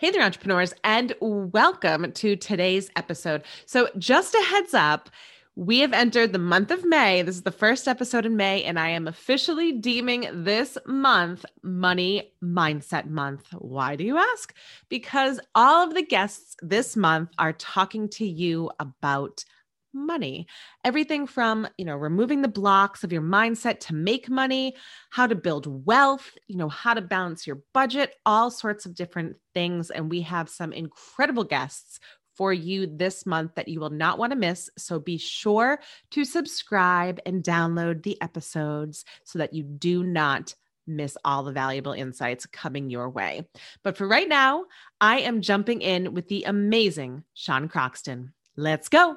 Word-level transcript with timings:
Hey 0.00 0.12
there, 0.12 0.22
entrepreneurs, 0.22 0.72
and 0.84 1.12
welcome 1.20 2.12
to 2.12 2.36
today's 2.36 2.88
episode. 2.94 3.42
So, 3.66 3.88
just 3.98 4.32
a 4.32 4.44
heads 4.44 4.72
up, 4.72 5.10
we 5.56 5.80
have 5.80 5.92
entered 5.92 6.32
the 6.32 6.38
month 6.38 6.70
of 6.70 6.84
May. 6.84 7.22
This 7.22 7.34
is 7.34 7.42
the 7.42 7.50
first 7.50 7.88
episode 7.88 8.24
in 8.24 8.36
May, 8.36 8.62
and 8.62 8.78
I 8.78 8.90
am 8.90 9.08
officially 9.08 9.72
deeming 9.72 10.28
this 10.32 10.78
month 10.86 11.44
Money 11.64 12.32
Mindset 12.40 13.10
Month. 13.10 13.48
Why 13.58 13.96
do 13.96 14.04
you 14.04 14.18
ask? 14.18 14.54
Because 14.88 15.40
all 15.56 15.84
of 15.84 15.94
the 15.94 16.06
guests 16.06 16.54
this 16.62 16.94
month 16.96 17.30
are 17.36 17.54
talking 17.54 18.08
to 18.10 18.24
you 18.24 18.70
about 18.78 19.44
money. 19.92 20.46
Everything 20.84 21.26
from, 21.26 21.68
you 21.76 21.84
know, 21.84 21.96
removing 21.96 22.42
the 22.42 22.48
blocks 22.48 23.04
of 23.04 23.12
your 23.12 23.22
mindset 23.22 23.80
to 23.80 23.94
make 23.94 24.28
money, 24.28 24.74
how 25.10 25.26
to 25.26 25.34
build 25.34 25.86
wealth, 25.86 26.30
you 26.46 26.56
know, 26.56 26.68
how 26.68 26.94
to 26.94 27.00
balance 27.00 27.46
your 27.46 27.60
budget, 27.72 28.14
all 28.26 28.50
sorts 28.50 28.86
of 28.86 28.94
different 28.94 29.36
things. 29.54 29.90
And 29.90 30.10
we 30.10 30.22
have 30.22 30.48
some 30.48 30.72
incredible 30.72 31.44
guests 31.44 32.00
for 32.36 32.52
you 32.52 32.86
this 32.86 33.26
month 33.26 33.56
that 33.56 33.66
you 33.66 33.80
will 33.80 33.90
not 33.90 34.16
want 34.16 34.30
to 34.30 34.38
miss. 34.38 34.70
So 34.78 35.00
be 35.00 35.18
sure 35.18 35.80
to 36.12 36.24
subscribe 36.24 37.20
and 37.26 37.42
download 37.42 38.04
the 38.04 38.20
episodes 38.22 39.04
so 39.24 39.40
that 39.40 39.52
you 39.52 39.64
do 39.64 40.04
not 40.04 40.54
miss 40.86 41.18
all 41.24 41.42
the 41.42 41.52
valuable 41.52 41.92
insights 41.92 42.46
coming 42.46 42.90
your 42.90 43.10
way. 43.10 43.46
But 43.82 43.96
for 43.96 44.08
right 44.08 44.28
now, 44.28 44.64
I 45.00 45.18
am 45.20 45.42
jumping 45.42 45.82
in 45.82 46.14
with 46.14 46.28
the 46.28 46.44
amazing 46.44 47.24
Sean 47.34 47.68
Croxton. 47.68 48.32
Let's 48.56 48.88
go. 48.88 49.16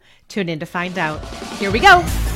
Tune 0.31 0.47
in 0.47 0.59
to 0.59 0.65
find 0.65 0.97
out. 0.97 1.19
Here 1.59 1.69
we 1.71 1.79
go. 1.79 2.30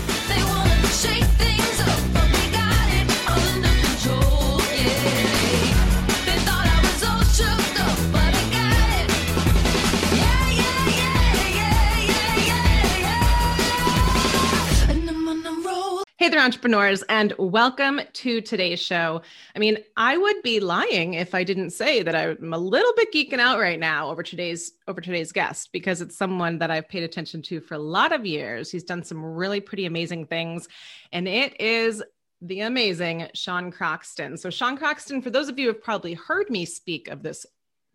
Hey 16.25 16.31
there, 16.31 16.41
entrepreneurs, 16.43 17.03
and 17.03 17.33
welcome 17.37 18.01
to 18.13 18.41
today's 18.41 18.81
show. 18.81 19.21
I 19.55 19.59
mean, 19.59 19.77
I 19.95 20.17
would 20.17 20.41
be 20.41 20.59
lying 20.59 21.13
if 21.13 21.35
I 21.35 21.43
didn't 21.43 21.69
say 21.69 22.01
that 22.01 22.15
I'm 22.15 22.51
a 22.51 22.57
little 22.57 22.93
bit 22.95 23.13
geeking 23.13 23.37
out 23.37 23.59
right 23.59 23.79
now 23.79 24.09
over 24.09 24.23
today's 24.23 24.71
over 24.87 25.01
today's 25.01 25.31
guest 25.31 25.71
because 25.71 26.01
it's 26.01 26.17
someone 26.17 26.57
that 26.57 26.71
I've 26.71 26.89
paid 26.89 27.03
attention 27.03 27.43
to 27.43 27.61
for 27.61 27.75
a 27.75 27.77
lot 27.77 28.11
of 28.11 28.25
years. 28.25 28.71
He's 28.71 28.83
done 28.83 29.03
some 29.03 29.23
really 29.23 29.61
pretty 29.61 29.85
amazing 29.85 30.25
things, 30.25 30.67
and 31.11 31.27
it 31.27 31.61
is 31.61 32.01
the 32.41 32.61
amazing 32.61 33.27
Sean 33.35 33.69
Croxton. 33.69 34.35
So, 34.35 34.49
Sean 34.49 34.77
Croxton, 34.77 35.21
for 35.21 35.29
those 35.29 35.47
of 35.47 35.59
you 35.59 35.67
who 35.67 35.73
have 35.73 35.83
probably 35.83 36.15
heard 36.15 36.49
me 36.49 36.65
speak 36.65 37.07
of 37.07 37.21
this 37.21 37.45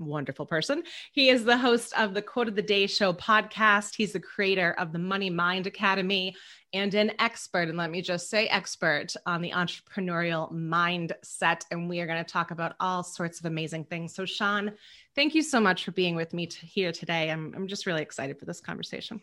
wonderful 0.00 0.46
person. 0.46 0.82
He 1.12 1.28
is 1.28 1.44
the 1.44 1.58
host 1.58 1.92
of 1.96 2.14
the 2.14 2.22
Quote 2.22 2.48
of 2.48 2.56
the 2.56 2.62
Day 2.62 2.86
Show 2.86 3.12
podcast. 3.12 3.94
He's 3.94 4.12
the 4.12 4.20
creator 4.20 4.74
of 4.78 4.92
the 4.92 4.98
Money 4.98 5.30
Mind 5.30 5.66
Academy 5.66 6.34
and 6.72 6.94
an 6.94 7.12
expert, 7.18 7.68
and 7.68 7.76
let 7.76 7.90
me 7.90 8.00
just 8.00 8.30
say 8.30 8.47
expert 8.47 9.14
on 9.26 9.42
the 9.42 9.50
entrepreneurial 9.50 10.52
mindset. 10.52 11.64
And 11.70 11.88
we 11.88 12.00
are 12.00 12.06
going 12.06 12.25
to 12.25 12.32
talk 12.32 12.50
about 12.50 12.75
all 12.80 13.02
sorts 13.02 13.41
of 13.41 13.47
amazing 13.47 13.84
things. 13.84 14.14
So, 14.14 14.25
Sean, 14.25 14.72
thank 15.14 15.34
you 15.34 15.42
so 15.42 15.60
much 15.60 15.84
for 15.84 15.91
being 15.91 16.14
with 16.14 16.32
me 16.32 16.46
to 16.46 16.66
here 16.66 16.92
today. 16.92 17.30
I'm, 17.30 17.52
I'm 17.56 17.66
just 17.66 17.86
really 17.86 18.02
excited 18.02 18.38
for 18.38 18.44
this 18.44 18.60
conversation. 18.60 19.20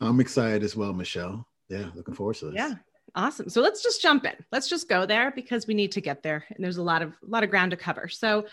I'm 0.00 0.20
excited 0.20 0.62
as 0.62 0.76
well, 0.76 0.92
Michelle. 0.92 1.46
Yeah, 1.68 1.86
looking 1.94 2.14
forward 2.14 2.36
to 2.36 2.46
this. 2.46 2.54
Yeah. 2.54 2.74
Awesome. 3.14 3.48
So 3.48 3.60
let's 3.60 3.82
just 3.82 4.02
jump 4.02 4.24
in. 4.24 4.34
Let's 4.52 4.68
just 4.68 4.88
go 4.88 5.04
there 5.04 5.32
because 5.32 5.66
we 5.66 5.74
need 5.74 5.92
to 5.92 6.00
get 6.00 6.22
there. 6.22 6.44
And 6.50 6.64
there's 6.64 6.76
a 6.76 6.82
lot 6.82 7.02
of 7.02 7.10
a 7.10 7.26
lot 7.26 7.42
of 7.42 7.50
ground 7.50 7.72
to 7.72 7.76
cover. 7.76 8.08
So 8.08 8.46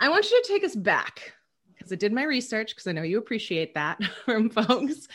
I 0.00 0.08
want 0.08 0.30
you 0.30 0.42
to 0.42 0.48
take 0.48 0.64
us 0.64 0.74
back 0.74 1.34
because 1.68 1.92
I 1.92 1.96
did 1.96 2.12
my 2.12 2.24
research 2.24 2.70
because 2.70 2.86
I 2.86 2.92
know 2.92 3.02
you 3.02 3.18
appreciate 3.18 3.74
that 3.74 4.02
from 4.24 4.48
folks. 4.48 5.08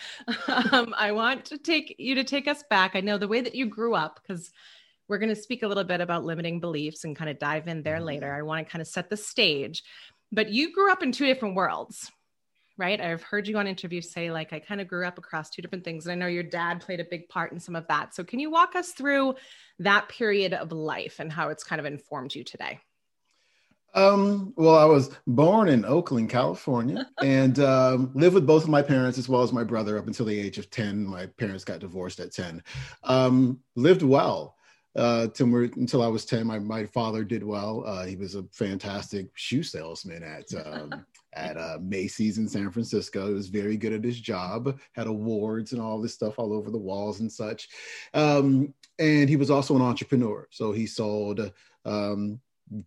Um, 0.47 0.93
I 0.95 1.11
want 1.11 1.45
to 1.45 1.57
take 1.57 1.95
you 1.97 2.15
to 2.15 2.23
take 2.23 2.47
us 2.47 2.63
back. 2.69 2.91
I 2.95 3.01
know 3.01 3.17
the 3.17 3.27
way 3.27 3.41
that 3.41 3.55
you 3.55 3.65
grew 3.65 3.95
up 3.95 4.19
because 4.21 4.51
we're 5.07 5.17
going 5.17 5.33
to 5.33 5.35
speak 5.35 5.63
a 5.63 5.67
little 5.67 5.83
bit 5.83 6.01
about 6.01 6.23
limiting 6.23 6.59
beliefs 6.59 7.03
and 7.03 7.15
kind 7.15 7.29
of 7.29 7.39
dive 7.39 7.67
in 7.67 7.81
there 7.81 7.99
later. 7.99 8.33
I 8.33 8.43
want 8.43 8.65
to 8.65 8.71
kind 8.71 8.81
of 8.81 8.87
set 8.87 9.09
the 9.09 9.17
stage. 9.17 9.83
But 10.31 10.49
you 10.49 10.71
grew 10.71 10.91
up 10.91 11.01
in 11.01 11.11
two 11.11 11.25
different 11.25 11.55
worlds, 11.55 12.11
right? 12.77 12.99
I've 12.99 13.23
heard 13.23 13.47
you 13.47 13.57
on 13.57 13.67
interviews 13.67 14.11
say, 14.11 14.31
like, 14.31 14.53
I 14.53 14.59
kind 14.59 14.81
of 14.81 14.87
grew 14.87 15.05
up 15.05 15.17
across 15.17 15.49
two 15.49 15.61
different 15.61 15.83
things. 15.83 16.05
And 16.05 16.11
I 16.11 16.15
know 16.15 16.31
your 16.31 16.43
dad 16.43 16.81
played 16.81 16.99
a 16.99 17.05
big 17.05 17.27
part 17.29 17.51
in 17.51 17.59
some 17.59 17.75
of 17.75 17.87
that. 17.87 18.15
So, 18.15 18.23
can 18.23 18.39
you 18.39 18.51
walk 18.51 18.75
us 18.75 18.91
through 18.91 19.35
that 19.79 20.09
period 20.09 20.53
of 20.53 20.71
life 20.71 21.19
and 21.19 21.31
how 21.31 21.49
it's 21.49 21.63
kind 21.63 21.79
of 21.79 21.85
informed 21.85 22.35
you 22.35 22.43
today? 22.43 22.79
Um, 23.95 24.53
well, 24.57 24.75
I 24.75 24.85
was 24.85 25.09
born 25.25 25.69
in 25.69 25.85
Oakland, 25.85 26.29
California, 26.29 27.09
and 27.23 27.57
um, 27.59 28.11
lived 28.13 28.35
with 28.35 28.45
both 28.45 28.63
of 28.63 28.69
my 28.69 28.81
parents 28.81 29.17
as 29.17 29.29
well 29.29 29.41
as 29.41 29.53
my 29.53 29.63
brother 29.63 29.97
up 29.97 30.05
until 30.05 30.25
the 30.25 30.39
age 30.39 30.57
of 30.57 30.69
10. 30.69 31.05
My 31.05 31.25
parents 31.25 31.63
got 31.63 31.79
divorced 31.79 32.19
at 32.19 32.33
10. 32.33 32.61
Um, 33.05 33.59
lived 33.75 34.03
well 34.03 34.55
uh, 34.97 35.27
until, 35.29 35.55
until 35.55 36.03
I 36.03 36.07
was 36.07 36.25
10. 36.25 36.45
My, 36.45 36.59
my 36.59 36.85
father 36.85 37.23
did 37.23 37.43
well. 37.43 37.83
Uh, 37.85 38.05
he 38.05 38.17
was 38.17 38.35
a 38.35 38.43
fantastic 38.51 39.27
shoe 39.33 39.63
salesman 39.63 40.23
at, 40.23 40.53
um, 40.65 41.05
at 41.33 41.55
uh, 41.55 41.77
Macy's 41.81 42.37
in 42.37 42.49
San 42.49 42.71
Francisco. 42.71 43.29
He 43.29 43.33
was 43.33 43.47
very 43.47 43.77
good 43.77 43.93
at 43.93 44.03
his 44.03 44.19
job, 44.19 44.77
had 44.91 45.07
awards 45.07 45.71
and 45.71 45.81
all 45.81 46.01
this 46.01 46.13
stuff 46.13 46.37
all 46.37 46.51
over 46.51 46.69
the 46.69 46.77
walls 46.77 47.21
and 47.21 47.31
such. 47.31 47.69
Um, 48.13 48.73
and 48.99 49.29
he 49.29 49.37
was 49.37 49.49
also 49.49 49.75
an 49.75 49.81
entrepreneur. 49.81 50.47
So 50.51 50.73
he 50.73 50.85
sold 50.85 51.51
um, 51.85 52.41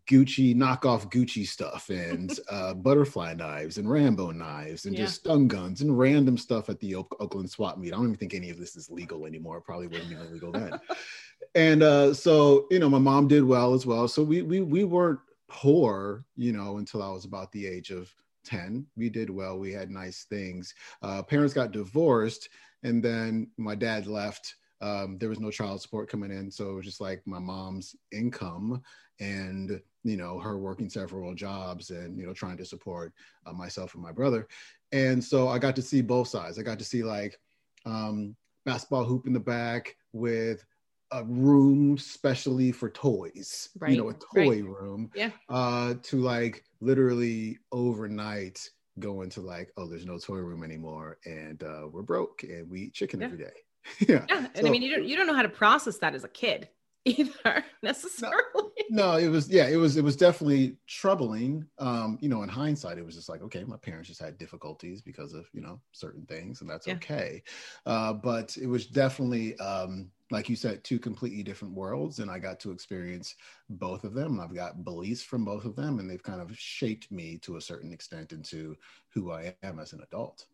Gucci 0.09 0.57
knockoff 0.57 1.11
Gucci 1.11 1.47
stuff 1.47 1.89
and 1.89 2.39
uh, 2.51 2.75
butterfly 2.75 3.35
knives 3.35 3.79
and 3.79 3.91
Rambo 3.91 4.33
knives 4.33 4.87
and 4.87 4.95
yeah. 4.95 5.05
just 5.05 5.17
stun 5.17 5.47
guns 5.47 5.83
and 5.83 5.97
random 5.97 6.37
stuff 6.37 6.69
at 6.69 6.81
the 6.81 6.97
o- 6.97 7.09
Oakland 7.21 7.51
swap 7.51 7.79
meet. 7.79 7.93
I 7.93 7.97
don't 7.97 8.07
even 8.07 8.17
think 8.17 8.35
any 8.35 8.51
of 8.51 8.59
this 8.59 8.75
is 8.77 8.91
legal 8.91 9.25
anymore. 9.25 9.59
It 9.59 9.65
probably 9.65 9.87
wasn't 9.87 10.13
even 10.13 10.33
legal 10.33 10.53
then. 10.53 10.81
and 11.55 11.83
uh, 11.83 12.13
so 12.13 12.67
you 12.71 12.81
know, 12.81 12.89
my 12.89 12.99
mom 12.99 13.29
did 13.29 13.45
well 13.45 13.73
as 13.73 13.87
well. 13.87 14.09
So 14.09 14.23
we 14.23 14.43
we 14.43 14.61
we 14.61 14.85
weren't 14.85 15.21
poor, 15.49 16.25
you 16.37 16.53
know, 16.53 16.79
until 16.79 17.03
I 17.03 17.11
was 17.11 17.25
about 17.25 17.53
the 17.53 17.67
age 17.67 17.91
of 17.91 18.13
ten. 18.45 18.87
We 18.97 19.09
did 19.09 19.31
well. 19.31 19.59
We 19.59 19.73
had 19.73 19.91
nice 19.91 20.25
things. 20.29 20.75
Uh, 21.03 21.23
parents 21.23 21.55
got 21.55 21.71
divorced, 21.71 22.49
and 22.83 23.03
then 23.03 23.51
my 23.57 23.75
dad 23.75 24.07
left. 24.07 24.57
Um, 24.81 25.19
there 25.19 25.29
was 25.29 25.41
no 25.41 25.51
child 25.51 25.83
support 25.83 26.09
coming 26.09 26.31
in, 26.31 26.51
so 26.51 26.71
it 26.71 26.75
was 26.75 26.85
just 26.85 27.01
like 27.01 27.23
my 27.27 27.39
mom's 27.39 27.97
income 28.13 28.83
and 29.21 29.81
you 30.05 30.17
know 30.17 30.39
her 30.39 30.59
working 30.59 30.89
several 30.89 31.35
jobs 31.35 31.91
and 31.91 32.19
you 32.19 32.27
know 32.27 32.33
trying 32.33 32.57
to 32.57 32.65
support 32.65 33.13
uh, 33.47 33.53
myself 33.53 33.95
and 33.95 34.03
my 34.03 34.13
brother 34.13 34.47
and 34.93 35.23
so 35.23 35.49
i 35.49 35.59
got 35.59 35.75
to 35.75 35.83
see 35.83 36.01
both 36.01 36.29
sides 36.29 36.59
i 36.59 36.63
got 36.63 36.79
to 36.79 36.85
see 36.85 37.03
like 37.03 37.39
um, 37.87 38.35
basketball 38.65 39.05
hoop 39.05 39.27
in 39.27 39.33
the 39.33 39.41
back 39.41 39.97
with 40.13 40.65
a 41.13 41.25
room 41.25 41.97
specially 41.97 42.71
for 42.71 42.91
toys 42.91 43.71
right. 43.79 43.93
you 43.93 43.97
know 43.97 44.11
a 44.11 44.15
toy 44.15 44.61
right. 44.61 44.65
room 44.65 45.11
yeah 45.15 45.31
uh 45.49 45.95
to 46.03 46.17
like 46.19 46.65
literally 46.81 47.59
overnight 47.73 48.71
going 48.99 49.31
to 49.31 49.41
like 49.41 49.73
oh 49.77 49.87
there's 49.87 50.05
no 50.05 50.19
toy 50.19 50.37
room 50.37 50.63
anymore 50.63 51.19
and 51.25 51.63
uh 51.63 51.87
we're 51.91 52.03
broke 52.03 52.43
and 52.43 52.69
we 52.69 52.83
eat 52.83 52.93
chicken 52.93 53.21
yeah. 53.21 53.27
every 53.27 53.39
day 53.39 53.53
yeah 54.01 54.25
yeah 54.29 54.39
and 54.39 54.51
so, 54.55 54.67
i 54.67 54.71
mean 54.71 54.83
you 54.83 54.95
don't 54.95 55.05
you 55.07 55.17
don't 55.17 55.27
know 55.27 55.35
how 55.35 55.43
to 55.43 55.49
process 55.49 55.99
that 55.99 56.15
as 56.15 56.25
a 56.25 56.29
kid 56.29 56.69
either 57.05 57.65
necessarily. 57.83 58.43
No, 58.91 59.13
no, 59.13 59.17
it 59.17 59.29
was 59.29 59.49
yeah, 59.49 59.69
it 59.69 59.77
was 59.77 59.97
it 59.97 60.05
was 60.05 60.17
definitely 60.17 60.77
troubling. 60.87 61.67
Um, 61.79 62.19
you 62.21 62.29
know, 62.29 62.43
in 62.43 62.49
hindsight, 62.49 62.99
it 62.99 63.05
was 63.05 63.15
just 63.15 63.29
like, 63.29 63.43
okay, 63.43 63.65
my 63.65 63.77
parents 63.77 64.09
just 64.09 64.21
had 64.21 64.39
difficulties 64.39 65.01
because 65.03 65.33
of 65.35 65.49
you 65.53 65.61
know 65.61 65.81
certain 65.93 66.25
things, 66.27 66.61
and 66.61 66.71
that's 66.71 66.87
yeah. 66.87 66.95
okay. 66.95 67.43
Uh, 67.87 68.13
but 68.13 68.57
it 68.57 68.67
was 68.67 68.87
definitely 68.87 69.59
um, 69.59 70.11
like 70.31 70.49
you 70.49 70.57
said, 70.57 70.85
two 70.85 70.99
completely 70.99 71.43
different 71.43 71.75
worlds, 71.75 72.19
and 72.19 72.31
I 72.31 72.39
got 72.39 72.61
to 72.61 72.73
experience 72.73 73.35
both 73.71 74.05
of 74.05 74.15
them. 74.15 74.41
I've 74.41 74.55
got 74.55 74.85
beliefs 74.85 75.23
from 75.23 75.45
both 75.45 75.65
of 75.65 75.77
them, 75.77 75.99
and 75.99 76.09
they've 76.09 76.23
kind 76.23 76.41
of 76.41 76.59
shaped 76.59 77.11
me 77.11 77.39
to 77.39 77.57
a 77.57 77.61
certain 77.61 77.93
extent 77.93 78.33
into 78.33 78.77
who 79.09 79.33
I 79.33 79.55
am 79.63 79.79
as 79.79 79.93
an 79.93 80.01
adult. 80.03 80.47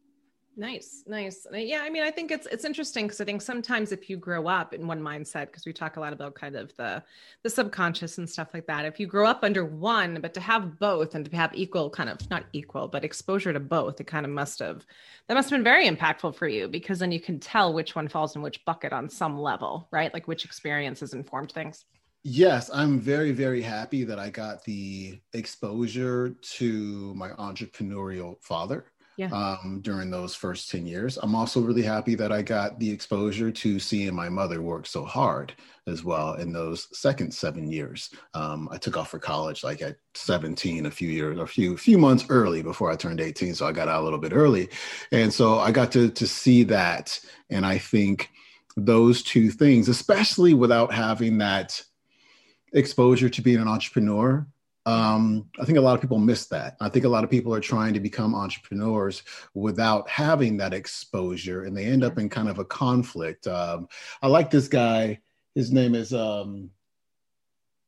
Nice, 0.56 1.02
nice. 1.08 1.46
Yeah, 1.52 1.80
I 1.82 1.90
mean, 1.90 2.04
I 2.04 2.12
think 2.12 2.30
it's 2.30 2.46
it's 2.46 2.64
interesting 2.64 3.06
because 3.06 3.20
I 3.20 3.24
think 3.24 3.42
sometimes 3.42 3.90
if 3.90 4.08
you 4.08 4.16
grow 4.16 4.46
up 4.46 4.72
in 4.72 4.86
one 4.86 5.00
mindset, 5.00 5.46
because 5.46 5.66
we 5.66 5.72
talk 5.72 5.96
a 5.96 6.00
lot 6.00 6.12
about 6.12 6.36
kind 6.36 6.54
of 6.54 6.74
the 6.76 7.02
the 7.42 7.50
subconscious 7.50 8.18
and 8.18 8.30
stuff 8.30 8.50
like 8.54 8.66
that. 8.68 8.84
If 8.84 9.00
you 9.00 9.08
grow 9.08 9.26
up 9.26 9.40
under 9.42 9.64
one, 9.64 10.20
but 10.20 10.32
to 10.34 10.40
have 10.40 10.78
both 10.78 11.16
and 11.16 11.28
to 11.28 11.36
have 11.36 11.52
equal 11.54 11.90
kind 11.90 12.08
of 12.08 12.30
not 12.30 12.44
equal, 12.52 12.86
but 12.86 13.04
exposure 13.04 13.52
to 13.52 13.58
both, 13.58 14.00
it 14.00 14.06
kind 14.06 14.24
of 14.24 14.30
must 14.30 14.60
have 14.60 14.86
that 15.26 15.34
must 15.34 15.50
have 15.50 15.58
been 15.58 15.64
very 15.64 15.88
impactful 15.88 16.36
for 16.36 16.46
you 16.46 16.68
because 16.68 17.00
then 17.00 17.10
you 17.10 17.20
can 17.20 17.40
tell 17.40 17.74
which 17.74 17.96
one 17.96 18.06
falls 18.06 18.36
in 18.36 18.42
which 18.42 18.64
bucket 18.64 18.92
on 18.92 19.08
some 19.08 19.36
level, 19.36 19.88
right? 19.90 20.14
Like 20.14 20.28
which 20.28 20.44
experiences 20.44 21.14
informed 21.14 21.50
things. 21.50 21.84
Yes, 22.26 22.70
I'm 22.72 23.00
very, 23.00 23.32
very 23.32 23.60
happy 23.60 24.02
that 24.04 24.18
I 24.18 24.30
got 24.30 24.64
the 24.64 25.20
exposure 25.34 26.30
to 26.30 27.14
my 27.14 27.30
entrepreneurial 27.30 28.40
father 28.40 28.86
yeah. 29.16 29.28
um, 29.28 29.81
during 29.82 30.11
those 30.11 30.34
first 30.34 30.70
10 30.70 30.87
years. 30.87 31.19
I'm 31.22 31.34
also 31.34 31.61
really 31.61 31.82
happy 31.82 32.14
that 32.16 32.32
I 32.32 32.43
got 32.43 32.78
the 32.78 32.90
exposure 32.90 33.50
to 33.50 33.78
seeing 33.78 34.14
my 34.14 34.28
mother 34.28 34.62
work 34.62 34.87
so 34.87 35.05
hard 35.05 35.55
as 35.87 36.02
well 36.02 36.34
in 36.34 36.52
those 36.52 36.88
second 36.99 37.32
seven 37.32 37.70
years. 37.70 38.11
Um, 38.32 38.69
I 38.72 38.78
took 38.78 38.96
off 38.96 39.11
for 39.11 39.19
college 39.19 39.62
like 39.62 39.82
at 39.82 39.96
17, 40.14 40.87
a 40.87 40.90
few 40.90 41.08
years, 41.08 41.38
a 41.38 41.46
few 41.46 41.76
few 41.76 41.99
months 41.99 42.25
early 42.28 42.62
before 42.62 42.90
I 42.90 42.96
turned 42.96 43.20
18. 43.20 43.55
So 43.55 43.66
I 43.66 43.72
got 43.72 43.88
out 43.88 44.02
a 44.02 44.05
little 44.05 44.19
bit 44.19 44.32
early. 44.32 44.69
And 45.12 45.32
so 45.32 45.58
I 45.58 45.70
got 45.70 45.93
to, 45.93 46.10
to 46.10 46.26
see 46.26 46.64
that. 46.64 47.20
And 47.50 47.64
I 47.64 47.78
think 47.78 48.31
those 48.76 49.22
two 49.22 49.50
things, 49.50 49.88
especially 49.88 50.55
without 50.55 50.93
having 50.93 51.38
that 51.38 51.81
exposure 52.72 53.28
to 53.28 53.43
being 53.43 53.60
an 53.60 53.69
entrepreneur, 53.69 54.46
um, 54.86 55.48
I 55.58 55.64
think 55.64 55.78
a 55.78 55.81
lot 55.81 55.94
of 55.94 56.00
people 56.00 56.19
miss 56.19 56.46
that. 56.46 56.76
I 56.81 56.88
think 56.88 57.04
a 57.04 57.08
lot 57.08 57.25
of 57.25 57.31
people 57.31 57.54
are 57.54 57.60
trying 57.60 57.94
to 57.94 58.00
become 58.00 58.34
entrepreneurs 58.34 59.22
without 59.54 60.08
having 60.08 60.56
that 60.58 60.75
exposure, 60.75 61.64
and 61.64 61.76
they 61.76 61.86
end 61.86 62.04
up 62.04 62.19
in 62.19 62.28
kind 62.28 62.48
of 62.48 62.58
a 62.58 62.64
conflict. 62.64 63.46
Um, 63.46 63.88
I 64.22 64.26
like 64.26 64.50
this 64.50 64.69
guy. 64.69 65.20
His 65.54 65.72
name 65.72 65.94
is 65.94 66.12
um, 66.12 66.70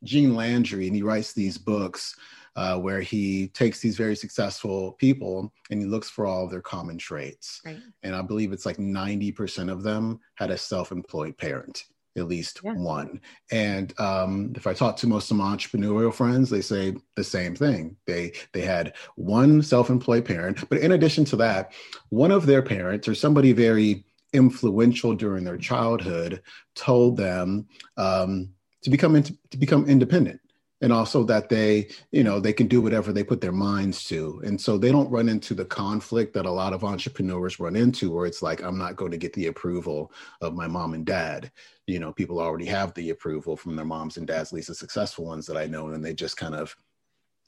Gene 0.05 0.35
Landrum, 0.35 0.83
and 0.83 0.95
he 0.95 1.03
writes 1.03 1.33
these 1.33 1.59
books 1.59 2.17
uh, 2.57 2.79
where 2.79 3.01
he 3.01 3.49
takes 3.49 3.81
these 3.81 3.97
very 3.97 4.17
successful 4.17 4.93
people 4.93 5.53
and 5.71 5.79
he 5.79 5.87
looks 5.87 6.09
for 6.09 6.25
all 6.25 6.45
of 6.45 6.51
their 6.51 6.63
common 6.63 6.97
traits. 6.97 7.61
Right. 7.65 7.79
And 8.03 8.15
I 8.15 8.23
believe 8.23 8.53
it's 8.53 8.65
like 8.65 8.79
90% 8.79 9.71
of 9.71 9.83
them 9.83 10.21
had 10.37 10.51
a 10.51 10.57
self 10.57 10.91
employed 10.91 11.37
parent 11.37 11.85
at 12.17 12.29
least 12.29 12.61
yeah. 12.65 12.75
one. 12.75 13.21
And 13.51 13.99
um, 14.01 14.53
if 14.57 14.67
I 14.67 14.75
talk 14.75 14.97
to 14.99 15.07
most 15.07 15.31
of 15.31 15.37
my 15.37 15.55
entrepreneurial 15.55 16.13
friends, 16.13 16.51
they 16.51 16.61
say 16.61 16.97
the 17.15 17.25
same 17.25 17.55
thing. 17.55 17.97
They 18.07 18.33
they 18.53 18.63
had 18.63 18.95
one 19.17 19.63
self-employed 19.63 20.25
parent, 20.25 20.69
but 20.69 20.79
in 20.79 20.93
addition 20.93 21.25
to 21.27 21.37
that, 21.37 21.73
one 22.09 22.31
of 22.31 22.47
their 22.47 22.63
parents 22.63 23.09
or 23.09 23.15
somebody 23.15 23.53
very 23.53 24.05
influential 24.33 25.15
during 25.15 25.45
their 25.45 25.57
childhood 25.57 26.43
told 26.75 27.17
them 27.17 27.67
um, 27.97 28.51
to 28.83 28.91
become 28.91 29.17
in, 29.17 29.23
to 29.23 29.57
become 29.57 29.89
independent 29.89 30.41
and 30.83 30.93
also 30.93 31.25
that 31.25 31.49
they 31.49 31.89
you 32.13 32.23
know 32.23 32.39
they 32.41 32.53
can 32.53 32.67
do 32.67 32.81
whatever 32.81 33.13
they 33.13 33.25
put 33.25 33.41
their 33.41 33.53
minds 33.53 34.05
to. 34.05 34.41
And 34.45 34.61
so 34.61 34.77
they 34.77 34.93
don't 34.93 35.11
run 35.11 35.29
into 35.29 35.55
the 35.55 35.65
conflict 35.65 36.35
that 36.35 36.47
a 36.47 36.51
lot 36.51 36.73
of 36.73 36.85
entrepreneurs 36.85 37.59
run 37.59 37.77
into 37.77 38.13
where 38.13 38.27
it's 38.27 38.43
like 38.43 38.63
i'm 38.63 38.79
not 38.79 38.97
going 38.97 39.11
to 39.11 39.17
get 39.17 39.33
the 39.33 39.47
approval 39.47 40.13
of 40.41 40.55
my 40.55 40.67
mom 40.67 40.95
and 40.95 41.07
dad. 41.07 41.51
You 41.87 41.99
know 41.99 42.13
people 42.13 42.41
already 42.41 42.67
have 42.67 42.93
the 42.95 43.11
approval 43.11 43.57
from 43.57 43.77
their 43.77 43.85
moms 43.85 44.17
and 44.17 44.27
dads 44.27 44.51
at 44.51 44.57
least 44.57 44.69
the 44.69 44.75
successful 44.75 45.25
ones 45.25 45.47
that 45.47 45.57
i 45.57 45.67
know 45.67 45.89
and 45.89 46.05
they 46.05 46.15
just 46.15 46.37
kind 46.37 46.55
of 46.55 46.77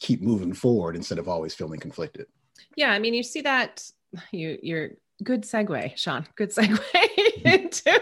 keep 0.01 0.23
moving 0.23 0.53
forward 0.53 0.95
instead 0.95 1.19
of 1.19 1.29
always 1.29 1.55
feeling 1.55 1.81
conflicted. 1.81 2.27
Yeah 2.77 2.93
i 2.93 2.99
mean 2.99 3.15
you 3.15 3.23
see 3.23 3.43
that 3.43 3.91
you 4.33 4.59
you're 4.63 4.91
good 5.23 5.43
segue 5.43 5.97
sean. 5.97 6.27
Good 6.37 6.51
segue 6.51 6.79
into 7.45 8.01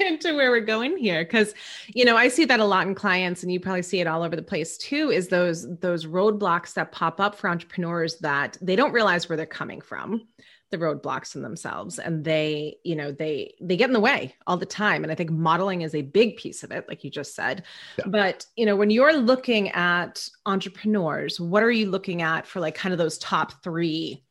into 0.00 0.36
where 0.36 0.50
we're 0.50 0.60
going 0.60 0.96
here. 0.96 1.24
Because 1.24 1.54
you 1.88 2.04
know 2.04 2.16
i 2.16 2.28
see 2.28 2.44
that 2.44 2.60
a 2.60 2.64
lot 2.64 2.86
in 2.86 2.94
clients 2.94 3.42
and 3.42 3.52
you 3.52 3.60
probably 3.60 3.82
see 3.82 4.00
it 4.00 4.06
all 4.06 4.22
over 4.22 4.36
the 4.36 4.42
place 4.42 4.76
too 4.76 5.10
is 5.10 5.28
those 5.28 5.66
those 5.78 6.06
roadblocks 6.06 6.74
that 6.74 6.92
pop 6.92 7.20
up 7.20 7.34
for 7.34 7.48
entrepreneurs 7.48 8.16
that 8.18 8.56
they 8.60 8.76
don't 8.76 8.92
realize 8.92 9.28
where 9.28 9.36
they're 9.36 9.46
coming 9.46 9.80
from 9.80 10.26
the 10.70 10.78
roadblocks 10.78 11.34
in 11.34 11.42
themselves. 11.42 11.98
And 11.98 12.24
they 12.24 12.76
you 12.84 12.94
know 12.94 13.12
they 13.12 13.54
they 13.60 13.76
get 13.76 13.88
in 13.88 13.92
the 13.92 14.00
way 14.00 14.34
all 14.46 14.56
the 14.56 14.66
time. 14.66 15.02
And 15.02 15.12
i 15.12 15.14
think 15.14 15.30
modeling 15.30 15.82
is 15.82 15.94
a 15.94 16.02
big 16.02 16.36
piece 16.36 16.62
of 16.62 16.70
it 16.70 16.86
like 16.88 17.04
you 17.04 17.10
just 17.10 17.34
said. 17.34 17.64
Yeah. 17.98 18.04
but 18.08 18.46
you 18.56 18.66
know 18.66 18.76
when 18.76 18.90
you're 18.90 19.16
looking 19.16 19.70
at 19.70 20.28
entrepreneurs 20.46 21.40
what 21.40 21.62
are 21.62 21.70
you 21.70 21.90
looking 21.90 22.22
at 22.22 22.46
for 22.46 22.60
like 22.60 22.74
kind 22.74 22.92
of 22.92 22.98
those 22.98 23.18
top 23.18 23.62
3 23.62 24.22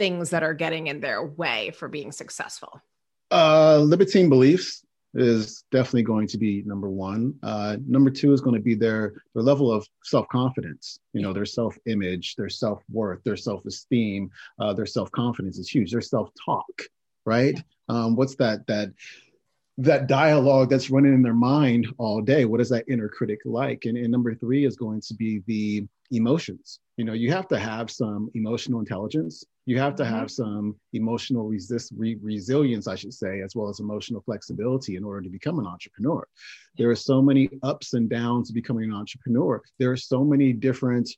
things 0.00 0.30
that 0.30 0.42
are 0.42 0.54
getting 0.54 0.86
in 0.86 1.00
their 1.00 1.22
way 1.22 1.70
for 1.78 1.86
being 1.88 2.10
successful 2.10 2.80
uh 3.30 3.78
limiting 3.78 4.28
beliefs 4.30 4.82
is 5.14 5.64
definitely 5.72 6.02
going 6.02 6.26
to 6.28 6.38
be 6.38 6.62
number 6.64 6.88
one. 6.88 7.34
Uh, 7.42 7.76
number 7.86 8.10
two 8.10 8.32
is 8.32 8.40
going 8.40 8.54
to 8.54 8.62
be 8.62 8.74
their 8.74 9.14
their 9.34 9.42
level 9.42 9.70
of 9.70 9.86
self 10.04 10.28
confidence. 10.28 11.00
You 11.12 11.22
know, 11.22 11.32
their 11.32 11.46
self 11.46 11.76
image, 11.86 12.36
their 12.36 12.48
self 12.48 12.82
worth, 12.90 13.22
their 13.24 13.36
self 13.36 13.64
esteem, 13.66 14.30
uh, 14.58 14.72
their 14.72 14.86
self 14.86 15.10
confidence 15.10 15.58
is 15.58 15.68
huge. 15.68 15.90
Their 15.90 16.00
self 16.00 16.30
talk, 16.44 16.82
right? 17.26 17.60
Um, 17.88 18.14
what's 18.14 18.36
that 18.36 18.66
that 18.68 18.92
that 19.78 20.06
dialogue 20.06 20.68
that's 20.70 20.90
running 20.90 21.14
in 21.14 21.22
their 21.22 21.34
mind 21.34 21.88
all 21.98 22.20
day? 22.20 22.44
What 22.44 22.60
is 22.60 22.68
that 22.68 22.84
inner 22.88 23.08
critic 23.08 23.40
like? 23.44 23.86
And, 23.86 23.96
and 23.96 24.10
number 24.10 24.34
three 24.34 24.64
is 24.64 24.76
going 24.76 25.00
to 25.02 25.14
be 25.14 25.42
the 25.46 25.86
emotions. 26.10 26.80
You 26.96 27.04
know, 27.04 27.14
you 27.14 27.32
have 27.32 27.48
to 27.48 27.58
have 27.58 27.90
some 27.90 28.30
emotional 28.34 28.80
intelligence. 28.80 29.44
You 29.70 29.78
have 29.78 29.94
to 29.96 30.04
have 30.04 30.26
mm-hmm. 30.26 30.42
some 30.42 30.76
emotional 30.94 31.46
resist 31.46 31.92
re- 31.96 32.18
resilience, 32.20 32.88
I 32.88 32.96
should 32.96 33.14
say, 33.14 33.40
as 33.40 33.54
well 33.54 33.68
as 33.68 33.78
emotional 33.78 34.20
flexibility 34.20 34.96
in 34.96 35.04
order 35.04 35.22
to 35.22 35.28
become 35.28 35.60
an 35.60 35.66
entrepreneur. 35.66 36.26
There 36.76 36.90
are 36.90 36.96
so 36.96 37.22
many 37.22 37.48
ups 37.62 37.94
and 37.94 38.10
downs 38.10 38.50
becoming 38.50 38.90
an 38.90 38.92
entrepreneur. 38.92 39.62
There 39.78 39.92
are 39.92 39.96
so 39.96 40.24
many 40.24 40.52
different 40.52 41.08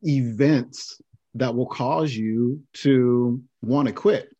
events 0.00 0.98
that 1.34 1.54
will 1.54 1.66
cause 1.66 2.14
you 2.14 2.62
to 2.84 3.42
want 3.60 3.88
to 3.88 3.92
quit. 3.92 4.34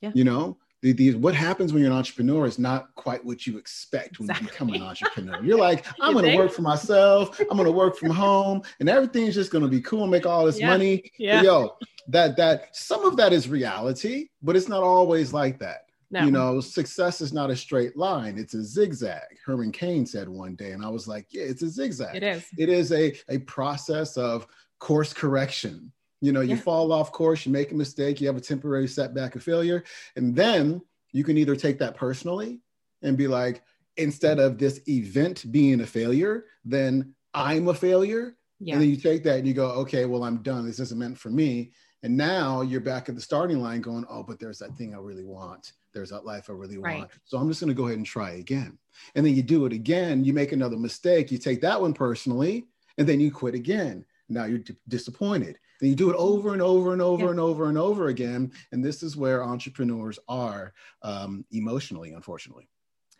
Yeah. 0.00 0.12
You 0.14 0.22
know, 0.22 0.58
the, 0.82 0.92
the, 0.92 1.14
what 1.14 1.34
happens 1.34 1.72
when 1.72 1.82
you're 1.82 1.90
an 1.90 1.96
entrepreneur 1.96 2.46
is 2.46 2.58
not 2.58 2.94
quite 2.94 3.22
what 3.24 3.46
you 3.46 3.58
expect 3.58 4.18
when 4.18 4.30
exactly. 4.30 4.46
you 4.46 4.50
become 4.50 4.68
an 4.70 4.82
entrepreneur. 4.82 5.42
You're 5.42 5.58
like, 5.58 5.84
I'm 6.00 6.14
going 6.14 6.24
to 6.24 6.36
work 6.36 6.52
for 6.52 6.62
myself. 6.62 7.38
I'm 7.38 7.56
going 7.56 7.64
to 7.64 7.72
work 7.72 7.96
from 7.96 8.10
home, 8.10 8.62
and 8.80 8.88
everything's 8.88 9.34
just 9.34 9.50
going 9.50 9.62
to 9.62 9.68
be 9.68 9.82
cool 9.82 10.02
and 10.02 10.10
make 10.10 10.24
all 10.24 10.46
this 10.46 10.58
yeah. 10.58 10.68
money. 10.68 11.12
Yeah. 11.18 11.42
yo, 11.42 11.76
that 12.08 12.36
that 12.38 12.74
some 12.74 13.04
of 13.04 13.16
that 13.18 13.32
is 13.32 13.48
reality, 13.48 14.28
but 14.42 14.56
it's 14.56 14.68
not 14.68 14.82
always 14.82 15.34
like 15.34 15.58
that. 15.58 15.86
No. 16.12 16.24
You 16.24 16.30
know, 16.30 16.60
success 16.60 17.20
is 17.20 17.32
not 17.32 17.50
a 17.50 17.56
straight 17.56 17.96
line; 17.96 18.38
it's 18.38 18.54
a 18.54 18.64
zigzag. 18.64 19.38
Herman 19.44 19.72
Cain 19.72 20.06
said 20.06 20.28
one 20.28 20.54
day, 20.54 20.72
and 20.72 20.84
I 20.84 20.88
was 20.88 21.06
like, 21.06 21.26
yeah, 21.30 21.44
it's 21.44 21.62
a 21.62 21.68
zigzag. 21.68 22.16
It 22.16 22.22
is. 22.22 22.46
It 22.56 22.68
is 22.70 22.90
a 22.92 23.14
a 23.28 23.38
process 23.40 24.16
of 24.16 24.46
course 24.78 25.12
correction 25.12 25.92
you 26.20 26.32
know, 26.32 26.40
you 26.40 26.56
yeah. 26.56 26.60
fall 26.60 26.92
off 26.92 27.12
course, 27.12 27.46
you 27.46 27.52
make 27.52 27.72
a 27.72 27.74
mistake, 27.74 28.20
you 28.20 28.26
have 28.26 28.36
a 28.36 28.40
temporary 28.40 28.88
setback 28.88 29.36
of 29.36 29.42
failure. 29.42 29.84
And 30.16 30.34
then 30.34 30.82
you 31.12 31.24
can 31.24 31.36
either 31.38 31.56
take 31.56 31.78
that 31.78 31.96
personally 31.96 32.60
and 33.02 33.16
be 33.16 33.26
like, 33.26 33.62
instead 33.96 34.38
of 34.38 34.58
this 34.58 34.80
event 34.88 35.50
being 35.50 35.80
a 35.80 35.86
failure, 35.86 36.44
then 36.64 37.14
I'm 37.34 37.68
a 37.68 37.74
failure. 37.74 38.36
Yeah. 38.58 38.74
And 38.74 38.82
then 38.82 38.90
you 38.90 38.96
take 38.96 39.24
that 39.24 39.38
and 39.38 39.48
you 39.48 39.54
go, 39.54 39.70
okay, 39.70 40.04
well, 40.04 40.24
I'm 40.24 40.42
done. 40.42 40.66
This 40.66 40.80
isn't 40.80 40.98
meant 40.98 41.18
for 41.18 41.30
me. 41.30 41.72
And 42.02 42.16
now 42.16 42.62
you're 42.62 42.80
back 42.80 43.08
at 43.08 43.14
the 43.14 43.20
starting 43.20 43.60
line 43.60 43.80
going, 43.80 44.06
oh, 44.08 44.22
but 44.22 44.38
there's 44.38 44.58
that 44.58 44.76
thing 44.76 44.94
I 44.94 44.98
really 44.98 45.24
want. 45.24 45.72
There's 45.92 46.10
that 46.10 46.24
life 46.24 46.48
I 46.48 46.52
really 46.52 46.78
right. 46.78 46.98
want. 46.98 47.10
So 47.24 47.38
I'm 47.38 47.48
just 47.48 47.60
going 47.60 47.68
to 47.68 47.74
go 47.74 47.86
ahead 47.86 47.98
and 47.98 48.06
try 48.06 48.32
again. 48.32 48.78
And 49.14 49.24
then 49.24 49.34
you 49.34 49.42
do 49.42 49.66
it 49.66 49.72
again. 49.72 50.24
You 50.24 50.32
make 50.32 50.52
another 50.52 50.76
mistake. 50.76 51.30
You 51.30 51.38
take 51.38 51.60
that 51.62 51.80
one 51.80 51.92
personally, 51.92 52.66
and 52.96 53.08
then 53.08 53.20
you 53.20 53.30
quit 53.30 53.54
again. 53.54 54.04
Now 54.28 54.44
you're 54.44 54.58
d- 54.58 54.76
disappointed. 54.88 55.58
You 55.80 55.94
do 55.94 56.10
it 56.10 56.16
over 56.16 56.52
and 56.52 56.62
over 56.62 56.92
and 56.92 57.00
over 57.00 57.24
yeah. 57.24 57.30
and 57.30 57.40
over 57.40 57.68
and 57.68 57.78
over 57.78 58.08
again. 58.08 58.52
And 58.72 58.84
this 58.84 59.02
is 59.02 59.16
where 59.16 59.42
entrepreneurs 59.42 60.18
are 60.28 60.72
um, 61.02 61.44
emotionally, 61.50 62.12
unfortunately. 62.12 62.68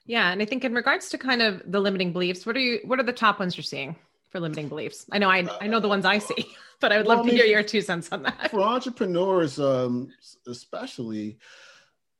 Yeah, 0.06 0.30
and 0.32 0.42
I 0.42 0.44
think 0.44 0.64
in 0.64 0.74
regards 0.74 1.08
to 1.10 1.18
kind 1.18 1.42
of 1.42 1.62
the 1.66 1.80
limiting 1.80 2.12
beliefs, 2.12 2.44
what 2.44 2.56
are 2.56 2.60
you? 2.60 2.80
What 2.84 2.98
are 2.98 3.04
the 3.04 3.12
top 3.12 3.38
ones 3.38 3.56
you're 3.56 3.64
seeing 3.64 3.96
for 4.30 4.40
limiting 4.40 4.68
beliefs? 4.68 5.06
I 5.12 5.18
know 5.18 5.30
I 5.30 5.46
I 5.60 5.66
know 5.66 5.80
the 5.80 5.88
ones 5.88 6.04
I 6.04 6.18
see, 6.18 6.46
but 6.80 6.90
I 6.92 6.96
would 6.96 7.06
well, 7.06 7.18
love 7.18 7.26
to 7.26 7.32
I 7.32 7.34
mean, 7.34 7.44
hear 7.44 7.50
your 7.50 7.62
two 7.62 7.80
cents 7.80 8.08
on 8.10 8.22
that. 8.24 8.50
For 8.50 8.60
entrepreneurs, 8.60 9.60
um, 9.60 10.10
especially 10.46 11.38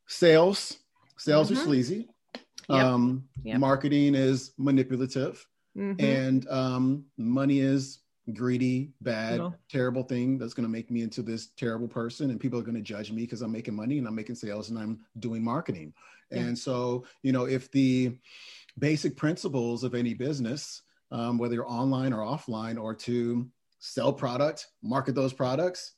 sales, 0.07 0.79
sales 1.17 1.51
mm-hmm. 1.51 1.61
are 1.61 1.65
sleazy. 1.65 2.09
Yep. 2.69 2.85
Um, 2.85 3.25
yep. 3.43 3.59
Marketing 3.59 4.15
is 4.15 4.53
manipulative, 4.57 5.45
mm-hmm. 5.77 6.05
and 6.05 6.49
um, 6.49 7.05
money 7.17 7.59
is 7.59 8.00
greedy, 8.35 8.91
bad, 9.01 9.39
no. 9.39 9.55
terrible 9.71 10.03
thing 10.03 10.39
that's 10.39 10.55
going 10.55 10.67
to 10.67 10.71
make 10.71 10.91
me 10.91 11.03
into 11.03 11.23
this 11.23 11.49
terrible 11.57 11.89
person. 11.89 12.31
And 12.31 12.41
people 12.41 12.59
are 12.59 12.63
going 12.63 12.77
to 12.77 12.81
judge 12.81 13.11
me 13.11 13.23
because 13.23 13.43
I'm 13.43 13.53
making 13.53 13.75
money 13.75 13.99
and 13.99 14.07
I'm 14.07 14.15
making 14.15 14.37
sales 14.37 14.71
and 14.71 14.79
I'm 14.79 15.01
doing 15.19 15.43
marketing. 15.43 15.93
Yeah. 16.31 16.41
And 16.41 16.59
so, 16.59 17.05
you 17.23 17.33
know, 17.33 17.45
if 17.45 17.71
the 17.73 18.17
basic 18.79 19.17
principles 19.17 19.85
of 19.85 19.95
any 19.95 20.15
business, 20.15 20.83
um, 21.11 21.39
whether 21.39 21.55
you're 21.55 21.71
online 21.71 22.13
or 22.13 22.25
offline, 22.25 22.81
or 22.81 22.95
to 22.95 23.49
sell 23.79 24.13
product, 24.13 24.69
market 24.83 25.15
those 25.15 25.33
products, 25.33 25.93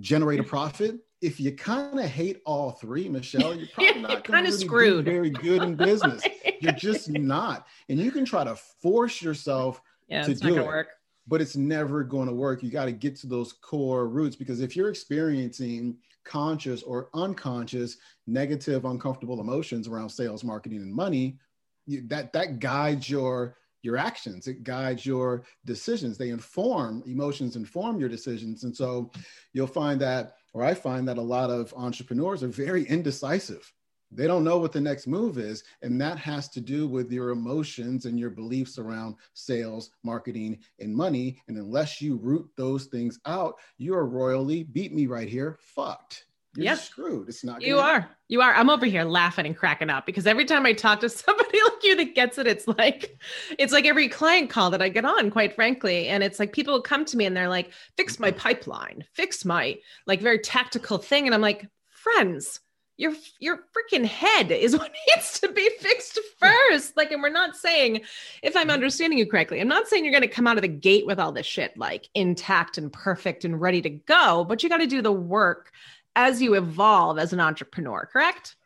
generate 0.00 0.40
a 0.40 0.44
profit, 0.44 0.98
if 1.20 1.40
you 1.40 1.52
kind 1.52 1.98
of 1.98 2.04
hate 2.04 2.40
all 2.44 2.72
three, 2.72 3.08
Michelle, 3.08 3.54
you're 3.54 3.68
probably 3.74 4.02
not 4.02 4.24
kind 4.24 4.46
of 4.46 4.52
really 4.52 4.64
screwed. 4.64 5.04
very 5.04 5.30
good 5.30 5.62
in 5.62 5.74
business. 5.74 6.22
you're 6.60 6.72
just 6.72 7.08
not. 7.10 7.66
And 7.88 7.98
you 7.98 8.10
can 8.10 8.24
try 8.24 8.44
to 8.44 8.56
force 8.56 9.22
yourself 9.22 9.80
yeah, 10.08 10.22
to 10.22 10.30
it's 10.30 10.40
do 10.40 10.48
not 10.48 10.54
gonna 10.56 10.66
it. 10.66 10.68
work. 10.68 10.88
But 11.26 11.40
it's 11.40 11.56
never 11.56 12.04
going 12.04 12.28
to 12.28 12.34
work. 12.34 12.62
You 12.62 12.70
got 12.70 12.84
to 12.86 12.92
get 12.92 13.16
to 13.16 13.26
those 13.26 13.52
core 13.52 14.08
roots 14.08 14.36
because 14.36 14.60
if 14.60 14.76
you're 14.76 14.90
experiencing 14.90 15.96
conscious 16.24 16.82
or 16.82 17.08
unconscious 17.14 17.98
negative, 18.26 18.84
uncomfortable 18.84 19.40
emotions 19.40 19.88
around 19.88 20.08
sales, 20.08 20.44
marketing, 20.44 20.78
and 20.78 20.92
money, 20.92 21.38
you, 21.86 22.02
that 22.08 22.32
that 22.32 22.58
guides 22.58 23.08
your 23.08 23.56
your 23.82 23.96
actions. 23.98 24.46
It 24.46 24.64
guides 24.64 25.04
your 25.04 25.44
decisions. 25.66 26.16
They 26.16 26.30
inform 26.30 27.02
emotions, 27.06 27.54
inform 27.54 28.00
your 28.00 28.08
decisions, 28.08 28.64
and 28.64 28.74
so 28.74 29.10
you'll 29.52 29.66
find 29.66 30.00
that, 30.00 30.36
or 30.54 30.64
I 30.64 30.72
find 30.72 31.06
that 31.06 31.18
a 31.18 31.22
lot 31.22 31.50
of 31.50 31.74
entrepreneurs 31.76 32.42
are 32.42 32.48
very 32.48 32.84
indecisive 32.84 33.70
they 34.14 34.26
don't 34.26 34.44
know 34.44 34.58
what 34.58 34.72
the 34.72 34.80
next 34.80 35.06
move 35.06 35.38
is 35.38 35.64
and 35.82 36.00
that 36.00 36.18
has 36.18 36.48
to 36.48 36.60
do 36.60 36.86
with 36.86 37.10
your 37.10 37.30
emotions 37.30 38.06
and 38.06 38.18
your 38.18 38.30
beliefs 38.30 38.78
around 38.78 39.16
sales 39.34 39.90
marketing 40.02 40.58
and 40.78 40.94
money 40.94 41.40
and 41.48 41.56
unless 41.56 42.00
you 42.00 42.16
root 42.16 42.48
those 42.56 42.86
things 42.86 43.18
out 43.26 43.56
you 43.78 43.94
are 43.94 44.06
royally 44.06 44.62
beat 44.62 44.92
me 44.92 45.06
right 45.06 45.28
here 45.28 45.58
fucked 45.60 46.26
you're 46.56 46.66
Yep. 46.66 46.78
screwed 46.78 47.28
it's 47.28 47.42
not 47.42 47.62
You 47.62 47.78
are. 47.78 48.08
You 48.28 48.40
are. 48.40 48.54
I'm 48.54 48.70
over 48.70 48.86
here 48.86 49.04
laughing 49.04 49.44
and 49.44 49.56
cracking 49.56 49.90
up 49.90 50.06
because 50.06 50.26
every 50.26 50.44
time 50.44 50.64
I 50.64 50.72
talk 50.72 51.00
to 51.00 51.08
somebody 51.08 51.58
like 51.64 51.82
you 51.82 51.96
that 51.96 52.14
gets 52.14 52.38
it, 52.38 52.46
it's 52.46 52.68
like 52.68 53.18
it's 53.58 53.72
like 53.72 53.86
every 53.86 54.08
client 54.08 54.50
call 54.50 54.70
that 54.70 54.80
I 54.80 54.88
get 54.88 55.04
on, 55.04 55.30
quite 55.30 55.54
frankly. 55.54 56.08
And 56.08 56.22
it's 56.22 56.38
like 56.38 56.52
people 56.52 56.80
come 56.80 57.04
to 57.06 57.16
me 57.16 57.26
and 57.26 57.36
they're 57.36 57.48
like, 57.48 57.72
fix 57.96 58.20
my 58.20 58.30
mm-hmm. 58.30 58.38
pipeline, 58.38 59.04
fix 59.12 59.44
my 59.44 59.78
like 60.06 60.20
very 60.20 60.38
tactical 60.38 60.98
thing. 60.98 61.26
And 61.26 61.34
I'm 61.34 61.40
like, 61.40 61.66
friends, 61.88 62.60
your 62.96 63.12
your 63.40 63.58
freaking 63.74 64.04
head 64.04 64.50
is 64.50 64.76
what 64.78 64.92
needs 65.14 65.40
to 65.40 65.48
be 65.52 65.68
fixed 65.80 66.18
first. 66.38 66.96
Like, 66.96 67.10
and 67.12 67.22
we're 67.22 67.28
not 67.30 67.56
saying, 67.56 68.02
if 68.42 68.56
I'm 68.56 68.70
understanding 68.70 69.18
you 69.18 69.26
correctly, 69.26 69.60
I'm 69.60 69.68
not 69.68 69.88
saying 69.88 70.04
you're 70.04 70.12
gonna 70.12 70.28
come 70.28 70.46
out 70.46 70.56
of 70.58 70.62
the 70.62 70.68
gate 70.68 71.06
with 71.06 71.18
all 71.18 71.32
this 71.32 71.46
shit 71.46 71.76
like 71.76 72.08
intact 72.14 72.78
and 72.78 72.92
perfect 72.92 73.44
and 73.44 73.60
ready 73.60 73.82
to 73.82 73.90
go, 73.90 74.44
but 74.48 74.62
you 74.62 74.68
got 74.68 74.78
to 74.78 74.86
do 74.86 75.02
the 75.02 75.12
work 75.12 75.72
as 76.16 76.40
you 76.40 76.54
evolve 76.54 77.18
as 77.18 77.32
an 77.32 77.40
entrepreneur, 77.40 78.08
correct? 78.12 78.56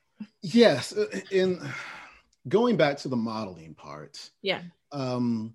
yes 0.43 0.93
uh, 0.97 1.07
in 1.31 1.61
going 2.49 2.77
back 2.77 2.97
to 2.99 3.09
the 3.09 3.17
modeling 3.17 3.73
part 3.75 4.31
Yeah. 4.43 4.63
um 4.91 5.55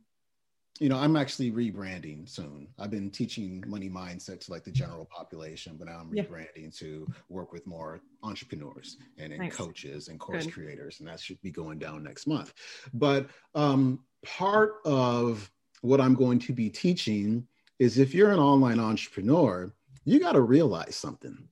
you 0.79 0.89
know 0.89 0.97
i'm 0.97 1.15
actually 1.15 1.51
rebranding 1.51 2.27
soon 2.27 2.67
i've 2.79 2.89
been 2.89 3.09
teaching 3.11 3.63
money 3.67 3.89
mindset 3.89 4.39
to 4.39 4.51
like 4.51 4.63
the 4.63 4.71
general 4.71 5.05
population 5.05 5.75
but 5.77 5.87
now 5.87 5.99
i'm 5.99 6.11
Yeah. 6.13 6.23
rebranding 6.23 6.75
to 6.79 7.07
work 7.29 7.51
with 7.51 7.65
more 7.67 8.01
entrepreneurs 8.23 8.97
and, 9.17 9.31
and 9.33 9.43
Nice. 9.43 9.55
coaches 9.55 10.07
and 10.07 10.19
course 10.19 10.45
Good. 10.45 10.53
creators 10.53 10.99
and 10.99 11.07
that 11.07 11.19
should 11.19 11.41
be 11.41 11.51
going 11.51 11.77
down 11.79 12.03
next 12.03 12.25
month 12.27 12.53
but 12.93 13.27
um 13.55 13.99
part 14.25 14.75
of 14.85 15.49
what 15.81 16.01
i'm 16.01 16.15
going 16.15 16.39
to 16.39 16.53
be 16.53 16.69
teaching 16.69 17.47
is 17.79 17.97
if 17.99 18.13
you're 18.13 18.31
an 18.31 18.39
online 18.39 18.79
entrepreneur 18.79 19.71
you 20.05 20.19
got 20.19 20.31
to 20.33 20.41
realize 20.41 20.95
something 20.95 21.47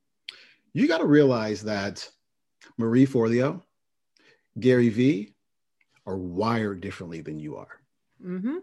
you 0.74 0.88
got 0.88 0.98
to 1.00 1.06
realize 1.06 1.62
that 1.64 2.08
marie 2.78 3.06
forleo 3.06 3.62
gary 4.60 4.90
vee 4.90 5.36
are 6.08 6.18
wired 6.18 6.82
differently 6.82 7.22
than 7.22 7.38
you 7.40 7.56
are 7.56 7.78
Mm-hmm. 8.24 8.58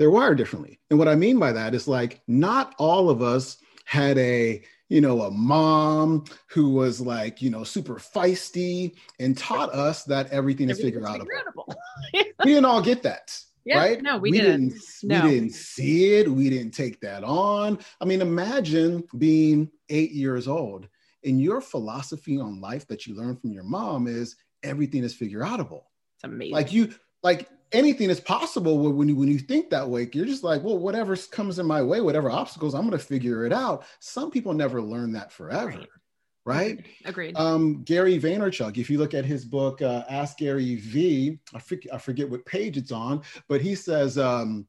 They're 0.00 0.10
wired 0.10 0.38
differently. 0.38 0.80
And 0.88 0.98
what 0.98 1.08
I 1.08 1.14
mean 1.14 1.38
by 1.38 1.52
that 1.52 1.74
is 1.74 1.86
like 1.86 2.22
not 2.26 2.74
all 2.78 3.10
of 3.10 3.20
us 3.20 3.58
had 3.84 4.16
a, 4.16 4.62
you 4.88 5.02
know, 5.02 5.20
a 5.20 5.30
mom 5.30 6.24
who 6.48 6.70
was 6.70 7.02
like, 7.02 7.42
you 7.42 7.50
know, 7.50 7.64
super 7.64 7.96
feisty 7.96 8.96
and 9.18 9.36
taught 9.36 9.70
us 9.74 10.04
that 10.04 10.30
everything 10.30 10.70
is 10.70 10.80
figure 10.80 11.02
outable. 11.02 11.26
We 12.14 12.22
didn't 12.46 12.64
all 12.64 12.82
get 12.82 13.02
that. 13.04 13.38
Yeah, 13.66 13.76
right? 13.76 14.02
no, 14.02 14.16
we 14.16 14.30
didn't. 14.30 14.72
No. 15.02 15.22
We 15.22 15.30
didn't 15.32 15.52
see 15.52 16.14
it. 16.14 16.26
We 16.26 16.48
didn't 16.48 16.70
take 16.72 16.98
that 17.02 17.22
on. 17.22 17.78
I 18.00 18.06
mean, 18.06 18.22
imagine 18.22 19.04
being 19.18 19.70
eight 19.90 20.12
years 20.12 20.48
old 20.48 20.88
and 21.24 21.38
your 21.38 21.60
philosophy 21.60 22.40
on 22.40 22.58
life 22.62 22.88
that 22.88 23.06
you 23.06 23.14
learned 23.14 23.38
from 23.38 23.52
your 23.52 23.62
mom 23.64 24.06
is 24.06 24.36
everything 24.62 25.04
is 25.04 25.14
figure 25.14 25.40
outable 25.40 25.82
It's 26.16 26.24
amazing. 26.24 26.54
like 26.54 26.72
you 26.72 26.94
like 27.22 27.50
anything 27.72 28.10
is 28.10 28.20
possible 28.20 28.78
when 28.78 28.96
when 28.96 29.08
you 29.08 29.16
when 29.16 29.28
you 29.28 29.38
think 29.38 29.70
that 29.70 29.88
way 29.88 30.08
you're 30.12 30.26
just 30.26 30.42
like 30.44 30.62
well 30.62 30.78
whatever 30.78 31.16
comes 31.16 31.58
in 31.58 31.66
my 31.66 31.80
way 31.82 32.00
whatever 32.00 32.30
obstacles 32.30 32.74
i'm 32.74 32.82
going 32.82 32.92
to 32.92 32.98
figure 32.98 33.46
it 33.46 33.52
out 33.52 33.84
some 34.00 34.30
people 34.30 34.52
never 34.52 34.80
learn 34.82 35.12
that 35.12 35.30
forever 35.32 35.66
Right. 35.66 35.88
right 36.44 36.86
Agreed. 37.04 37.36
um, 37.36 37.82
Gary 37.84 38.18
Vaynerchuk, 38.18 38.76
if 38.78 38.90
you 38.90 38.98
look 38.98 39.14
at 39.14 39.24
his 39.24 39.44
book, 39.44 39.82
uh, 39.82 40.04
Ask 40.08 40.38
Gary 40.38 40.74
Vee, 40.76 41.38
I 41.54 41.58
forget, 41.60 41.94
I 41.94 41.98
forget 41.98 42.28
what 42.28 42.44
page 42.46 42.76
it's 42.76 42.90
on, 42.92 43.22
but 43.48 43.60
he 43.60 43.74
says, 43.74 44.18
um, 44.18 44.66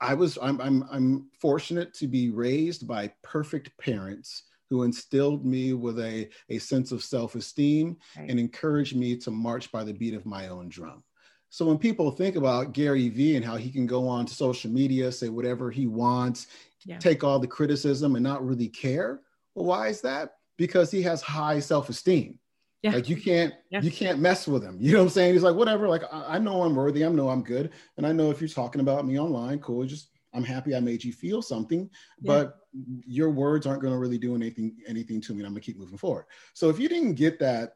I 0.00 0.14
was, 0.14 0.38
I'm, 0.42 0.60
I'm, 0.60 0.84
I'm 0.90 1.28
fortunate 1.40 1.94
to 1.94 2.08
be 2.08 2.30
raised 2.30 2.88
by 2.88 3.12
perfect 3.22 3.70
parents 3.78 4.44
who 4.70 4.82
instilled 4.82 5.44
me 5.46 5.74
with 5.74 6.00
a, 6.00 6.28
a 6.48 6.58
sense 6.58 6.90
of 6.90 7.04
self-esteem 7.04 7.96
Right. 8.16 8.28
and 8.30 8.40
encouraged 8.40 8.96
me 8.96 9.16
to 9.18 9.30
march 9.30 9.70
by 9.70 9.84
the 9.84 9.92
beat 9.92 10.14
of 10.14 10.26
my 10.26 10.48
own 10.48 10.68
drum. 10.68 11.04
So 11.52 11.66
when 11.66 11.76
people 11.76 12.10
think 12.10 12.36
about 12.36 12.72
Gary 12.72 13.10
Vee 13.10 13.36
and 13.36 13.44
how 13.44 13.56
he 13.56 13.70
can 13.70 13.86
go 13.86 14.08
on 14.08 14.24
to 14.24 14.34
social 14.34 14.70
media, 14.70 15.12
say 15.12 15.28
whatever 15.28 15.70
he 15.70 15.86
wants, 15.86 16.46
Yeah. 16.86 16.96
take 16.98 17.22
all 17.22 17.38
the 17.38 17.46
criticism 17.46 18.16
and 18.16 18.24
not 18.24 18.44
really 18.44 18.68
care, 18.68 19.20
well, 19.54 19.66
why 19.66 19.88
is 19.88 20.00
that? 20.00 20.36
Because 20.56 20.90
he 20.90 21.02
has 21.02 21.20
high 21.20 21.60
self-esteem. 21.60 22.38
Yeah. 22.82 22.92
Like 22.94 23.10
you 23.10 23.16
can't 23.16 23.52
Yeah. 23.70 23.82
you 23.82 23.90
can't 23.90 24.18
mess 24.18 24.48
with 24.48 24.64
him. 24.64 24.78
You 24.80 24.92
know 24.92 24.98
what 25.00 25.04
I'm 25.04 25.10
saying? 25.10 25.34
He's 25.34 25.42
like, 25.42 25.54
whatever, 25.54 25.88
like 25.90 26.04
I, 26.10 26.36
I 26.36 26.38
know 26.38 26.62
I'm 26.62 26.74
worthy, 26.74 27.04
I 27.04 27.10
know 27.10 27.28
I'm 27.28 27.42
good. 27.44 27.68
And 27.98 28.06
I 28.06 28.12
know 28.12 28.30
if 28.30 28.40
you're 28.40 28.48
talking 28.48 28.80
about 28.80 29.06
me 29.06 29.20
online, 29.20 29.58
cool. 29.58 29.84
Just 29.84 30.08
I'm 30.32 30.44
happy 30.44 30.74
I 30.74 30.80
made 30.80 31.04
you 31.04 31.12
feel 31.12 31.42
something, 31.42 31.82
Yeah. 32.22 32.32
but 32.32 32.58
your 33.06 33.28
words 33.28 33.66
aren't 33.66 33.82
going 33.82 33.92
to 33.92 33.98
really 33.98 34.16
do 34.16 34.34
anything 34.34 34.74
anything 34.86 35.20
to 35.20 35.32
me. 35.34 35.40
And 35.40 35.46
I'm 35.48 35.52
gonna 35.52 35.60
keep 35.60 35.76
moving 35.78 35.98
forward. 35.98 36.24
So 36.54 36.70
if 36.70 36.78
you 36.80 36.88
didn't 36.88 37.16
get 37.16 37.38
that 37.40 37.74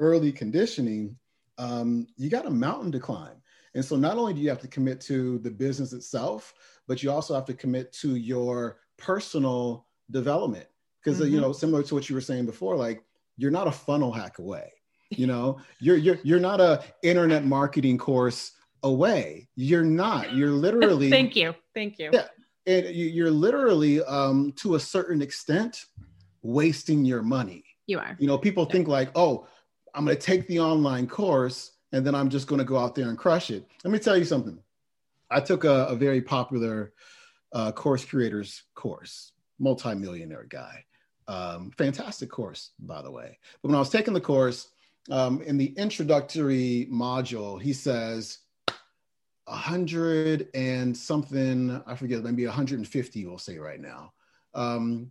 early 0.00 0.32
conditioning, 0.32 1.14
um, 1.58 2.06
you 2.16 2.30
got 2.30 2.46
a 2.46 2.50
mountain 2.50 2.92
to 2.92 3.00
climb. 3.00 3.42
And 3.74 3.84
so 3.84 3.96
not 3.96 4.16
only 4.16 4.32
do 4.34 4.40
you 4.40 4.48
have 4.48 4.60
to 4.60 4.68
commit 4.68 5.00
to 5.02 5.38
the 5.40 5.50
business 5.50 5.92
itself, 5.92 6.54
but 6.86 7.02
you 7.02 7.10
also 7.10 7.34
have 7.34 7.44
to 7.46 7.54
commit 7.54 7.92
to 7.94 8.16
your 8.16 8.78
personal 8.96 9.86
development. 10.10 10.66
Because 11.02 11.20
you 11.20 11.38
Mhm. 11.38 11.42
know, 11.42 11.52
similar 11.52 11.82
to 11.84 11.94
what 11.94 12.08
you 12.08 12.14
were 12.14 12.20
saying 12.20 12.46
before, 12.46 12.76
like 12.76 13.04
you're 13.36 13.50
not 13.50 13.68
a 13.68 13.72
funnel 13.72 14.10
hack 14.12 14.38
away. 14.38 14.72
You 15.10 15.26
know, 15.26 15.58
you're 15.80 15.96
you're 15.96 16.18
you're 16.24 16.40
not 16.40 16.60
a 16.60 16.82
internet 17.02 17.44
marketing 17.44 17.98
course 17.98 18.52
away. 18.82 19.48
You're 19.54 19.84
not. 19.84 20.34
You're 20.34 20.50
literally 20.66 21.10
Thank 21.10 21.36
you. 21.36 21.54
Thank 21.74 21.98
you. 21.98 22.10
Yeah. 22.12 22.26
and 22.66 22.86
you- 22.94 23.06
you're 23.06 23.30
literally 23.30 24.02
um, 24.04 24.52
to 24.56 24.74
a 24.74 24.80
certain 24.80 25.22
extent 25.22 25.84
wasting 26.42 27.04
your 27.04 27.22
money. 27.22 27.64
You 27.86 27.98
are. 27.98 28.16
You 28.18 28.26
know, 28.26 28.36
people 28.38 28.64
Yeah. 28.68 28.72
think 28.72 28.88
like, 28.88 29.10
oh, 29.14 29.46
I'm 29.94 30.04
going 30.04 30.16
to 30.16 30.22
take 30.22 30.46
the 30.46 30.60
online 30.60 31.06
course 31.06 31.72
and 31.92 32.06
then 32.06 32.14
I'm 32.14 32.28
just 32.28 32.46
going 32.46 32.58
to 32.58 32.64
go 32.64 32.76
out 32.76 32.94
there 32.94 33.08
and 33.08 33.18
crush 33.18 33.50
it. 33.50 33.66
Let 33.84 33.92
me 33.92 33.98
tell 33.98 34.16
you 34.16 34.24
something. 34.24 34.58
I 35.30 35.40
took 35.40 35.64
a, 35.64 35.86
a 35.86 35.96
very 35.96 36.20
popular 36.20 36.92
uh, 37.52 37.72
course 37.72 38.04
creators 38.04 38.64
course, 38.74 39.32
multimillionaire 39.58 40.46
guy. 40.48 40.84
Um, 41.26 41.70
fantastic 41.76 42.30
course, 42.30 42.70
by 42.78 43.02
the 43.02 43.10
way. 43.10 43.38
But 43.62 43.68
when 43.68 43.76
I 43.76 43.80
was 43.80 43.90
taking 43.90 44.14
the 44.14 44.20
course, 44.20 44.68
um, 45.10 45.42
in 45.42 45.56
the 45.56 45.72
introductory 45.76 46.88
module, 46.90 47.60
he 47.60 47.72
says, 47.72 48.38
a 49.46 49.56
hundred 49.56 50.48
and 50.54 50.94
something, 50.94 51.82
I 51.86 51.94
forget, 51.94 52.22
maybe 52.22 52.44
150, 52.46 53.26
we'll 53.26 53.38
say 53.38 53.58
right 53.58 53.80
now. 53.80 54.12
Um, 54.54 55.10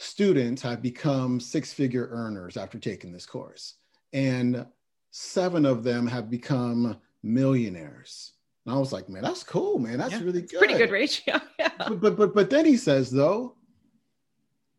students 0.00 0.62
have 0.62 0.80
become 0.80 1.38
six 1.38 1.74
figure 1.74 2.08
earners 2.10 2.56
after 2.56 2.78
taking 2.78 3.12
this 3.12 3.26
course. 3.26 3.74
And 4.14 4.66
seven 5.10 5.66
of 5.66 5.84
them 5.84 6.06
have 6.06 6.30
become 6.30 6.96
millionaires. 7.22 8.32
And 8.64 8.74
I 8.74 8.78
was 8.78 8.92
like, 8.94 9.10
man, 9.10 9.22
that's 9.22 9.42
cool, 9.44 9.78
man. 9.78 9.98
That's 9.98 10.12
Yeah, 10.12 10.22
really 10.22 10.40
good. 10.42 10.58
Pretty 10.58 10.78
good 10.78 10.90
ratio. 10.90 11.38
Yeah. 11.58 11.68
But, 11.76 12.00
but 12.00 12.16
but 12.16 12.34
but 12.34 12.48
then 12.48 12.64
he 12.64 12.78
says 12.78 13.10
though, 13.10 13.54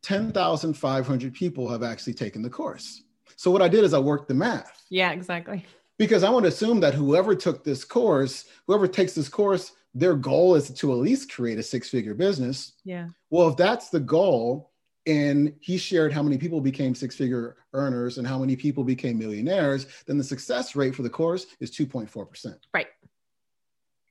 10,500 0.01 1.33
people 1.33 1.69
have 1.69 1.83
actually 1.83 2.15
taken 2.15 2.41
the 2.41 2.49
course. 2.49 3.03
So 3.35 3.51
what 3.51 3.61
I 3.61 3.67
did 3.67 3.83
is 3.83 3.93
I 3.93 3.99
worked 3.99 4.27
the 4.27 4.33
math 4.33 4.83
Yeah, 4.89 5.11
exactly. 5.11 5.63
because 5.99 6.23
I 6.23 6.31
want 6.31 6.43
to 6.45 6.49
assume 6.49 6.79
that 6.79 6.95
whoever 6.95 7.35
took 7.35 7.63
this 7.63 7.83
course, 7.83 8.45
whoever 8.65 8.87
takes 8.87 9.13
this 9.13 9.29
course, 9.29 9.73
their 9.93 10.15
goal 10.15 10.55
is 10.55 10.71
to 10.71 10.91
at 10.91 10.97
least 10.97 11.31
create 11.31 11.59
a 11.59 11.63
six-figure 11.63 12.15
business. 12.15 12.73
Yeah. 12.83 13.09
Well, 13.29 13.49
if 13.49 13.57
that's 13.57 13.89
the 13.89 13.99
goal, 13.99 14.70
and 15.05 15.53
he 15.59 15.77
shared 15.77 16.13
how 16.13 16.21
many 16.21 16.37
people 16.37 16.61
became 16.61 16.93
six-figure 16.93 17.57
earners 17.73 18.17
and 18.17 18.27
how 18.27 18.37
many 18.37 18.55
people 18.55 18.83
became 18.83 19.17
millionaires, 19.17 19.87
then 20.05 20.17
the 20.17 20.23
success 20.23 20.75
rate 20.75 20.93
for 20.93 21.01
the 21.01 21.09
course 21.09 21.47
is 21.59 21.71
2.4%. 21.71 22.55
Right. 22.73 22.87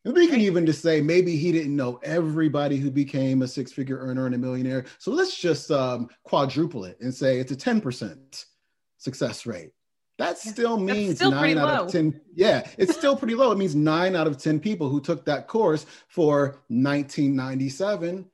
And 0.04 0.14
we 0.14 0.28
can 0.28 0.40
even 0.40 0.64
just 0.64 0.82
say 0.82 1.00
maybe 1.00 1.36
he 1.36 1.52
didn't 1.52 1.76
know 1.76 2.00
everybody 2.02 2.78
who 2.78 2.90
became 2.90 3.42
a 3.42 3.48
six 3.48 3.70
figure 3.70 3.98
earner 3.98 4.26
and 4.26 4.34
a 4.34 4.38
millionaire. 4.38 4.86
So 4.98 5.10
let's 5.10 5.36
just 5.36 5.70
um, 5.70 6.08
quadruple 6.24 6.84
it 6.84 6.98
and 7.00 7.14
say 7.14 7.38
it's 7.38 7.52
a 7.52 7.56
10% 7.56 8.46
success 8.96 9.46
rate. 9.46 9.72
That 10.18 10.38
still 10.38 10.78
means 10.78 11.16
still 11.16 11.30
nine 11.30 11.56
out 11.56 11.68
low. 11.68 11.84
of 11.86 11.92
10. 11.92 12.20
Yeah, 12.34 12.66
it's 12.76 12.94
still 12.94 13.16
pretty 13.16 13.34
low. 13.34 13.52
It 13.52 13.58
means 13.58 13.74
nine 13.74 14.14
out 14.14 14.26
of 14.26 14.36
10 14.36 14.60
people 14.60 14.88
who 14.88 15.00
took 15.00 15.24
that 15.24 15.48
course 15.48 15.86
for 16.08 16.60
1997 16.68 18.26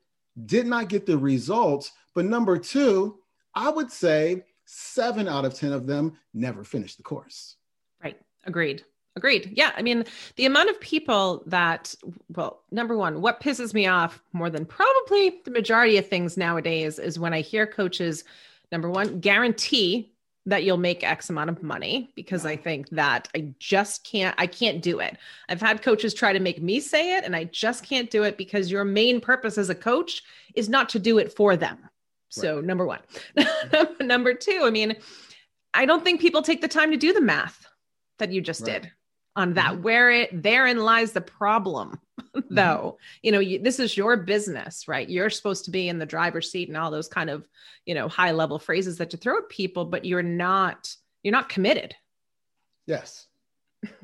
did 0.46 0.66
not 0.66 0.88
get 0.88 1.06
the 1.06 1.16
results. 1.16 1.92
But 2.16 2.24
number 2.24 2.56
two, 2.56 3.18
I 3.54 3.68
would 3.68 3.92
say 3.92 4.44
seven 4.64 5.28
out 5.28 5.44
of 5.44 5.52
10 5.52 5.70
of 5.70 5.86
them 5.86 6.16
never 6.32 6.64
finish 6.64 6.96
the 6.96 7.02
course. 7.02 7.56
Right. 8.02 8.18
Agreed. 8.46 8.82
Agreed. 9.16 9.52
Yeah. 9.54 9.72
I 9.76 9.82
mean, 9.82 10.04
the 10.36 10.46
amount 10.46 10.70
of 10.70 10.80
people 10.80 11.42
that, 11.44 11.94
well, 12.34 12.62
number 12.70 12.96
one, 12.96 13.20
what 13.20 13.42
pisses 13.42 13.74
me 13.74 13.86
off 13.86 14.22
more 14.32 14.48
than 14.48 14.64
probably 14.64 15.42
the 15.44 15.50
majority 15.50 15.98
of 15.98 16.08
things 16.08 16.38
nowadays 16.38 16.98
is 16.98 17.18
when 17.18 17.34
I 17.34 17.42
hear 17.42 17.66
coaches, 17.66 18.24
number 18.72 18.88
one, 18.88 19.20
guarantee 19.20 20.10
that 20.46 20.64
you'll 20.64 20.78
make 20.78 21.04
X 21.04 21.28
amount 21.28 21.50
of 21.50 21.62
money 21.62 22.12
because 22.14 22.46
I 22.46 22.56
think 22.56 22.88
that 22.90 23.28
I 23.34 23.52
just 23.58 24.04
can't, 24.04 24.34
I 24.38 24.46
can't 24.46 24.80
do 24.80 25.00
it. 25.00 25.18
I've 25.50 25.60
had 25.60 25.82
coaches 25.82 26.14
try 26.14 26.32
to 26.32 26.40
make 26.40 26.62
me 26.62 26.80
say 26.80 27.18
it 27.18 27.24
and 27.24 27.36
I 27.36 27.44
just 27.44 27.84
can't 27.84 28.10
do 28.10 28.22
it 28.22 28.38
because 28.38 28.70
your 28.70 28.84
main 28.84 29.20
purpose 29.20 29.58
as 29.58 29.68
a 29.68 29.74
coach 29.74 30.22
is 30.54 30.70
not 30.70 30.88
to 30.90 30.98
do 30.98 31.18
it 31.18 31.30
for 31.30 31.56
them. 31.56 31.78
So, 32.28 32.56
right. 32.56 32.64
number 32.64 32.86
one. 32.86 33.00
number 34.00 34.34
two, 34.34 34.62
I 34.64 34.70
mean, 34.70 34.96
I 35.72 35.86
don't 35.86 36.04
think 36.04 36.20
people 36.20 36.42
take 36.42 36.60
the 36.60 36.68
time 36.68 36.90
to 36.90 36.96
do 36.96 37.12
the 37.12 37.20
math 37.20 37.66
that 38.18 38.32
you 38.32 38.40
just 38.40 38.62
right. 38.62 38.82
did 38.82 38.92
on 39.36 39.54
that 39.54 39.74
mm-hmm. 39.74 39.82
where 39.82 40.10
it 40.10 40.42
therein 40.42 40.78
lies 40.78 41.12
the 41.12 41.20
problem 41.20 42.00
mm-hmm. 42.20 42.54
though 42.54 42.98
you 43.22 43.30
know 43.30 43.38
you, 43.38 43.58
this 43.62 43.78
is 43.78 43.96
your 43.96 44.16
business 44.16 44.88
right 44.88 45.08
you're 45.08 45.30
supposed 45.30 45.66
to 45.66 45.70
be 45.70 45.88
in 45.88 45.98
the 45.98 46.06
driver's 46.06 46.50
seat 46.50 46.68
and 46.68 46.76
all 46.76 46.90
those 46.90 47.08
kind 47.08 47.30
of 47.30 47.46
you 47.84 47.94
know 47.94 48.08
high 48.08 48.32
level 48.32 48.58
phrases 48.58 48.96
that 48.96 49.12
you 49.12 49.18
throw 49.18 49.36
at 49.36 49.48
people 49.48 49.84
but 49.84 50.04
you're 50.04 50.22
not 50.22 50.94
you're 51.22 51.32
not 51.32 51.48
committed 51.48 51.94
yes 52.86 53.26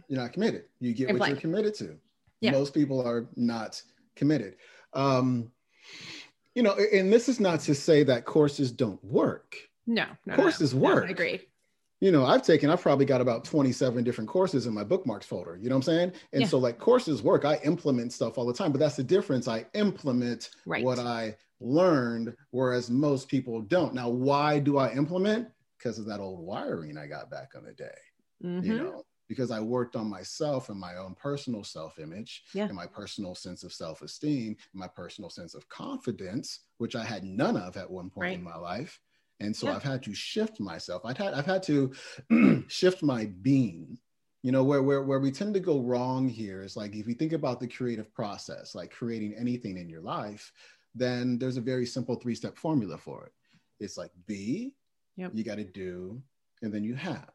you're 0.08 0.20
not 0.20 0.32
committed 0.32 0.64
you 0.78 0.92
get 0.92 1.18
what 1.18 1.28
you're 1.28 1.38
committed 1.38 1.74
to 1.74 1.96
yeah. 2.40 2.50
most 2.50 2.74
people 2.74 3.00
are 3.06 3.26
not 3.34 3.82
committed 4.14 4.56
um 4.92 5.50
you 6.54 6.62
know 6.62 6.76
and 6.92 7.12
this 7.12 7.28
is 7.28 7.40
not 7.40 7.60
to 7.60 7.74
say 7.74 8.02
that 8.02 8.24
courses 8.24 8.72
don't 8.72 9.02
work 9.04 9.56
no, 9.86 10.06
no 10.26 10.36
courses 10.36 10.74
no, 10.74 10.80
work 10.80 11.04
no, 11.04 11.08
i 11.08 11.10
agree 11.10 11.40
you 12.02 12.10
know, 12.10 12.26
I've 12.26 12.42
taken, 12.42 12.68
I've 12.68 12.82
probably 12.82 13.06
got 13.06 13.20
about 13.20 13.44
27 13.44 14.02
different 14.02 14.28
courses 14.28 14.66
in 14.66 14.74
my 14.74 14.82
bookmarks 14.82 15.24
folder. 15.24 15.56
You 15.56 15.68
know 15.68 15.76
what 15.76 15.86
I'm 15.86 15.94
saying? 15.94 16.12
And 16.32 16.42
yeah. 16.42 16.48
so, 16.48 16.58
like, 16.58 16.76
courses 16.80 17.22
work. 17.22 17.44
I 17.44 17.60
implement 17.62 18.12
stuff 18.12 18.38
all 18.38 18.44
the 18.44 18.52
time, 18.52 18.72
but 18.72 18.80
that's 18.80 18.96
the 18.96 19.04
difference. 19.04 19.46
I 19.46 19.66
implement 19.74 20.50
right. 20.66 20.82
what 20.82 20.98
I 20.98 21.36
learned, 21.60 22.34
whereas 22.50 22.90
most 22.90 23.28
people 23.28 23.60
don't. 23.60 23.94
Now, 23.94 24.08
why 24.08 24.58
do 24.58 24.78
I 24.78 24.92
implement? 24.94 25.46
Because 25.78 26.00
of 26.00 26.06
that 26.06 26.18
old 26.18 26.40
wiring 26.40 26.98
I 26.98 27.06
got 27.06 27.30
back 27.30 27.52
on 27.56 27.62
the 27.62 27.72
day. 27.72 27.86
Mm-hmm. 28.44 28.66
You 28.66 28.78
know, 28.78 29.04
because 29.32 29.50
I 29.50 29.60
worked 29.60 29.96
on 29.96 30.08
myself 30.08 30.68
and 30.68 30.78
my 30.78 30.96
own 30.96 31.14
personal 31.14 31.64
self 31.64 31.98
image 31.98 32.42
yeah. 32.54 32.64
and 32.64 32.74
my 32.74 32.86
personal 32.86 33.34
sense 33.34 33.64
of 33.64 33.72
self 33.72 34.02
esteem, 34.02 34.56
my 34.72 34.88
personal 34.88 35.30
sense 35.30 35.54
of 35.54 35.68
confidence, 35.68 36.60
which 36.78 36.94
I 36.96 37.04
had 37.04 37.24
none 37.24 37.56
of 37.56 37.76
at 37.76 37.90
one 37.90 38.10
point 38.10 38.26
right. 38.26 38.38
in 38.38 38.42
my 38.42 38.56
life 38.56 39.00
and 39.42 39.54
so 39.54 39.66
yeah. 39.66 39.76
i've 39.76 39.82
had 39.82 40.02
to 40.02 40.14
shift 40.14 40.60
myself 40.60 41.02
i've 41.04 41.16
had 41.16 41.34
i've 41.34 41.46
had 41.46 41.62
to 41.62 41.92
shift 42.68 43.02
my 43.02 43.26
being 43.42 43.98
you 44.42 44.52
know 44.52 44.64
where, 44.64 44.82
where 44.82 45.02
where 45.02 45.20
we 45.20 45.30
tend 45.30 45.54
to 45.54 45.60
go 45.60 45.80
wrong 45.80 46.28
here 46.28 46.62
is 46.62 46.76
like 46.76 46.94
if 46.94 47.06
you 47.06 47.14
think 47.14 47.32
about 47.32 47.60
the 47.60 47.68
creative 47.68 48.12
process 48.14 48.74
like 48.74 48.90
creating 48.90 49.34
anything 49.38 49.76
in 49.76 49.88
your 49.88 50.00
life 50.00 50.52
then 50.94 51.38
there's 51.38 51.56
a 51.56 51.60
very 51.60 51.86
simple 51.86 52.16
three 52.16 52.34
step 52.34 52.56
formula 52.56 52.96
for 52.96 53.26
it 53.26 53.32
it's 53.80 53.96
like 53.96 54.10
be 54.26 54.74
yep. 55.16 55.30
you 55.34 55.44
got 55.44 55.56
to 55.56 55.64
do 55.64 56.20
and 56.62 56.72
then 56.72 56.84
you 56.84 56.94
have 56.94 57.32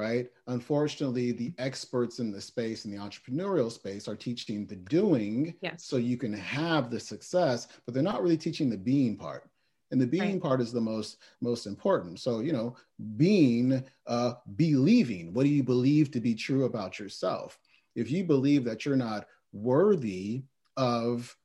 right 0.00 0.30
unfortunately 0.46 1.30
the 1.30 1.52
experts 1.58 2.20
in 2.20 2.32
the 2.32 2.40
space 2.40 2.84
in 2.84 2.90
the 2.90 2.96
entrepreneurial 2.96 3.70
space 3.70 4.08
are 4.08 4.16
teaching 4.16 4.66
the 4.66 4.76
doing 4.76 5.54
yes. 5.60 5.84
so 5.84 5.96
you 5.98 6.16
can 6.16 6.32
have 6.32 6.90
the 6.90 6.98
success 6.98 7.68
but 7.84 7.92
they're 7.92 8.02
not 8.02 8.22
really 8.22 8.38
teaching 8.38 8.70
the 8.70 8.78
being 8.78 9.16
part 9.16 9.50
and 9.90 10.00
the 10.00 10.06
being 10.06 10.32
right. 10.32 10.42
part 10.42 10.60
is 10.60 10.72
the 10.72 10.80
most 10.80 11.18
most 11.42 11.66
important 11.66 12.18
so 12.18 12.40
you 12.40 12.52
know 12.52 12.74
being 13.16 13.84
uh 14.06 14.32
believing 14.56 15.34
what 15.34 15.44
do 15.44 15.50
you 15.50 15.62
believe 15.62 16.10
to 16.10 16.20
be 16.20 16.34
true 16.34 16.64
about 16.64 16.98
yourself 16.98 17.58
if 17.94 18.10
you 18.10 18.24
believe 18.24 18.64
that 18.64 18.86
you're 18.86 18.96
not 18.96 19.26
worthy 19.52 20.42
of 20.78 21.36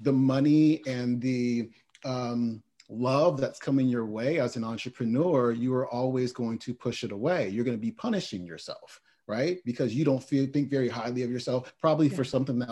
the 0.00 0.12
money 0.12 0.82
and 0.86 1.20
the 1.20 1.70
um 2.04 2.62
love 2.92 3.40
that's 3.40 3.58
coming 3.58 3.88
your 3.88 4.06
way 4.06 4.38
as 4.38 4.56
an 4.56 4.64
entrepreneur 4.64 5.52
you 5.52 5.74
are 5.74 5.88
always 5.88 6.32
going 6.32 6.58
to 6.58 6.74
push 6.74 7.04
it 7.04 7.12
away 7.12 7.48
you're 7.48 7.64
going 7.64 7.76
to 7.76 7.80
be 7.80 7.90
punishing 7.90 8.44
yourself 8.44 9.00
right 9.26 9.60
because 9.64 9.94
you 9.94 10.04
don't 10.04 10.22
feel 10.22 10.46
think 10.46 10.68
very 10.68 10.88
highly 10.88 11.22
of 11.22 11.30
yourself 11.30 11.72
probably 11.80 12.08
yeah. 12.08 12.16
for 12.16 12.24
something 12.24 12.58
that 12.58 12.68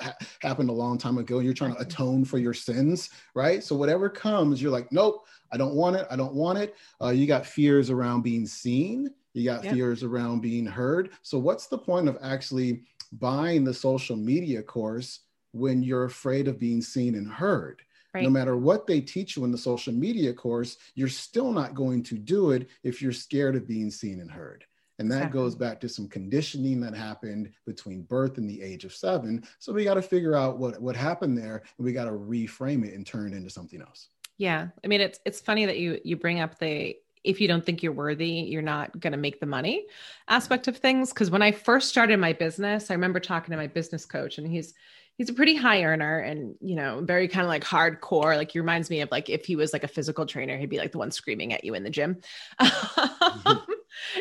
ha- 0.00 0.16
happened 0.40 0.68
a 0.68 0.72
long 0.72 0.98
time 0.98 1.18
ago 1.18 1.36
and 1.36 1.44
you're 1.44 1.54
trying 1.54 1.74
to 1.74 1.80
atone 1.80 2.24
for 2.24 2.38
your 2.38 2.54
sins, 2.54 3.10
right? 3.34 3.62
So 3.62 3.76
whatever 3.76 4.08
comes, 4.08 4.60
you're 4.60 4.72
like, 4.72 4.90
nope, 4.92 5.26
I 5.52 5.56
don't 5.56 5.74
want 5.74 5.96
it. 5.96 6.06
I 6.10 6.16
don't 6.16 6.34
want 6.34 6.58
it. 6.58 6.74
Uh, 7.00 7.10
you 7.10 7.26
got 7.26 7.46
fears 7.46 7.90
around 7.90 8.22
being 8.22 8.46
seen. 8.46 9.08
You 9.34 9.44
got 9.44 9.64
fears 9.64 10.02
around 10.02 10.40
being 10.40 10.66
heard. 10.66 11.10
So 11.22 11.38
what's 11.38 11.66
the 11.66 11.78
point 11.78 12.08
of 12.08 12.18
actually 12.22 12.82
buying 13.12 13.64
the 13.64 13.72
social 13.72 14.16
media 14.16 14.62
course 14.62 15.20
when 15.52 15.82
you're 15.82 16.04
afraid 16.04 16.48
of 16.48 16.58
being 16.58 16.82
seen 16.82 17.14
and 17.14 17.28
heard? 17.28 17.82
Right. 18.14 18.24
No 18.24 18.30
matter 18.30 18.56
what 18.56 18.86
they 18.86 19.00
teach 19.00 19.36
you 19.36 19.44
in 19.44 19.52
the 19.52 19.58
social 19.58 19.92
media 19.92 20.34
course, 20.34 20.76
you're 20.94 21.08
still 21.08 21.50
not 21.50 21.74
going 21.74 22.02
to 22.04 22.18
do 22.18 22.50
it 22.50 22.68
if 22.82 23.00
you're 23.00 23.12
scared 23.12 23.56
of 23.56 23.66
being 23.66 23.90
seen 23.90 24.20
and 24.20 24.30
heard. 24.30 24.64
And 24.98 25.10
that 25.10 25.16
exactly. 25.16 25.40
goes 25.40 25.54
back 25.54 25.80
to 25.80 25.88
some 25.88 26.08
conditioning 26.08 26.80
that 26.82 26.94
happened 26.94 27.50
between 27.66 28.02
birth 28.02 28.36
and 28.36 28.48
the 28.48 28.62
age 28.62 28.84
of 28.84 28.94
seven. 28.94 29.42
So 29.58 29.72
we 29.72 29.84
got 29.84 29.94
to 29.94 30.02
figure 30.02 30.36
out 30.36 30.58
what, 30.58 30.80
what 30.80 30.94
happened 30.94 31.38
there 31.38 31.62
and 31.78 31.84
we 31.84 31.92
got 31.92 32.04
to 32.04 32.12
reframe 32.12 32.86
it 32.86 32.94
and 32.94 33.06
turn 33.06 33.32
it 33.32 33.36
into 33.36 33.48
something 33.48 33.80
else. 33.80 34.08
Yeah. 34.36 34.68
I 34.84 34.86
mean, 34.86 35.00
it's, 35.00 35.18
it's 35.24 35.40
funny 35.40 35.64
that 35.64 35.78
you, 35.78 35.98
you 36.04 36.16
bring 36.16 36.40
up 36.40 36.58
the, 36.58 36.96
if 37.24 37.40
you 37.40 37.48
don't 37.48 37.64
think 37.64 37.82
you're 37.82 37.92
worthy, 37.92 38.28
you're 38.28 38.62
not 38.62 39.00
going 39.00 39.12
to 39.12 39.18
make 39.18 39.40
the 39.40 39.46
money 39.46 39.86
aspect 40.28 40.68
of 40.68 40.76
things. 40.76 41.12
Cause 41.12 41.30
when 41.30 41.42
I 41.42 41.52
first 41.52 41.88
started 41.88 42.18
my 42.18 42.34
business, 42.34 42.90
I 42.90 42.94
remember 42.94 43.20
talking 43.20 43.52
to 43.52 43.56
my 43.56 43.68
business 43.68 44.04
coach 44.04 44.38
and 44.38 44.46
he's, 44.46 44.74
he's 45.18 45.28
a 45.28 45.34
pretty 45.34 45.54
high 45.54 45.84
earner 45.84 46.18
and 46.18 46.54
you 46.60 46.74
know 46.74 47.00
very 47.02 47.28
kind 47.28 47.44
of 47.44 47.48
like 47.48 47.64
hardcore 47.64 48.36
like 48.36 48.52
he 48.52 48.58
reminds 48.58 48.90
me 48.90 49.00
of 49.00 49.10
like 49.10 49.28
if 49.28 49.44
he 49.44 49.56
was 49.56 49.72
like 49.72 49.84
a 49.84 49.88
physical 49.88 50.26
trainer 50.26 50.56
he'd 50.56 50.70
be 50.70 50.78
like 50.78 50.92
the 50.92 50.98
one 50.98 51.10
screaming 51.10 51.52
at 51.52 51.64
you 51.64 51.74
in 51.74 51.84
the 51.84 51.90
gym 51.90 52.16
mm-hmm. 52.60 53.72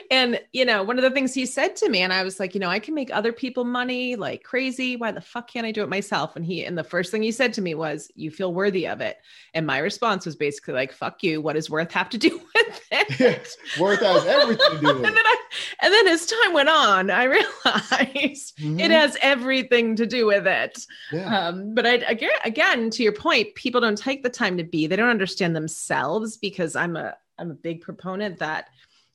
And 0.10 0.40
you 0.52 0.66
know 0.66 0.84
one 0.84 0.98
of 0.98 1.04
the 1.04 1.12
things 1.12 1.34
he 1.34 1.46
said 1.46 1.76
to 1.76 1.90
me 1.90 2.02
and 2.02 2.14
i 2.14 2.24
was 2.24 2.40
like 2.40 2.54
you 2.54 2.60
know 2.60 2.70
i 2.70 2.80
can 2.80 2.94
make 2.94 3.14
other 3.14 3.32
people 3.32 3.64
money 3.64 4.16
like 4.16 4.44
crazy. 4.44 4.96
Why 4.96 5.12
the 5.12 5.22
fuck 5.22 5.48
can't 5.48 5.66
i 5.66 5.72
do 5.72 5.84
it 5.84 5.90
myself? 5.90 6.36
And 6.36 6.46
he 6.46 6.66
and 6.66 6.78
the 6.78 6.84
first 6.84 7.12
thing 7.12 7.24
he 7.24 7.32
said 7.32 7.54
to 7.54 7.62
me 7.62 7.76
was 7.76 8.12
you 8.16 8.32
feel 8.32 8.54
worthy 8.54 8.88
of 8.88 9.02
it. 9.02 9.18
And 9.54 9.66
my 9.66 9.80
response 9.80 10.26
was 10.26 10.36
basically 10.36 10.74
like 10.74 10.92
fuck 10.92 11.24
you. 11.24 11.42
What 11.42 11.54
does 11.54 11.70
worth 11.70 11.92
have 11.92 12.10
to 12.10 12.18
do 12.18 12.40
with 12.56 12.82
it? 12.92 13.20
Yes 13.20 13.58
worth 13.80 14.02
has 14.02 14.26
everything 14.26 14.72
to 14.72 14.80
do 14.80 14.88
with 14.88 14.98
it 14.98 15.06
and 15.06 15.16
then, 15.16 15.26
I, 15.26 15.36
and 15.82 15.94
then 15.94 16.08
as 16.08 16.26
time 16.26 16.54
went 16.54 16.70
on 16.70 17.10
i 17.10 17.24
realized 17.38 18.58
mm-hmm. 18.58 18.80
it 18.80 18.92
has 18.92 19.18
everything 19.22 19.96
to 19.96 20.06
do 20.06 20.26
with 20.26 20.48
it. 20.48 20.86
Yeah. 21.12 21.48
um, 21.48 21.74
but 21.74 21.86
I, 21.86 21.94
again 22.08 22.30
again 22.44 22.90
to 22.92 23.04
your 23.04 23.14
point 23.14 23.56
people 23.56 23.82
don't 23.82 23.98
take 23.98 24.24
the 24.24 24.30
time 24.30 24.58
to 24.58 24.64
be. 24.64 24.88
They 24.88 24.96
don't 24.96 25.10
understand 25.10 25.56
themselves 25.56 26.38
because 26.38 26.76
i'm 26.76 26.96
a 26.96 27.16
i'm 27.38 27.52
a 27.52 27.56
big 27.56 27.82
proponent 27.82 28.40
that 28.40 28.70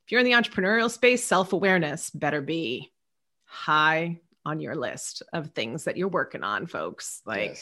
if 0.07 0.13
you're 0.13 0.21
in 0.21 0.25
the 0.25 0.33
entrepreneurial 0.33 0.89
space, 0.89 1.25
self 1.25 1.53
awareness 1.53 2.11
better 2.11 2.41
be 2.41 2.93
high 3.45 4.21
on 4.45 4.61
your 4.61 4.77
list 4.77 5.25
of 5.33 5.51
things 5.51 5.83
that 5.83 5.97
you're 5.97 6.07
working 6.07 6.45
on, 6.45 6.69
folks. 6.69 7.23
Like, 7.27 7.59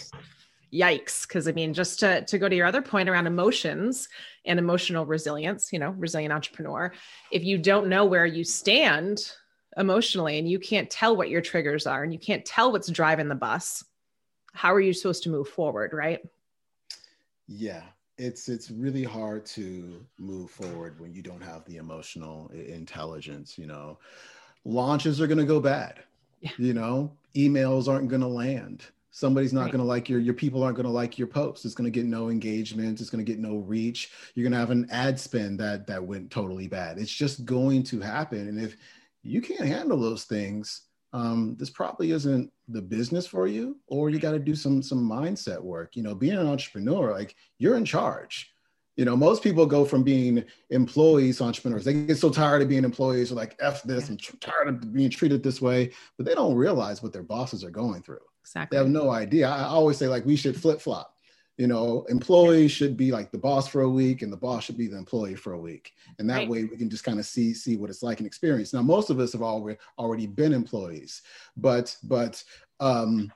yes. 0.70 1.00
yikes. 1.00 1.26
Cause 1.26 1.48
I 1.48 1.52
mean, 1.52 1.72
just 1.72 2.00
to, 2.00 2.22
to 2.26 2.38
go 2.38 2.46
to 2.46 2.54
your 2.54 2.66
other 2.66 2.82
point 2.82 3.08
around 3.08 3.26
emotions 3.26 4.10
and 4.44 4.58
emotional 4.58 5.06
resilience, 5.06 5.72
you 5.72 5.78
know, 5.78 5.90
resilient 5.92 6.34
entrepreneur, 6.34 6.92
if 7.32 7.42
you 7.44 7.56
don't 7.56 7.88
know 7.88 8.04
where 8.04 8.26
you 8.26 8.44
stand 8.44 9.32
emotionally 9.78 10.38
and 10.38 10.46
you 10.46 10.58
can't 10.58 10.90
tell 10.90 11.16
what 11.16 11.30
your 11.30 11.40
triggers 11.40 11.86
are 11.86 12.02
and 12.02 12.12
you 12.12 12.18
can't 12.18 12.44
tell 12.44 12.72
what's 12.72 12.90
driving 12.90 13.28
the 13.28 13.34
bus, 13.34 13.82
how 14.52 14.74
are 14.74 14.80
you 14.80 14.92
supposed 14.92 15.22
to 15.22 15.30
move 15.30 15.48
forward? 15.48 15.94
Right. 15.94 16.20
Yeah 17.48 17.84
it's 18.16 18.48
it's 18.48 18.70
really 18.70 19.04
hard 19.04 19.44
to 19.44 20.04
move 20.18 20.50
forward 20.50 21.00
when 21.00 21.12
you 21.12 21.22
don't 21.22 21.42
have 21.42 21.64
the 21.64 21.76
emotional 21.76 22.50
intelligence 22.54 23.58
you 23.58 23.66
know? 23.66 23.98
Launches 24.64 25.20
are 25.20 25.26
going 25.26 25.38
to 25.38 25.44
go 25.44 25.60
bad 25.60 26.02
yeah. 26.40 26.50
you 26.58 26.74
know? 26.74 27.12
Emails 27.36 27.88
aren't 27.88 28.08
going 28.08 28.20
to 28.20 28.28
land. 28.28 28.84
Somebody's 29.10 29.52
not 29.52 29.62
right. 29.62 29.72
going 29.72 29.82
to 29.82 29.88
like 29.88 30.08
your 30.08 30.20
your 30.20 30.34
people 30.34 30.62
aren't 30.62 30.76
going 30.76 30.86
to 30.86 30.92
like 30.92 31.18
your 31.18 31.28
post 31.28 31.64
it's 31.64 31.74
going 31.74 31.90
to 31.90 31.98
get 31.98 32.06
no 32.06 32.30
engagement. 32.30 33.00
It's 33.00 33.10
going 33.10 33.24
to 33.24 33.30
get 33.30 33.40
no 33.40 33.58
reach. 33.58 34.10
You're 34.34 34.44
going 34.44 34.52
to 34.52 34.58
have 34.58 34.70
an 34.70 34.88
ad 34.90 35.18
spend 35.18 35.60
that 35.60 35.86
that 35.86 36.04
went 36.04 36.30
totally 36.30 36.68
bad. 36.68 36.98
It's 36.98 37.12
just 37.12 37.44
going 37.44 37.82
to 37.84 38.00
happen. 38.00 38.48
And 38.48 38.60
if 38.60 38.76
you 39.22 39.40
can't 39.40 39.68
handle 39.68 39.98
those 39.98 40.24
things 40.24 40.82
um, 41.14 41.54
this 41.60 41.70
probably 41.70 42.10
isn't 42.10 42.52
the 42.66 42.82
business 42.82 43.24
for 43.24 43.46
you, 43.46 43.78
or 43.86 44.10
you 44.10 44.18
got 44.18 44.32
to 44.32 44.38
do 44.40 44.56
some 44.56 44.82
some 44.82 45.08
mindset 45.08 45.62
work. 45.62 45.94
You 45.94 46.02
know, 46.02 46.14
being 46.14 46.36
an 46.36 46.48
entrepreneur, 46.48 47.12
like 47.12 47.36
you're 47.58 47.76
in 47.76 47.84
charge. 47.84 48.50
You 48.96 49.04
know, 49.04 49.16
most 49.16 49.42
people 49.42 49.64
go 49.64 49.84
from 49.84 50.02
being 50.02 50.44
employees 50.70 51.38
to 51.38 51.44
entrepreneurs. 51.44 51.84
They 51.84 51.94
get 51.94 52.18
so 52.18 52.30
tired 52.30 52.62
of 52.62 52.68
being 52.68 52.82
employees, 52.84 53.30
or 53.30 53.36
like 53.36 53.54
"f 53.60 53.84
this," 53.84 54.08
I'm 54.08 54.18
tired 54.40 54.68
of 54.68 54.92
being 54.92 55.08
treated 55.08 55.44
this 55.44 55.62
way, 55.62 55.92
but 56.16 56.26
they 56.26 56.34
don't 56.34 56.56
realize 56.56 57.00
what 57.00 57.12
their 57.12 57.22
bosses 57.22 57.62
are 57.62 57.70
going 57.70 58.02
through. 58.02 58.18
Exactly. 58.42 58.76
They 58.76 58.82
have 58.82 58.90
no 58.90 59.10
idea. 59.10 59.48
I, 59.48 59.60
I 59.60 59.66
always 59.66 59.96
say 59.96 60.08
like 60.08 60.26
we 60.26 60.36
should 60.36 60.60
flip 60.60 60.80
flop 60.80 61.13
you 61.56 61.66
know 61.66 62.04
employees 62.08 62.72
should 62.72 62.96
be 62.96 63.12
like 63.12 63.30
the 63.30 63.38
boss 63.38 63.68
for 63.68 63.82
a 63.82 63.88
week 63.88 64.22
and 64.22 64.32
the 64.32 64.36
boss 64.36 64.64
should 64.64 64.76
be 64.76 64.86
the 64.86 64.96
employee 64.96 65.34
for 65.34 65.52
a 65.52 65.58
week 65.58 65.94
and 66.18 66.28
that 66.28 66.38
right. 66.38 66.48
way 66.48 66.64
we 66.64 66.76
can 66.76 66.90
just 66.90 67.04
kind 67.04 67.18
of 67.18 67.26
see 67.26 67.54
see 67.54 67.76
what 67.76 67.90
it's 67.90 68.02
like 68.02 68.18
and 68.18 68.26
experience 68.26 68.72
now 68.72 68.82
most 68.82 69.10
of 69.10 69.20
us 69.20 69.32
have 69.32 69.42
already 69.42 69.78
already 69.98 70.26
been 70.26 70.52
employees 70.52 71.22
but 71.56 71.96
but 72.04 72.42
um 72.80 73.32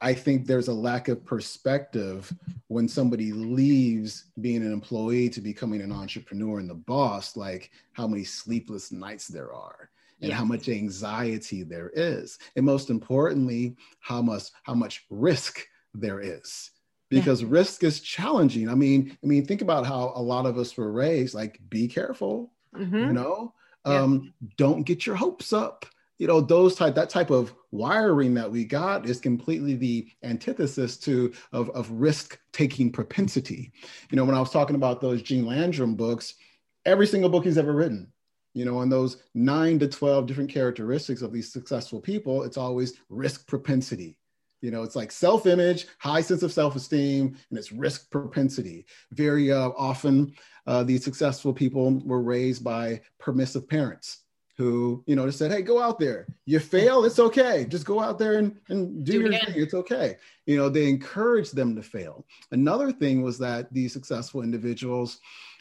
i 0.00 0.14
think 0.14 0.46
there's 0.46 0.68
a 0.68 0.72
lack 0.72 1.08
of 1.08 1.24
perspective 1.24 2.32
when 2.68 2.88
somebody 2.88 3.32
leaves 3.32 4.26
being 4.40 4.62
an 4.62 4.72
employee 4.72 5.28
to 5.28 5.40
becoming 5.40 5.82
an 5.82 5.92
entrepreneur 5.92 6.60
and 6.60 6.70
the 6.70 6.74
boss 6.74 7.36
like 7.36 7.70
how 7.92 8.06
many 8.06 8.24
sleepless 8.24 8.92
nights 8.92 9.28
there 9.28 9.52
are 9.52 9.90
and 10.20 10.30
yeah. 10.30 10.36
how 10.36 10.44
much 10.44 10.68
anxiety 10.68 11.62
there 11.62 11.90
is 11.94 12.38
and 12.56 12.64
most 12.64 12.88
importantly 12.88 13.76
how 14.00 14.22
much 14.22 14.44
how 14.62 14.74
much 14.74 15.04
risk 15.10 15.66
there 15.94 16.20
is 16.20 16.70
because 17.08 17.42
yeah. 17.42 17.48
risk 17.50 17.84
is 17.84 18.00
challenging. 18.00 18.68
I 18.68 18.74
mean, 18.74 19.16
I 19.22 19.26
mean, 19.26 19.44
think 19.44 19.62
about 19.62 19.86
how 19.86 20.12
a 20.14 20.22
lot 20.22 20.46
of 20.46 20.58
us 20.58 20.76
were 20.76 20.92
raised. 20.92 21.34
Like, 21.34 21.60
be 21.68 21.88
careful. 21.88 22.52
Mm-hmm. 22.74 22.96
You 22.96 23.12
know, 23.12 23.54
yeah. 23.86 24.02
um, 24.02 24.34
don't 24.56 24.82
get 24.82 25.06
your 25.06 25.16
hopes 25.16 25.52
up. 25.52 25.86
You 26.18 26.26
know, 26.26 26.40
those 26.40 26.74
type 26.74 26.96
that 26.96 27.10
type 27.10 27.30
of 27.30 27.54
wiring 27.70 28.34
that 28.34 28.50
we 28.50 28.64
got 28.64 29.06
is 29.06 29.20
completely 29.20 29.76
the 29.76 30.08
antithesis 30.22 30.96
to 30.98 31.32
of, 31.52 31.70
of 31.70 31.90
risk 31.90 32.38
taking 32.52 32.90
propensity. 32.90 33.72
You 34.10 34.16
know, 34.16 34.24
when 34.24 34.34
I 34.34 34.40
was 34.40 34.50
talking 34.50 34.76
about 34.76 35.00
those 35.00 35.22
Gene 35.22 35.46
Landrum 35.46 35.94
books, 35.94 36.34
every 36.84 37.06
single 37.06 37.30
book 37.30 37.44
he's 37.44 37.58
ever 37.58 37.72
written, 37.72 38.12
you 38.52 38.64
know, 38.64 38.78
on 38.78 38.88
those 38.88 39.18
nine 39.34 39.78
to 39.78 39.86
12 39.86 40.26
different 40.26 40.50
characteristics 40.50 41.22
of 41.22 41.32
these 41.32 41.52
successful 41.52 42.00
people, 42.00 42.42
it's 42.42 42.56
always 42.56 42.94
risk 43.08 43.46
propensity 43.46 44.17
you 44.60 44.70
know, 44.70 44.82
it's 44.82 44.96
like 44.96 45.12
self 45.12 45.46
image, 45.46 45.86
high 45.98 46.20
sense 46.20 46.42
of 46.42 46.52
self 46.52 46.76
esteem, 46.76 47.36
and 47.50 47.58
it's 47.58 47.72
risk 47.72 48.10
propensity. 48.10 48.86
Very 49.12 49.52
uh, 49.52 49.70
often, 49.76 50.34
uh, 50.66 50.82
these 50.82 51.04
successful 51.04 51.52
people 51.52 52.00
were 52.04 52.22
raised 52.22 52.64
by 52.64 53.00
permissive 53.18 53.68
parents 53.68 54.24
who, 54.58 55.04
you 55.06 55.14
know, 55.14 55.24
just 55.24 55.38
said, 55.38 55.52
hey, 55.52 55.62
go 55.62 55.80
out 55.80 56.00
there. 56.00 56.26
You 56.44 56.58
fail, 56.58 57.04
it's 57.04 57.20
okay. 57.20 57.64
Just 57.68 57.86
go 57.86 58.00
out 58.00 58.18
there 58.18 58.38
and, 58.38 58.56
and 58.68 59.04
do, 59.04 59.12
do 59.12 59.20
your 59.20 59.30
thing. 59.30 59.54
It's 59.54 59.72
okay. 59.72 60.16
You 60.46 60.56
know, 60.56 60.68
they 60.68 60.88
encouraged 60.88 61.54
them 61.54 61.76
to 61.76 61.82
fail. 61.82 62.26
Another 62.50 62.90
thing 62.90 63.22
was 63.22 63.38
that 63.38 63.72
these 63.72 63.92
successful 63.92 64.42
individuals 64.42 65.20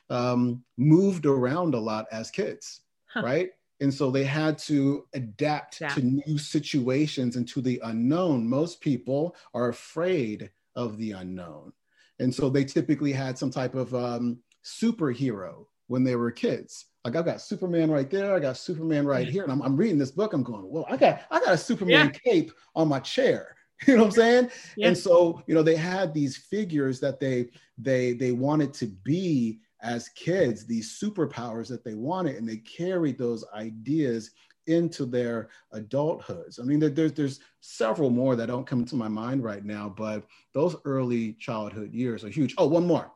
um, 0.09 0.63
moved 0.77 1.27
around 1.27 1.75
a 1.75 1.79
lot 1.79 2.07
as 2.11 2.31
kids, 2.31 2.81
huh. 3.05 3.21
right? 3.23 3.51
And 3.79 3.93
so 3.93 4.09
they 4.09 4.23
had 4.23 4.57
to 4.57 5.05
adapt 5.13 5.81
yeah. 5.81 5.89
to 5.89 6.01
new 6.01 6.37
situations 6.37 7.35
and 7.35 7.47
to 7.47 7.61
the 7.61 7.79
unknown 7.83 8.47
most 8.47 8.81
people 8.81 9.35
are 9.53 9.69
afraid 9.69 10.49
of 10.75 10.97
the 10.97 11.11
unknown 11.11 11.71
and 12.19 12.33
so 12.33 12.49
they 12.49 12.65
typically 12.65 13.11
had 13.11 13.37
some 13.37 13.51
type 13.51 13.75
of 13.75 13.93
um, 13.93 14.37
superhero 14.63 15.65
when 15.87 16.03
they 16.03 16.15
were 16.15 16.31
kids 16.31 16.85
like 17.05 17.15
I've 17.15 17.25
got 17.25 17.41
superman 17.41 17.89
right 17.89 18.09
there 18.09 18.35
i 18.35 18.39
got 18.39 18.57
superman 18.57 19.05
right 19.05 19.27
here 19.27 19.43
and 19.43 19.51
i'm, 19.51 19.61
I'm 19.61 19.77
reading 19.77 19.97
this 19.97 20.11
book 20.11 20.33
i'm 20.33 20.43
going 20.43 20.69
well 20.69 20.85
i 20.89 20.97
got 20.97 21.21
i 21.31 21.39
got 21.39 21.53
a 21.53 21.57
superman 21.57 22.11
yeah. 22.13 22.31
cape 22.31 22.51
on 22.75 22.87
my 22.89 22.99
chair 22.99 23.55
you 23.87 23.95
know 23.95 24.01
what 24.01 24.07
i'm 24.07 24.11
saying 24.11 24.49
yeah. 24.75 24.87
and 24.87 24.97
so 24.97 25.41
you 25.47 25.55
know 25.55 25.63
they 25.63 25.75
had 25.75 26.13
these 26.13 26.35
figures 26.35 26.99
that 26.99 27.19
they 27.19 27.49
they 27.77 28.13
they 28.13 28.31
wanted 28.31 28.73
to 28.73 28.87
be 28.87 29.59
as 29.81 30.09
kids 30.09 30.65
these 30.65 30.99
superpowers 30.99 31.67
that 31.67 31.83
they 31.83 31.93
wanted 31.93 32.35
and 32.35 32.47
they 32.47 32.57
carried 32.57 33.17
those 33.17 33.45
ideas 33.53 34.31
into 34.67 35.05
their 35.05 35.49
adulthoods. 35.73 36.59
I 36.59 36.63
mean, 36.63 36.79
there's 36.79 37.13
there's 37.13 37.39
several 37.61 38.09
more 38.09 38.35
that 38.35 38.47
don't 38.47 38.67
come 38.67 38.85
to 38.85 38.95
my 38.95 39.07
mind 39.07 39.43
right 39.43 39.63
now, 39.63 39.93
but 39.95 40.25
those 40.53 40.75
early 40.85 41.33
childhood 41.33 41.93
years 41.93 42.23
are 42.23 42.29
huge. 42.29 42.53
Oh, 42.57 42.67
one 42.67 42.85
more. 42.85 43.11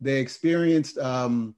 They 0.00 0.20
experienced 0.20 0.96
um, 0.98 1.54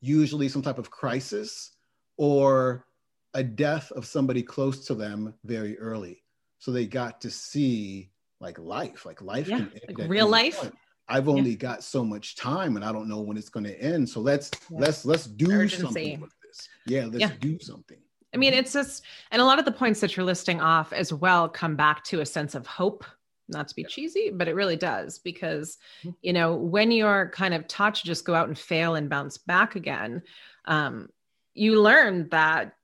usually 0.00 0.48
some 0.48 0.62
type 0.62 0.78
of 0.78 0.90
crisis 0.90 1.72
or 2.18 2.86
a 3.34 3.42
death 3.42 3.90
of 3.92 4.04
somebody 4.06 4.42
close 4.42 4.86
to 4.86 4.94
them 4.94 5.34
very 5.44 5.78
early, 5.78 6.22
so 6.58 6.70
they 6.70 6.86
got 6.86 7.20
to 7.22 7.30
see 7.30 8.10
like 8.40 8.58
life, 8.58 9.06
like 9.06 9.22
life, 9.22 9.48
yeah, 9.48 9.64
like 9.88 10.08
real 10.08 10.28
life. 10.28 10.60
Point. 10.60 10.74
I've 11.08 11.28
only 11.28 11.50
yeah. 11.50 11.56
got 11.56 11.84
so 11.84 12.04
much 12.04 12.36
time 12.36 12.76
and 12.76 12.84
I 12.84 12.92
don't 12.92 13.08
know 13.08 13.20
when 13.20 13.36
it's 13.36 13.48
going 13.48 13.64
to 13.64 13.80
end. 13.80 14.08
So 14.08 14.20
let's 14.20 14.50
yeah. 14.70 14.78
let's 14.80 15.04
let's 15.04 15.26
do 15.26 15.50
Urgency. 15.50 15.82
something 15.82 16.20
with 16.20 16.32
this. 16.42 16.68
Yeah, 16.86 17.04
let's 17.04 17.18
yeah. 17.18 17.30
do 17.40 17.58
something. 17.60 17.98
I 18.34 18.38
mean, 18.38 18.52
it's 18.52 18.72
just 18.72 19.04
and 19.30 19.40
a 19.40 19.44
lot 19.44 19.58
of 19.58 19.64
the 19.64 19.72
points 19.72 20.00
that 20.00 20.16
you're 20.16 20.26
listing 20.26 20.60
off 20.60 20.92
as 20.92 21.12
well 21.12 21.48
come 21.48 21.76
back 21.76 22.04
to 22.04 22.20
a 22.20 22.26
sense 22.26 22.54
of 22.54 22.66
hope. 22.66 23.04
Not 23.48 23.68
to 23.68 23.76
be 23.76 23.84
cheesy, 23.84 24.30
but 24.30 24.48
it 24.48 24.56
really 24.56 24.76
does 24.76 25.20
because 25.20 25.78
mm-hmm. 26.00 26.10
you 26.22 26.32
know 26.32 26.56
when 26.56 26.90
you're 26.90 27.30
kind 27.30 27.54
of 27.54 27.68
taught 27.68 27.94
to 27.96 28.04
just 28.04 28.24
go 28.24 28.34
out 28.34 28.48
and 28.48 28.58
fail 28.58 28.96
and 28.96 29.08
bounce 29.08 29.38
back 29.38 29.76
again, 29.76 30.22
um, 30.64 31.08
you 31.54 31.80
learn 31.80 32.28
that 32.30 32.74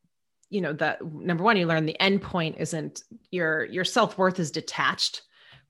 you 0.50 0.60
know 0.60 0.72
that 0.74 1.04
number 1.04 1.42
one, 1.42 1.56
you 1.56 1.66
learn 1.66 1.84
the 1.84 2.00
end 2.00 2.22
point 2.22 2.56
isn't 2.58 3.02
your 3.32 3.64
your 3.64 3.84
self 3.84 4.16
worth 4.16 4.38
is 4.38 4.52
detached 4.52 5.22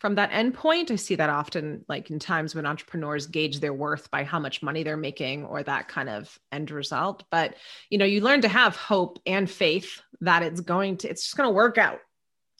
from 0.02 0.16
that 0.16 0.32
endpoint. 0.32 0.90
I 0.90 0.96
see 0.96 1.14
that 1.14 1.30
often, 1.30 1.84
like 1.88 2.10
in 2.10 2.18
times 2.18 2.56
when 2.56 2.66
entrepreneurs 2.66 3.28
gauge 3.28 3.60
their 3.60 3.72
worth 3.72 4.10
by 4.10 4.24
how 4.24 4.40
much 4.40 4.60
money 4.60 4.82
they're 4.82 4.96
making 4.96 5.44
or 5.44 5.62
that 5.62 5.86
kind 5.86 6.08
of 6.08 6.36
end 6.50 6.72
result. 6.72 7.22
But 7.30 7.54
you 7.88 7.98
know, 7.98 8.04
you 8.04 8.20
learn 8.20 8.40
to 8.40 8.48
have 8.48 8.74
hope 8.74 9.20
and 9.26 9.48
faith 9.48 10.02
that 10.20 10.42
it's 10.42 10.60
going 10.60 10.96
to, 10.98 11.08
it's 11.08 11.22
just 11.22 11.36
going 11.36 11.48
to 11.48 11.54
work 11.54 11.78
out. 11.78 12.00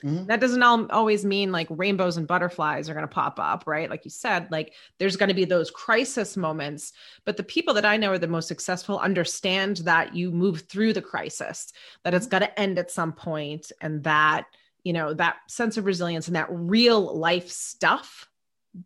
Mm-hmm. 0.04 0.26
That 0.26 0.38
doesn't 0.38 0.62
all, 0.62 0.86
always 0.92 1.24
mean 1.24 1.50
like 1.50 1.66
rainbows 1.68 2.16
and 2.16 2.28
butterflies 2.28 2.88
are 2.88 2.94
going 2.94 3.08
to 3.08 3.12
pop 3.12 3.40
up, 3.40 3.64
right? 3.66 3.90
Like 3.90 4.04
you 4.04 4.12
said, 4.12 4.46
like 4.52 4.74
there's 5.00 5.16
going 5.16 5.28
to 5.28 5.34
be 5.34 5.44
those 5.44 5.72
crisis 5.72 6.36
moments. 6.36 6.92
But 7.24 7.36
the 7.36 7.42
people 7.42 7.74
that 7.74 7.84
I 7.84 7.96
know 7.96 8.12
are 8.12 8.18
the 8.18 8.28
most 8.28 8.46
successful 8.46 9.00
understand 9.00 9.78
that 9.78 10.14
you 10.14 10.30
move 10.30 10.60
through 10.68 10.92
the 10.92 11.02
crisis, 11.02 11.72
that 12.04 12.14
it's 12.14 12.26
mm-hmm. 12.26 12.30
got 12.30 12.38
to 12.38 12.60
end 12.60 12.78
at 12.78 12.92
some 12.92 13.12
point, 13.12 13.72
and 13.80 14.04
that 14.04 14.46
you 14.84 14.92
know 14.92 15.14
that 15.14 15.36
sense 15.48 15.76
of 15.76 15.84
resilience 15.84 16.26
and 16.26 16.36
that 16.36 16.48
real 16.50 17.16
life 17.18 17.48
stuff 17.48 18.28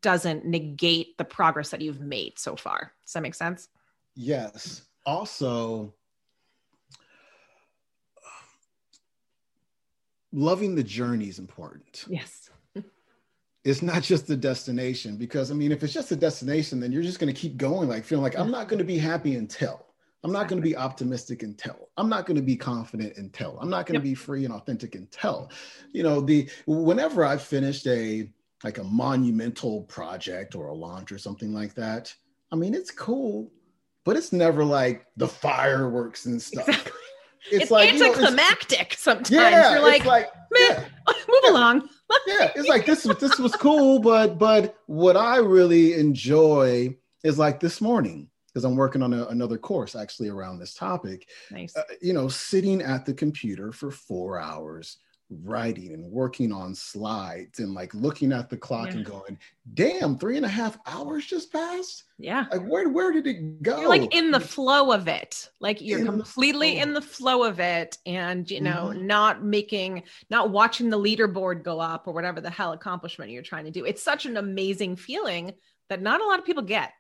doesn't 0.01 0.45
negate 0.45 1.17
the 1.17 1.25
progress 1.25 1.71
that 1.71 1.81
you've 1.81 2.01
made 2.01 2.39
so 2.39 2.57
far. 2.57 2.93
Does 3.05 3.13
that 3.13 3.23
make 3.23 3.35
sense? 3.35 3.69
Yes. 4.15 4.83
Also 5.05 5.95
loving 10.33 10.75
the 10.75 10.83
journey 10.83 11.29
is 11.29 11.39
important. 11.39 12.05
Yes. 12.09 12.51
It's 13.65 13.83
not 13.83 14.03
just 14.03 14.29
the 14.29 14.37
destination 14.37 15.17
because 15.17 15.51
i 15.51 15.55
mean 15.55 15.73
if 15.73 15.83
it's 15.83 15.93
just 15.93 16.13
a 16.13 16.17
destination 16.17 16.79
then 16.79 16.93
you're 16.93 17.03
just 17.03 17.19
going 17.19 17.35
to 17.35 17.41
keep 17.41 17.57
going 17.57 17.89
like 17.89 18.05
feeling 18.05 18.23
like 18.23 18.39
i'm 18.39 18.49
not 18.53 18.69
going 18.69 18.79
to 18.79 18.85
be 18.85 18.97
happy 18.97 19.35
until 19.35 19.86
I'm 20.27 20.33
not 20.33 20.49
going 20.49 20.61
to 20.61 20.69
be 20.69 20.77
optimistic 20.77 21.45
and 21.45 21.57
tell. 21.57 21.89
I'm 21.97 22.09
not 22.09 22.27
going 22.27 22.35
to 22.35 22.43
be 22.43 22.57
confident 22.57 23.17
and 23.17 23.33
tell. 23.33 23.61
I'm 23.61 23.71
not 23.71 23.87
going 23.87 24.01
to 24.01 24.05
yep. 24.05 24.13
be 24.13 24.17
free 24.17 24.45
and 24.45 24.53
authentic 24.53 24.97
and 24.97 25.09
tell. 25.13 25.53
You 25.93 26.03
know, 26.03 26.21
the 26.21 26.51
whenever 26.67 27.25
I've 27.25 27.43
finished 27.43 27.87
a 27.87 28.29
like 28.65 28.79
a 28.79 28.83
monumental 28.83 29.83
project 29.83 30.57
or 30.57 30.67
a 30.67 30.75
launch 30.75 31.13
or 31.13 31.19
something 31.19 31.55
like 31.55 31.75
that, 31.75 32.13
I 32.51 32.57
mean, 32.57 32.75
it's 32.75 32.91
cool, 32.91 33.53
but 34.03 34.17
it's 34.17 34.33
never 34.33 34.65
like 34.65 35.07
the 35.17 35.29
fireworks 35.29 36.27
and 36.27 36.43
stuff. 36.43 36.69
Exactly. 36.69 36.93
It's, 37.49 37.63
it's 37.63 37.71
like 37.71 37.91
anticlimactic 37.91 38.73
you 38.73 38.83
know, 38.83 38.89
it's, 38.91 39.03
sometimes. 39.03 39.31
Yeah, 39.31 39.75
You're 39.75 39.83
like, 39.83 40.05
like 40.05 40.29
yeah, 40.59 40.83
move 41.07 41.41
yeah. 41.45 41.51
along. 41.53 41.89
yeah, 42.27 42.51
it's 42.57 42.67
like 42.67 42.85
this 42.85 43.05
this 43.21 43.39
was 43.39 43.55
cool, 43.55 44.01
but 44.01 44.37
but 44.37 44.77
what 44.87 45.17
I 45.17 45.37
really 45.37 45.95
enjoy 45.95 46.97
is 47.23 47.39
like 47.39 47.61
this 47.61 47.81
morning 47.81 48.31
because 48.57 48.65
I'm 48.65 48.77
working 48.77 49.03
on 49.03 49.13
a, 49.13 49.27
another 49.27 49.59
course 49.59 49.95
actually 49.95 50.31
around 50.31 50.59
this 50.59 50.73
topic. 50.73 51.29
Nice. 51.51 51.77
Uh, 51.77 51.83
you 52.01 52.15
know, 52.15 52.27
sitting 52.27 52.81
at 52.81 53.05
the 53.05 53.13
computer 53.13 53.71
for 53.71 53.91
four 53.91 54.41
hours, 54.41 54.97
writing 55.29 55.93
and 55.93 56.11
working 56.11 56.53
on 56.53 56.75
slides 56.75 57.59
and 57.59 57.75
like 57.75 57.93
looking 57.93 58.33
at 58.33 58.49
the 58.49 58.57
clock 58.57 58.87
yeah. 58.87 58.95
and 58.95 59.05
going, 59.05 59.39
damn, 59.75 60.17
three 60.17 60.39
and 60.39 60.47
a 60.47 60.49
half 60.49 60.79
hours 60.87 61.27
just 61.27 61.53
passed. 61.53 62.05
Yeah. 62.19 62.47
Like 62.51 62.67
where 62.67 62.89
where 62.89 63.13
did 63.13 63.27
it 63.27 63.63
go? 63.63 63.79
You're 63.79 63.91
like 63.91 64.15
in 64.15 64.31
the 64.31 64.41
flow 64.41 64.91
of 64.91 65.07
it. 65.07 65.51
Like 65.61 65.83
you're 65.83 65.99
in 65.99 66.07
completely 66.07 66.77
the 66.77 66.81
in 66.81 66.95
the 66.95 67.03
flow 67.03 67.45
of 67.45 67.61
it 67.61 67.99
and 68.07 68.51
you 68.51 68.63
know, 68.63 68.91
mm-hmm. 68.91 69.07
not 69.07 69.45
making 69.45 70.05
not 70.31 70.49
watching 70.49 70.89
the 70.89 70.99
leaderboard 70.99 71.63
go 71.63 71.79
up 71.79 72.09
or 72.09 72.15
whatever 72.15 72.41
the 72.41 72.49
hell 72.49 72.73
accomplishment 72.73 73.33
you're 73.33 73.43
trying 73.43 73.67
to 73.67 73.71
do. 73.71 73.85
It's 73.85 74.03
such 74.03 74.25
an 74.25 74.39
amazing 74.39 74.97
feeling 74.97 75.53
that 75.91 76.01
not 76.01 76.23
a 76.23 76.25
lot 76.25 76.39
of 76.39 76.47
people 76.47 76.63
get. 76.63 76.95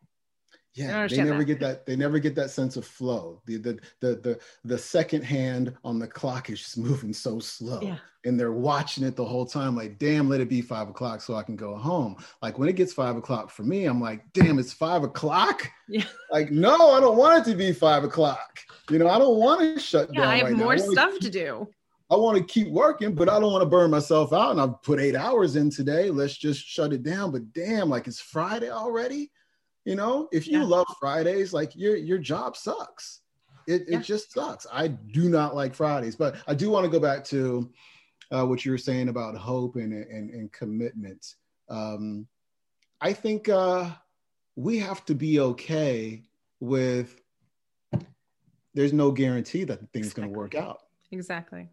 Yeah, 0.77 1.07
they 1.09 1.17
never 1.17 1.39
that. 1.39 1.45
get 1.47 1.61
that. 1.61 1.87
They 1.87 1.97
never 1.97 2.19
get 2.19 2.35
that 2.35 2.51
sense 2.51 2.77
of 2.77 2.85
flow. 2.85 3.41
The, 3.47 3.57
the 3.57 3.79
the 4.01 4.09
the 4.17 4.39
the 4.63 4.77
second 4.77 5.25
hand 5.25 5.75
on 5.85 5.99
the 5.99 6.07
clock 6.07 6.51
is 6.51 6.61
just 6.61 6.77
moving 6.77 7.15
so 7.15 7.39
slow, 7.39 7.81
yeah. 7.81 7.97
and 8.27 8.39
they're 8.39 8.53
watching 8.53 9.03
it 9.03 9.17
the 9.17 9.25
whole 9.25 9.47
time. 9.47 9.75
Like, 9.75 9.99
damn, 9.99 10.29
let 10.29 10.43
it 10.43 10.51
be 10.51 10.61
five 10.61 10.91
o'clock 10.91 11.23
so 11.23 11.35
I 11.35 11.45
can 11.45 11.57
go 11.57 11.77
home. 11.77 12.17
Like 12.43 12.59
when 12.59 12.69
it 12.69 12.77
gets 12.77 12.93
five 12.93 13.17
o'clock 13.17 13.49
for 13.49 13.63
me, 13.63 13.87
I'm 13.87 14.03
like, 14.03 14.31
damn, 14.35 14.59
it's 14.59 14.75
five 14.75 15.03
o'clock. 15.03 15.69
Yeah. 15.89 16.05
Like, 16.33 16.51
no, 16.51 16.91
I 16.91 16.99
don't 16.99 17.17
want 17.17 17.47
it 17.47 17.51
to 17.51 17.57
be 17.57 17.73
five 17.73 18.03
o'clock. 18.03 18.59
You 18.91 18.99
know, 18.99 19.09
I 19.09 19.17
don't 19.17 19.39
want 19.39 19.61
to 19.61 19.81
shut 19.81 20.11
yeah, 20.13 20.23
down. 20.23 20.29
I 20.29 20.37
have 20.39 20.47
right 20.49 20.57
more 20.57 20.77
stuff 20.77 21.13
keep, 21.13 21.21
to 21.21 21.31
do. 21.31 21.69
I 22.11 22.17
want 22.17 22.37
to 22.37 22.45
keep 22.45 22.69
working, 22.69 23.15
but 23.15 23.29
I 23.29 23.39
don't 23.39 23.53
want 23.53 23.63
to 23.63 23.69
burn 23.69 23.93
myself 23.93 24.33
out. 24.33 24.51
And 24.51 24.61
I've 24.61 24.83
put 24.83 24.99
eight 24.99 25.15
hours 25.15 25.55
in 25.55 25.71
today. 25.71 26.11
Let's 26.11 26.37
just 26.37 26.67
shut 26.67 26.93
it 26.93 27.05
down. 27.05 27.31
But 27.31 27.53
damn, 27.53 27.89
like 27.89 28.09
it's 28.09 28.21
Friday 28.21 28.71
already 28.71 29.31
you 29.87 29.95
know, 29.95 30.29
if 30.33 30.49
you 30.49 30.59
yeah. 30.59 30.67
love 30.67 30.87
Fridays, 30.99 31.53
like 31.53 31.77
your 31.77 31.97
your 31.97 32.19
job 32.19 32.57
sucks. 32.57 33.21
It, 33.69 33.85
yeah. 33.89 33.99
it 33.99 34.03
just 34.03 34.33
sucks. 34.33 34.67
I 34.71 34.89
do 34.89 35.29
not 35.31 35.55
like 35.55 35.75
Fridays, 35.75 36.17
but 36.17 36.37
I 36.47 36.55
do 36.55 36.71
want 36.71 36.85
to 36.85 36.91
go 36.91 37.01
back 37.01 37.25
to 37.27 37.71
uh, 38.33 38.45
what 38.45 38.65
you 38.65 38.73
were 38.73 38.79
saying 38.79 39.09
about 39.09 39.37
hope 39.37 39.77
and 39.77 39.93
and, 39.93 40.31
and 40.31 40.53
commitment. 40.53 41.37
Um, 41.69 42.27
I 43.01 43.13
think 43.13 43.49
uh, 43.49 43.91
we 44.57 44.79
have 44.79 45.05
to 45.07 45.15
be 45.15 45.39
okay 45.39 46.25
with. 46.59 47.21
There's 48.75 48.93
no 48.93 49.13
guarantee 49.13 49.65
that 49.65 49.81
the 49.81 49.87
thing's 49.87 50.07
exactly. 50.07 50.23
going 50.23 50.35
to 50.35 50.39
work 50.39 50.55
out. 50.57 50.81
Exactly. 51.13 51.69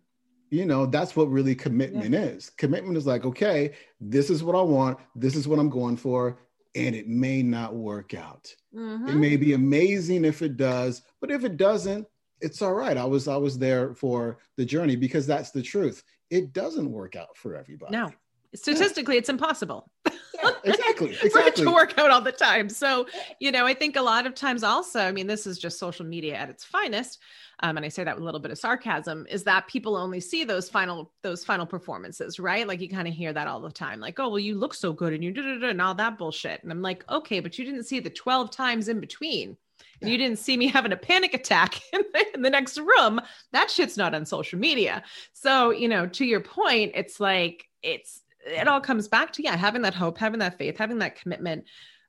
You 0.51 0.65
know, 0.65 0.85
that's 0.85 1.15
what 1.15 1.31
really 1.31 1.55
commitment 1.55 2.13
yeah. 2.13 2.19
is. 2.19 2.51
Commitment 2.51 2.95
is 2.95 3.07
like, 3.07 3.25
okay, 3.25 3.73
this 3.99 4.29
is 4.29 4.43
what 4.43 4.55
I 4.55 4.61
want. 4.61 4.99
This 5.15 5.35
is 5.35 5.47
what 5.47 5.57
I'm 5.57 5.69
going 5.69 5.97
for 5.97 6.37
and 6.75 6.95
it 6.95 7.07
may 7.07 7.43
not 7.43 7.75
work 7.75 8.13
out. 8.13 8.53
Mm-hmm. 8.75 9.07
It 9.07 9.15
may 9.15 9.37
be 9.37 9.53
amazing 9.53 10.25
if 10.25 10.41
it 10.41 10.57
does, 10.57 11.03
but 11.21 11.31
if 11.31 11.43
it 11.43 11.57
doesn't, 11.57 12.07
it's 12.41 12.61
all 12.61 12.73
right. 12.73 12.97
I 12.97 13.05
was 13.05 13.27
I 13.27 13.37
was 13.37 13.57
there 13.57 13.93
for 13.93 14.39
the 14.57 14.65
journey 14.65 14.95
because 14.95 15.25
that's 15.25 15.51
the 15.51 15.61
truth. 15.61 16.03
It 16.29 16.51
doesn't 16.51 16.91
work 16.91 17.15
out 17.15 17.37
for 17.37 17.55
everybody. 17.55 17.93
No. 17.95 18.11
Statistically, 18.55 19.17
it's 19.17 19.29
impossible. 19.29 19.91
Yeah, 20.05 20.51
exactly. 20.63 21.09
Exactly. 21.09 21.29
for 21.29 21.39
it 21.39 21.55
to 21.55 21.71
work 21.71 21.97
out 21.97 22.11
all 22.11 22.21
the 22.21 22.31
time. 22.31 22.69
So, 22.69 23.07
you 23.39 23.51
know, 23.51 23.65
I 23.65 23.73
think 23.73 23.95
a 23.95 24.01
lot 24.01 24.25
of 24.25 24.35
times 24.35 24.63
also, 24.63 24.99
I 24.99 25.11
mean, 25.11 25.27
this 25.27 25.47
is 25.47 25.57
just 25.57 25.79
social 25.79 26.05
media 26.05 26.35
at 26.35 26.49
its 26.49 26.63
finest 26.63 27.19
um, 27.63 27.77
and 27.77 27.85
I 27.85 27.89
say 27.89 28.03
that 28.03 28.15
with 28.15 28.23
a 28.23 28.25
little 28.25 28.39
bit 28.39 28.51
of 28.51 28.57
sarcasm, 28.57 29.25
is 29.29 29.43
that 29.43 29.67
people 29.67 29.95
only 29.95 30.19
see 30.19 30.43
those 30.43 30.69
final 30.69 31.13
those 31.21 31.45
final 31.45 31.65
performances, 31.65 32.39
right? 32.39 32.67
Like 32.67 32.81
you 32.81 32.89
kind 32.89 33.07
of 33.07 33.13
hear 33.13 33.31
that 33.31 33.47
all 33.47 33.61
the 33.61 33.71
time, 33.71 33.99
like, 33.99 34.19
oh, 34.19 34.29
well, 34.29 34.39
you 34.39 34.55
look 34.55 34.73
so 34.73 34.91
good 34.91 35.13
and 35.13 35.23
you 35.23 35.31
did 35.31 35.63
and 35.63 35.81
all 35.81 35.95
that 35.95 36.17
bullshit. 36.17 36.61
And 36.63 36.71
I'm 36.71 36.81
like, 36.81 37.09
okay, 37.09 37.39
but 37.39 37.57
you 37.57 37.65
didn't 37.65 37.83
see 37.83 37.99
the 37.99 38.09
12 38.09 38.51
times 38.51 38.89
in 38.89 38.99
between. 38.99 39.55
And 40.01 40.11
you 40.11 40.17
didn't 40.17 40.39
see 40.39 40.57
me 40.57 40.67
having 40.67 40.91
a 40.91 40.97
panic 40.97 41.33
attack 41.33 41.79
in 41.93 42.01
the, 42.13 42.25
in 42.33 42.41
the 42.41 42.49
next 42.49 42.77
room. 42.77 43.21
That 43.53 43.71
shit's 43.71 43.97
not 43.97 44.13
on 44.13 44.25
social 44.25 44.59
media. 44.59 45.03
So, 45.31 45.69
you 45.69 45.87
know, 45.87 46.07
to 46.07 46.25
your 46.25 46.41
point, 46.41 46.91
it's 46.95 47.21
like, 47.21 47.65
it's, 47.81 48.22
it 48.45 48.67
all 48.67 48.81
comes 48.81 49.07
back 49.07 49.33
to, 49.33 49.43
yeah, 49.43 49.55
having 49.55 49.81
that 49.83 49.93
hope, 49.93 50.17
having 50.17 50.39
that 50.39 50.57
faith, 50.57 50.77
having 50.77 50.99
that 50.99 51.19
commitment, 51.19 51.65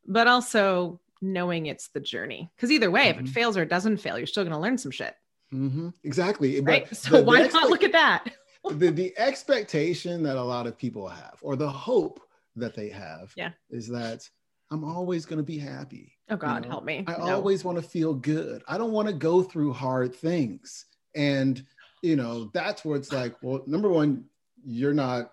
but 0.06 0.26
also 0.26 1.00
knowing 1.20 1.66
it's 1.66 1.88
the 1.88 2.00
journey. 2.00 2.50
Because 2.56 2.70
either 2.70 2.90
way, 2.90 3.02
mm-hmm. 3.02 3.10
if 3.10 3.16
it 3.16 3.24
mm-hmm. 3.24 3.32
fails 3.32 3.56
or 3.56 3.62
it 3.62 3.70
doesn't 3.70 3.98
fail, 3.98 4.18
you're 4.18 4.26
still 4.26 4.44
going 4.44 4.52
to 4.52 4.58
learn 4.58 4.78
some 4.78 4.90
shit. 4.90 5.14
Mm-hmm. 5.52 5.90
Exactly. 6.02 6.60
Right. 6.60 6.86
But 6.88 6.96
so 6.96 7.18
the, 7.18 7.22
why 7.22 7.42
the 7.42 7.52
not 7.52 7.70
look 7.70 7.82
at 7.82 7.92
that? 7.92 8.24
the, 8.70 8.90
the 8.90 9.14
expectation 9.18 10.22
that 10.24 10.36
a 10.36 10.42
lot 10.42 10.66
of 10.66 10.76
people 10.76 11.08
have, 11.08 11.38
or 11.42 11.56
the 11.56 11.68
hope 11.68 12.20
that 12.56 12.74
they 12.74 12.88
have, 12.90 13.32
yeah. 13.36 13.50
is 13.70 13.88
that 13.88 14.28
I'm 14.70 14.84
always 14.84 15.26
going 15.26 15.38
to 15.38 15.44
be 15.44 15.58
happy. 15.58 16.12
Oh 16.30 16.36
God, 16.36 16.56
you 16.56 16.60
know? 16.62 16.68
help 16.70 16.84
me. 16.84 17.04
I 17.06 17.18
no. 17.18 17.34
always 17.34 17.64
want 17.64 17.76
to 17.76 17.82
feel 17.82 18.14
good. 18.14 18.62
I 18.66 18.78
don't 18.78 18.92
want 18.92 19.08
to 19.08 19.14
go 19.14 19.42
through 19.42 19.72
hard 19.72 20.14
things. 20.14 20.86
And, 21.14 21.64
you 22.02 22.16
know, 22.16 22.50
that's 22.52 22.84
where 22.84 22.96
it's 22.96 23.12
like, 23.12 23.36
well, 23.42 23.62
number 23.66 23.88
one, 23.88 24.24
you're 24.64 24.94
not 24.94 25.30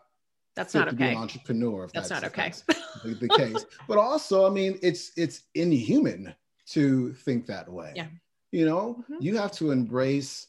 that's 0.55 0.73
not 0.73 0.89
okay. 0.89 1.11
an 1.11 1.17
entrepreneur. 1.17 1.85
If 1.85 1.93
that's, 1.93 2.09
that's 2.09 2.21
not 2.21 2.31
okay. 2.31 2.51
That's 3.03 3.19
the 3.19 3.29
case. 3.29 3.65
But 3.87 3.97
also, 3.97 4.45
I 4.45 4.49
mean, 4.49 4.77
it's 4.81 5.11
it's 5.15 5.43
inhuman 5.55 6.33
to 6.67 7.13
think 7.13 7.45
that 7.47 7.69
way. 7.69 7.93
Yeah. 7.95 8.07
You 8.51 8.65
know, 8.65 9.03
mm-hmm. 9.03 9.21
you 9.21 9.37
have 9.37 9.51
to 9.53 9.71
embrace 9.71 10.47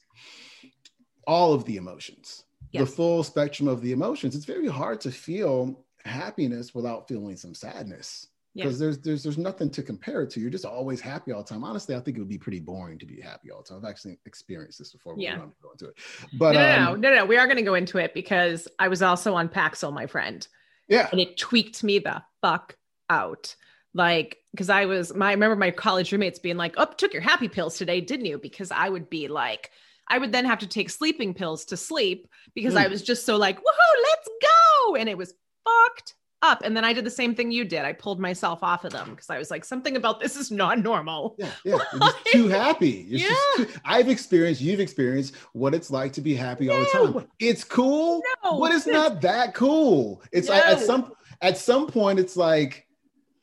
all 1.27 1.53
of 1.53 1.65
the 1.65 1.77
emotions, 1.77 2.45
yes. 2.73 2.81
the 2.81 2.87
full 2.87 3.23
spectrum 3.23 3.69
of 3.69 3.81
the 3.81 3.93
emotions. 3.93 4.35
It's 4.35 4.45
very 4.45 4.67
hard 4.67 5.01
to 5.03 5.13
feel 5.13 5.85
happiness 6.05 6.75
without 6.75 7.07
feeling 7.07 7.37
some 7.37 7.55
sadness 7.55 8.27
because 8.55 8.75
yeah. 8.75 8.85
there's 8.85 8.99
there's 8.99 9.23
there's 9.23 9.39
nothing 9.39 9.71
to 9.71 9.83
compare 9.83 10.23
it 10.23 10.31
to. 10.31 10.41
You're 10.41 10.51
just 10.51 10.65
always 10.65 11.01
happy 11.01 11.33
all 11.33 11.43
the 11.43 11.49
time. 11.49 11.65
Honestly, 11.65 11.95
I 11.95 12.01
think 12.01 12.17
it 12.17 12.21
would 12.21 12.29
be 12.29 12.39
pretty 12.39 12.61
boring 12.61 12.99
to 12.99 13.07
be 13.07 13.21
happy 13.21 13.51
all 13.51 13.63
the 13.63 13.69
time. 13.69 13.79
I've 13.79 13.91
actually 13.91 14.19
experienced 14.27 14.79
this 14.79 14.93
before. 14.93 15.15
Yeah. 15.17 15.39
We're 15.39 15.47
go 15.63 15.71
into 15.73 15.87
it. 15.87 15.95
But 16.35 16.53
no, 16.53 16.93
um, 16.93 17.01
no, 17.01 17.11
no, 17.11 17.17
no, 17.17 17.25
we 17.25 17.39
are 17.39 17.47
going 17.47 17.57
to 17.57 17.63
go 17.63 17.75
into 17.75 17.99
it 17.99 18.15
because 18.15 18.69
I 18.79 18.89
was 18.89 19.03
also 19.03 19.35
on 19.35 19.49
Paxil, 19.49 19.93
my 19.93 20.07
friend. 20.07 20.47
Yeah, 20.89 21.09
and 21.11 21.21
it 21.21 21.39
tweaked 21.39 21.83
me 21.83 21.99
the 21.99 22.23
fuck 22.43 22.77
out 23.09 23.55
like 23.95 24.39
because 24.53 24.71
i 24.71 24.87
was 24.87 25.15
my 25.15 25.29
i 25.29 25.33
remember 25.33 25.57
my 25.57 25.71
college 25.71 26.13
roommates 26.13 26.39
being 26.39 26.57
like 26.57 26.75
oh 26.77 26.87
took 26.97 27.13
your 27.13 27.23
happy 27.23 27.49
pills 27.49 27.77
today 27.77 28.01
didn't 28.01 28.27
you 28.27 28.39
because 28.39 28.71
i 28.71 28.89
would 28.89 29.11
be 29.11 29.29
like 29.29 29.71
i 30.09 30.19
would 30.19 30.33
then 30.33 30.45
have 30.45 30.59
to 30.59 30.67
take 30.67 30.91
sleeping 30.91 31.35
pills 31.35 31.65
to 31.67 31.77
sleep 31.77 32.27
because 32.55 32.75
mm. 32.75 32.79
i 32.79 32.89
was 32.89 33.03
just 33.03 33.27
so 33.27 33.37
like 33.37 33.59
woohoo 33.59 34.03
let's 34.03 34.29
go 34.41 34.97
and 34.97 35.09
it 35.09 35.19
was 35.19 35.35
fucked 35.65 36.15
up 36.43 36.63
and 36.65 36.77
then 36.77 36.85
i 36.85 36.93
did 36.93 37.05
the 37.05 37.11
same 37.11 37.35
thing 37.35 37.51
you 37.51 37.65
did 37.65 37.85
i 37.85 37.93
pulled 37.93 38.21
myself 38.21 38.63
off 38.63 38.85
of 38.85 38.93
them 38.93 39.11
because 39.11 39.31
i 39.31 39.39
was 39.39 39.51
like 39.51 39.65
something 39.65 39.97
about 39.97 40.21
this 40.21 40.37
is 40.37 40.51
not 40.51 40.79
normal 40.79 41.35
yeah 41.39 41.51
yeah 41.65 41.79
you're 42.01 42.13
too 42.27 42.49
happy 42.49 43.07
you're 43.09 43.21
yeah. 43.31 43.37
Too, 43.57 43.69
i've 43.85 44.09
experienced 44.09 44.61
you've 44.61 44.81
experienced 44.81 45.37
what 45.53 45.75
it's 45.75 45.91
like 45.91 46.13
to 46.15 46.21
be 46.21 46.35
happy 46.35 46.67
no. 46.67 46.75
all 46.75 46.81
the 46.81 47.21
time 47.21 47.29
it's 47.39 47.65
cool 47.65 48.23
no, 48.45 48.61
but 48.61 48.73
it's 48.73 48.87
not 48.87 49.21
that 49.23 49.55
cool 49.55 50.23
it's 50.33 50.49
no. 50.49 50.55
like 50.55 50.65
at 50.65 50.81
some 50.81 51.13
at 51.41 51.57
some 51.57 51.87
point 51.87 52.19
it's 52.19 52.37
like 52.37 52.87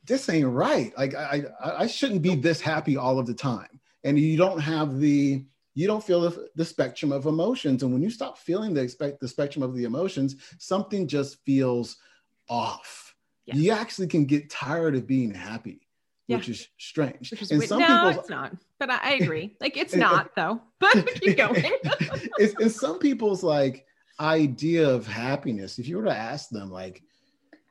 this 0.09 0.27
ain't 0.27 0.47
right. 0.47 0.91
Like 0.97 1.15
I, 1.15 1.45
I, 1.63 1.83
I 1.83 1.87
shouldn't 1.87 2.23
be 2.23 2.35
this 2.35 2.59
happy 2.59 2.97
all 2.97 3.19
of 3.19 3.27
the 3.27 3.33
time. 3.33 3.79
And 4.03 4.19
you 4.19 4.37
don't 4.37 4.59
have 4.59 4.99
the, 4.99 5.45
you 5.75 5.87
don't 5.87 6.03
feel 6.03 6.21
the, 6.21 6.49
the 6.55 6.65
spectrum 6.65 7.11
of 7.13 7.27
emotions. 7.27 7.83
And 7.83 7.93
when 7.93 8.01
you 8.01 8.09
stop 8.09 8.37
feeling 8.37 8.73
the 8.73 8.81
expect 8.81 9.21
the 9.21 9.27
spectrum 9.27 9.63
of 9.63 9.75
the 9.75 9.83
emotions, 9.83 10.37
something 10.57 11.07
just 11.07 11.37
feels 11.45 11.97
off. 12.49 13.15
Yeah. 13.45 13.55
You 13.55 13.71
actually 13.71 14.07
can 14.07 14.25
get 14.25 14.49
tired 14.49 14.95
of 14.95 15.07
being 15.07 15.33
happy, 15.33 15.87
yeah. 16.27 16.37
which 16.37 16.49
is 16.49 16.67
strange. 16.77 17.31
Which 17.31 17.41
is 17.41 17.51
and 17.51 17.63
some 17.63 17.79
no, 17.79 18.09
it's 18.09 18.29
not. 18.29 18.55
But 18.79 18.89
I, 18.89 18.99
I 19.01 19.11
agree. 19.13 19.55
Like 19.61 19.77
it's 19.77 19.95
not 19.95 20.35
though. 20.35 20.61
But 20.79 21.07
keep 21.15 21.37
going. 21.37 21.63
it's, 22.37 22.53
it's 22.59 22.79
some 22.79 22.99
people's 22.99 23.43
like 23.43 23.85
idea 24.19 24.87
of 24.87 25.07
happiness. 25.07 25.79
If 25.79 25.87
you 25.87 25.97
were 25.97 26.05
to 26.05 26.15
ask 26.15 26.49
them, 26.49 26.71
like, 26.71 27.01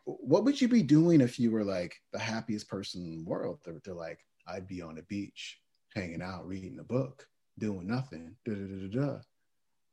what 0.05 0.45
would 0.45 0.61
you 0.61 0.69
be 0.69 0.83
doing 0.83 1.21
if 1.21 1.39
you 1.39 1.51
were 1.51 1.65
like 1.65 2.01
the 2.13 2.19
happiest 2.19 2.69
person 2.69 3.03
in 3.03 3.25
the 3.25 3.31
world? 3.31 3.61
They're, 3.65 3.81
they're 3.85 3.95
like, 3.95 4.21
I'd 4.47 4.67
be 4.67 4.81
on 4.81 4.95
the 4.95 5.03
beach, 5.03 5.61
hanging 5.95 6.23
out, 6.23 6.47
reading 6.49 6.79
a 6.81 6.85
book, 6.85 7.27
doing 7.59 7.87
nothing. 7.87 8.37
Da, 8.45 8.55
da, 8.55 8.89
da, 8.89 9.19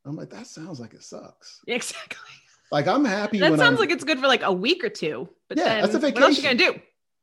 I'm 0.06 0.16
like, 0.16 0.30
that 0.30 0.48
sounds 0.48 0.80
like 0.80 0.94
it 0.94 1.04
sucks. 1.04 1.62
Exactly. 1.68 2.32
Like 2.72 2.88
I'm 2.88 3.06
happy. 3.06 3.40
That 3.40 3.58
sounds 3.58 3.62
I'm, 3.62 3.76
like 3.76 3.92
it's 3.92 4.04
good 4.04 4.20
for 4.20 4.28
like 4.28 4.44
a 4.44 4.52
week 4.52 4.84
or 4.84 4.90
two. 4.90 5.30
But 5.48 5.58
yeah, 5.58 5.82
that's 5.82 5.94
a 5.94 6.00
vacation. 6.00 6.22
What 6.22 6.30
else 6.30 6.38
you 6.38 6.44
gonna 6.44 6.56
do? 6.56 6.80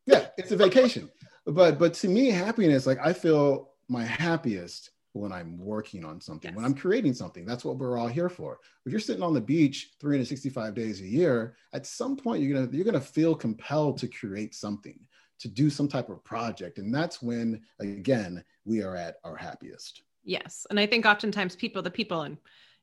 Yeah, 0.06 0.26
it's 0.36 0.52
a 0.52 0.56
vacation. 0.56 1.10
but 1.46 1.78
but 1.78 1.94
to 1.94 2.08
me, 2.08 2.30
happiness, 2.30 2.86
like 2.86 2.98
I 3.04 3.12
feel 3.12 3.70
my 3.88 4.04
happiest 4.04 4.90
when 5.14 5.32
I'm 5.32 5.58
working 5.58 6.04
on 6.04 6.20
something, 6.20 6.50
yes. 6.50 6.56
when 6.56 6.64
I'm 6.64 6.74
creating 6.74 7.12
something. 7.12 7.44
That's 7.44 7.64
what 7.64 7.76
we're 7.76 7.98
all 7.98 8.08
here 8.08 8.30
for. 8.30 8.58
If 8.86 8.92
you're 8.92 9.00
sitting 9.00 9.22
on 9.22 9.34
the 9.34 9.40
beach 9.40 9.90
365 10.00 10.74
days 10.74 11.00
a 11.00 11.06
year, 11.06 11.56
at 11.74 11.86
some 11.86 12.16
point 12.16 12.42
you're 12.42 12.54
gonna 12.54 12.74
you're 12.74 12.84
gonna 12.84 13.00
feel 13.00 13.34
compelled 13.34 13.98
to 13.98 14.08
create 14.08 14.54
something, 14.54 14.98
to 15.40 15.48
do 15.48 15.68
some 15.68 15.88
type 15.88 16.08
of 16.08 16.24
project, 16.24 16.78
and 16.78 16.94
that's 16.94 17.22
when 17.22 17.60
again 17.80 18.42
we 18.64 18.82
are 18.82 18.96
at 18.96 19.16
our 19.24 19.36
happiest. 19.36 20.02
Yes, 20.24 20.66
and 20.70 20.78
I 20.78 20.86
think 20.86 21.04
oftentimes 21.04 21.56
people, 21.56 21.82
the 21.82 21.90
people, 21.90 22.22
and 22.22 22.38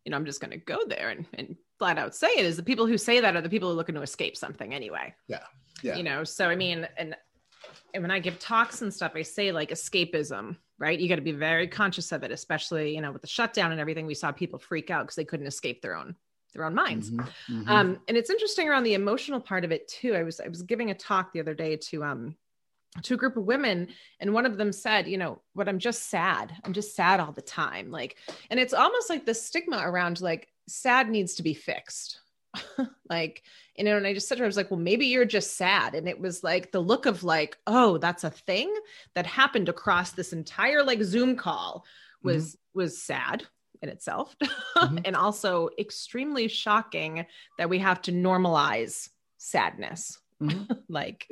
you 0.06 0.12
know, 0.12 0.18
I'm 0.18 0.26
just 0.26 0.42
gonna 0.42 0.58
go 0.58 0.80
there 0.88 1.10
and 1.10 1.26
and 1.34 1.56
flat 1.80 1.98
out 1.98 2.16
say 2.16 2.30
it 2.38 2.46
is 2.46 2.58
the 2.58 2.64
people 2.64 2.86
who 2.86 2.98
say 2.98 3.20
that 3.20 3.36
are 3.36 3.42
the 3.42 3.50
people 3.50 3.70
who 3.70 3.74
are 3.74 3.78
looking 3.78 3.96
to 3.96 4.02
escape 4.02 4.38
something 4.38 4.74
anyway. 4.74 5.14
Yeah, 5.28 5.44
yeah. 5.82 5.96
You 5.96 6.04
know, 6.04 6.24
so 6.24 6.50
I 6.50 6.56
mean, 6.56 6.88
and 6.98 7.16
and 7.94 8.04
when 8.04 8.12
I 8.12 8.20
give 8.20 8.40
talks 8.40 8.82
and 8.84 8.94
stuff, 8.94 9.14
I 9.16 9.24
say 9.24 9.52
like 9.52 9.70
escapism 9.72 10.58
right? 10.80 10.98
You 10.98 11.10
got 11.10 11.18
to 11.18 11.22
be 11.22 11.34
very 11.34 11.68
conscious 11.68 12.12
of 12.12 12.24
it, 12.24 12.32
especially 12.32 12.96
you 12.96 13.02
know 13.02 13.12
with 13.12 13.22
the 13.22 13.28
shutdown 13.28 13.72
and 13.72 13.80
everything. 13.80 14.08
We 14.08 14.16
saw 14.16 14.32
people 14.32 14.58
freak 14.58 14.90
out 14.90 15.04
because 15.04 15.16
they 15.16 15.26
couldn't 15.26 15.48
escape 15.48 15.82
their 15.82 15.96
own 15.96 16.16
their 16.54 16.64
own 16.64 16.74
minds. 16.74 17.12
Mm-hmm, 17.12 17.60
mm-hmm. 17.60 17.70
Um, 17.70 18.00
and 18.08 18.18
it's 18.18 18.32
interesting 18.32 18.68
around 18.68 18.84
the 18.84 18.96
emotional 18.96 19.40
part 19.40 19.66
of 19.66 19.72
it 19.72 19.88
too. 19.88 20.16
I 20.16 20.24
was 20.24 20.40
I 20.40 20.48
was 20.48 20.64
giving 20.64 20.90
a 20.90 20.96
talk 20.96 21.32
the 21.32 21.42
other 21.42 21.54
day 21.54 21.76
to 21.76 22.04
um 22.04 22.36
to 23.04 23.14
a 23.14 23.18
group 23.18 23.38
of 23.38 23.44
women 23.44 23.88
and 24.20 24.34
one 24.34 24.48
of 24.48 24.58
them 24.58 24.72
said 24.72 25.08
you 25.08 25.16
know 25.16 25.40
what 25.54 25.70
i'm 25.70 25.78
just 25.78 26.10
sad 26.10 26.52
i'm 26.64 26.74
just 26.74 26.96
sad 26.96 27.20
all 27.20 27.32
the 27.32 27.40
time 27.40 27.92
like 27.92 28.18
and 28.50 28.60
it's 28.60 28.74
almost 28.74 29.12
like 29.12 29.28
the 29.28 29.34
stigma 29.34 29.78
around 29.78 30.20
like 30.22 30.48
sad 30.70 31.10
needs 31.10 31.36
to 31.36 31.44
be 31.44 31.54
fixed 31.54 32.20
like, 33.10 33.44
you 33.78 33.84
know, 33.84 33.98
and 33.98 34.08
I 34.08 34.14
just 34.14 34.28
said 34.28 34.36
to 34.36 34.40
her, 34.40 34.46
I 34.46 34.48
was 34.48 34.58
like, 34.58 34.72
well, 34.72 34.80
maybe 34.80 35.06
you're 35.06 35.26
just 35.26 35.56
sad. 35.56 35.96
And 35.96 36.08
it 36.08 36.20
was 36.20 36.44
like 36.44 36.72
the 36.72 36.80
look 36.80 37.06
of 37.06 37.24
like, 37.24 37.58
oh, 37.68 37.98
that's 37.98 38.24
a 38.24 38.30
thing 38.30 38.74
that 39.14 39.26
happened 39.26 39.70
across 39.70 40.12
this 40.12 40.34
entire 40.34 40.84
like 40.84 41.04
Zoom 41.04 41.36
call 41.36 41.86
was 42.24 42.54
mm-hmm. 42.54 42.80
was 42.80 43.02
sad 43.02 43.46
in 43.82 43.90
itself 43.90 44.36
mm-hmm. 44.78 44.98
and 45.06 45.16
also 45.16 45.70
extremely 45.80 46.48
shocking 46.48 47.26
that 47.58 47.70
we 47.70 47.80
have 47.80 48.02
to 48.02 48.12
normalize 48.12 49.10
sadness 49.38 50.20
mm-hmm. 50.42 50.74
like 50.90 51.26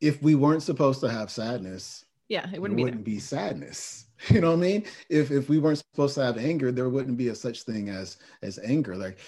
if 0.00 0.22
we 0.22 0.34
weren't 0.34 0.62
supposed 0.62 1.00
to 1.00 1.10
have 1.10 1.30
sadness 1.30 2.06
yeah 2.28 2.48
it 2.54 2.58
wouldn't, 2.58 2.76
be, 2.78 2.84
wouldn't 2.84 3.04
be 3.04 3.18
sadness 3.18 4.06
you 4.28 4.40
know 4.40 4.50
what 4.50 4.58
i 4.58 4.60
mean? 4.60 4.84
If 5.08 5.30
if 5.30 5.48
we 5.48 5.58
weren't 5.58 5.78
supposed 5.78 6.14
to 6.16 6.24
have 6.24 6.38
anger 6.38 6.72
there 6.72 6.88
wouldn't 6.88 7.16
be 7.16 7.28
a 7.28 7.34
such 7.34 7.62
thing 7.62 7.88
as 7.88 8.18
as 8.42 8.58
anger. 8.58 8.96
Like 8.96 9.18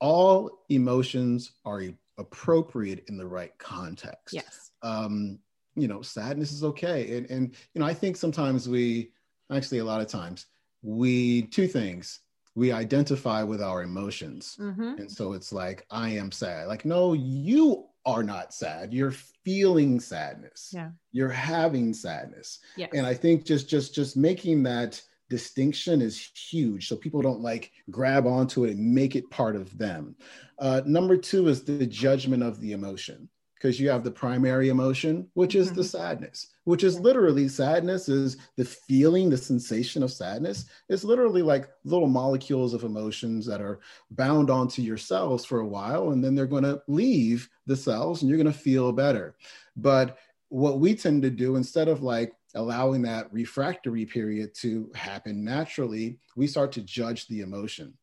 all 0.00 0.64
emotions 0.68 1.52
are 1.64 1.82
appropriate 2.18 3.04
in 3.08 3.16
the 3.16 3.26
right 3.26 3.56
context. 3.58 4.34
Yes. 4.34 4.70
Um 4.82 5.38
you 5.74 5.88
know 5.88 6.02
sadness 6.02 6.52
is 6.52 6.64
okay. 6.64 7.16
And 7.16 7.30
and 7.30 7.54
you 7.74 7.80
know 7.80 7.86
i 7.86 7.94
think 7.94 8.16
sometimes 8.16 8.68
we 8.68 9.12
actually 9.50 9.78
a 9.78 9.84
lot 9.84 10.00
of 10.00 10.08
times 10.08 10.46
we 10.82 11.42
two 11.42 11.66
things. 11.66 12.20
We 12.54 12.70
identify 12.70 13.42
with 13.42 13.62
our 13.62 13.82
emotions. 13.82 14.56
Mm-hmm. 14.60 15.00
and 15.00 15.10
so 15.10 15.32
it's 15.32 15.52
like 15.52 15.86
i 15.90 16.10
am 16.10 16.32
sad. 16.32 16.68
Like 16.68 16.84
no 16.84 17.12
you 17.12 17.86
are 18.04 18.22
not 18.22 18.52
sad. 18.52 18.92
You're 18.92 19.14
feeling 19.44 20.00
sadness. 20.00 20.70
Yeah. 20.72 20.90
You're 21.12 21.28
having 21.28 21.94
sadness. 21.94 22.58
Yeah. 22.76 22.88
And 22.92 23.06
i 23.06 23.14
think 23.14 23.44
just 23.44 23.68
just 23.68 23.94
just 23.94 24.16
making 24.16 24.62
that 24.64 25.00
distinction 25.30 26.02
is 26.02 26.30
huge. 26.34 26.88
So 26.88 26.96
people 26.96 27.22
don't 27.22 27.40
like 27.40 27.72
grab 27.90 28.26
onto 28.26 28.64
it 28.66 28.72
and 28.72 28.94
make 28.94 29.16
it 29.16 29.30
part 29.30 29.56
of 29.56 29.76
them. 29.78 30.14
Uh, 30.58 30.82
number 30.84 31.16
two 31.16 31.48
is 31.48 31.64
the 31.64 31.86
judgment 31.86 32.42
of 32.42 32.60
the 32.60 32.72
emotion 32.72 33.30
because 33.62 33.78
you 33.78 33.88
have 33.88 34.02
the 34.02 34.10
primary 34.10 34.70
emotion, 34.70 35.28
which 35.34 35.54
is 35.54 35.68
mm-hmm. 35.68 35.76
the 35.76 35.84
sadness, 35.84 36.48
which 36.64 36.82
is 36.82 36.98
literally 36.98 37.46
sadness 37.46 38.08
is 38.08 38.36
the 38.56 38.64
feeling, 38.64 39.30
the 39.30 39.36
sensation 39.36 40.02
of 40.02 40.10
sadness. 40.10 40.64
It's 40.88 41.04
literally 41.04 41.42
like 41.42 41.68
little 41.84 42.08
molecules 42.08 42.74
of 42.74 42.82
emotions 42.82 43.46
that 43.46 43.60
are 43.60 43.78
bound 44.10 44.50
onto 44.50 44.82
your 44.82 44.96
cells 44.96 45.44
for 45.44 45.60
a 45.60 45.66
while, 45.66 46.10
and 46.10 46.24
then 46.24 46.34
they're 46.34 46.46
going 46.46 46.64
to 46.64 46.82
leave 46.88 47.48
the 47.66 47.76
cells 47.76 48.20
and 48.22 48.28
you're 48.28 48.42
going 48.42 48.52
to 48.52 48.58
feel 48.58 48.90
better. 48.90 49.36
But 49.76 50.18
what 50.48 50.80
we 50.80 50.96
tend 50.96 51.22
to 51.22 51.30
do 51.30 51.54
instead 51.54 51.86
of 51.86 52.02
like 52.02 52.34
allowing 52.56 53.02
that 53.02 53.32
refractory 53.32 54.04
period 54.04 54.56
to 54.56 54.90
happen 54.96 55.44
naturally, 55.44 56.18
we 56.34 56.48
start 56.48 56.72
to 56.72 56.82
judge 56.82 57.28
the 57.28 57.42
emotion 57.42 57.94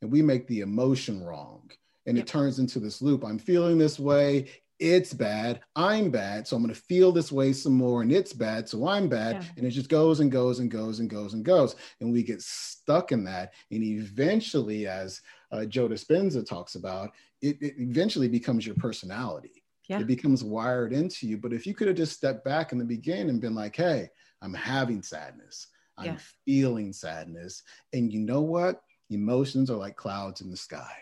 and 0.00 0.10
we 0.10 0.22
make 0.22 0.46
the 0.46 0.60
emotion 0.60 1.22
wrong 1.22 1.70
and 2.06 2.16
yep. 2.16 2.26
it 2.26 2.28
turns 2.28 2.58
into 2.58 2.80
this 2.80 3.00
loop. 3.00 3.24
I'm 3.24 3.38
feeling 3.38 3.78
this 3.78 3.98
way 3.98 4.48
it's 4.84 5.14
bad, 5.14 5.60
I'm 5.74 6.10
bad, 6.10 6.46
so 6.46 6.56
I'm 6.56 6.62
going 6.62 6.74
to 6.74 6.78
feel 6.78 7.10
this 7.10 7.32
way 7.32 7.54
some 7.54 7.72
more, 7.72 8.02
and 8.02 8.12
it's 8.12 8.34
bad, 8.34 8.68
so 8.68 8.86
I'm 8.86 9.08
bad, 9.08 9.36
yeah. 9.36 9.48
and 9.56 9.66
it 9.66 9.70
just 9.70 9.88
goes 9.88 10.20
and 10.20 10.30
goes 10.30 10.58
and 10.58 10.70
goes 10.70 11.00
and 11.00 11.08
goes 11.08 11.32
and 11.32 11.42
goes, 11.42 11.74
and 12.00 12.12
we 12.12 12.22
get 12.22 12.42
stuck 12.42 13.10
in 13.10 13.24
that, 13.24 13.54
and 13.70 13.82
eventually, 13.82 14.86
as 14.86 15.22
uh, 15.52 15.64
Joe 15.64 15.88
Dispenza 15.88 16.46
talks 16.46 16.74
about, 16.74 17.12
it, 17.40 17.56
it 17.62 17.74
eventually 17.78 18.28
becomes 18.28 18.66
your 18.66 18.74
personality. 18.74 19.64
Yeah. 19.88 20.00
It 20.00 20.06
becomes 20.06 20.44
wired 20.44 20.92
into 20.92 21.26
you. 21.26 21.38
But 21.38 21.52
if 21.52 21.66
you 21.66 21.74
could 21.74 21.88
have 21.88 21.96
just 21.96 22.16
stepped 22.16 22.42
back 22.44 22.72
in 22.72 22.78
the 22.78 22.84
beginning 22.84 23.28
and 23.28 23.40
been 23.40 23.54
like, 23.54 23.76
"Hey, 23.76 24.08
I'm 24.40 24.54
having 24.54 25.02
sadness, 25.02 25.68
I'm 25.96 26.06
yeah. 26.06 26.18
feeling 26.44 26.92
sadness," 26.92 27.62
and 27.92 28.12
you 28.12 28.20
know 28.20 28.40
what? 28.40 28.82
Emotions 29.10 29.70
are 29.70 29.76
like 29.76 29.96
clouds 29.96 30.40
in 30.40 30.50
the 30.50 30.56
sky 30.56 30.92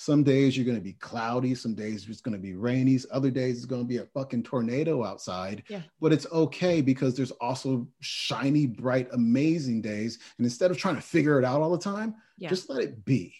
some 0.00 0.22
days 0.22 0.56
you're 0.56 0.64
going 0.64 0.78
to 0.78 0.82
be 0.82 0.92
cloudy, 0.92 1.56
some 1.56 1.74
days 1.74 2.08
it's 2.08 2.20
going 2.20 2.36
to 2.36 2.40
be 2.40 2.54
rainy, 2.54 3.00
other 3.10 3.32
days 3.32 3.56
it's 3.56 3.66
going 3.66 3.82
to 3.82 3.88
be 3.88 3.96
a 3.96 4.04
fucking 4.04 4.44
tornado 4.44 5.04
outside. 5.04 5.64
Yeah. 5.68 5.82
But 6.00 6.12
it's 6.12 6.26
okay 6.30 6.80
because 6.80 7.16
there's 7.16 7.32
also 7.32 7.88
shiny, 7.98 8.66
bright, 8.66 9.08
amazing 9.12 9.82
days. 9.82 10.20
And 10.38 10.46
instead 10.46 10.70
of 10.70 10.78
trying 10.78 10.94
to 10.94 11.02
figure 11.02 11.40
it 11.40 11.44
out 11.44 11.60
all 11.60 11.72
the 11.72 11.78
time, 11.78 12.14
yeah. 12.38 12.48
just 12.48 12.70
let 12.70 12.80
it 12.80 13.04
be. 13.04 13.34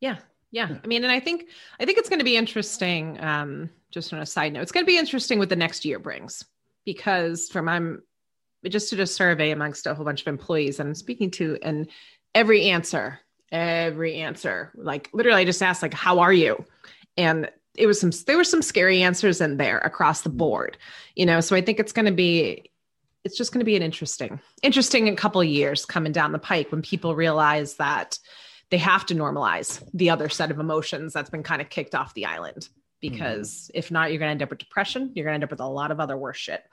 Yeah. 0.00 0.16
Yeah. 0.50 0.78
I 0.82 0.86
mean, 0.86 1.04
and 1.04 1.12
I 1.12 1.20
think 1.20 1.48
I 1.78 1.84
think 1.84 1.98
it's 1.98 2.08
going 2.08 2.18
to 2.20 2.24
be 2.24 2.38
interesting. 2.38 3.22
Um, 3.22 3.68
just 3.90 4.10
on 4.14 4.20
a 4.20 4.26
side 4.26 4.54
note, 4.54 4.62
it's 4.62 4.72
going 4.72 4.86
to 4.86 4.90
be 4.90 4.98
interesting 4.98 5.38
what 5.38 5.50
the 5.50 5.56
next 5.56 5.84
year 5.84 5.98
brings 5.98 6.46
because 6.86 7.50
from 7.50 7.68
I'm 7.68 8.02
just 8.66 8.88
did 8.88 9.00
a 9.00 9.06
survey 9.06 9.50
amongst 9.50 9.86
a 9.86 9.94
whole 9.94 10.06
bunch 10.06 10.22
of 10.22 10.28
employees 10.28 10.80
and 10.80 10.88
I'm 10.88 10.94
speaking 10.94 11.30
to, 11.32 11.58
and 11.62 11.90
every 12.34 12.70
answer 12.70 13.20
every 13.54 14.16
answer. 14.16 14.72
Like 14.74 15.08
literally, 15.12 15.40
I 15.40 15.44
just 15.44 15.62
asked, 15.62 15.80
like, 15.80 15.94
how 15.94 16.18
are 16.18 16.32
you? 16.32 16.62
And 17.16 17.50
it 17.76 17.86
was 17.86 18.00
some 18.00 18.10
there 18.26 18.36
were 18.36 18.44
some 18.44 18.62
scary 18.62 19.02
answers 19.02 19.40
in 19.40 19.56
there 19.56 19.78
across 19.78 20.22
the 20.22 20.28
board, 20.28 20.76
you 21.14 21.24
know. 21.24 21.40
So 21.40 21.56
I 21.56 21.60
think 21.60 21.78
it's 21.78 21.92
gonna 21.92 22.12
be 22.12 22.70
it's 23.24 23.38
just 23.38 23.52
gonna 23.52 23.64
be 23.64 23.76
an 23.76 23.82
interesting, 23.82 24.40
interesting 24.62 25.08
a 25.08 25.16
couple 25.16 25.40
of 25.40 25.46
years 25.46 25.86
coming 25.86 26.12
down 26.12 26.32
the 26.32 26.38
pike 26.38 26.70
when 26.70 26.82
people 26.82 27.14
realize 27.14 27.76
that 27.76 28.18
they 28.70 28.78
have 28.78 29.06
to 29.06 29.14
normalize 29.14 29.82
the 29.94 30.10
other 30.10 30.28
set 30.28 30.50
of 30.50 30.58
emotions 30.58 31.12
that's 31.12 31.30
been 31.30 31.42
kind 31.42 31.62
of 31.62 31.70
kicked 31.70 31.94
off 31.94 32.14
the 32.14 32.26
island. 32.26 32.68
Because 33.00 33.50
mm-hmm. 33.50 33.78
if 33.78 33.90
not, 33.90 34.10
you're 34.10 34.18
gonna 34.18 34.32
end 34.32 34.42
up 34.42 34.50
with 34.50 34.58
depression, 34.58 35.12
you're 35.14 35.24
gonna 35.24 35.34
end 35.34 35.44
up 35.44 35.50
with 35.50 35.60
a 35.60 35.68
lot 35.68 35.90
of 35.90 36.00
other 36.00 36.16
worse 36.16 36.38
shit 36.38 36.64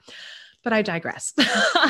but 0.62 0.72
I 0.72 0.82
digress. 0.82 1.34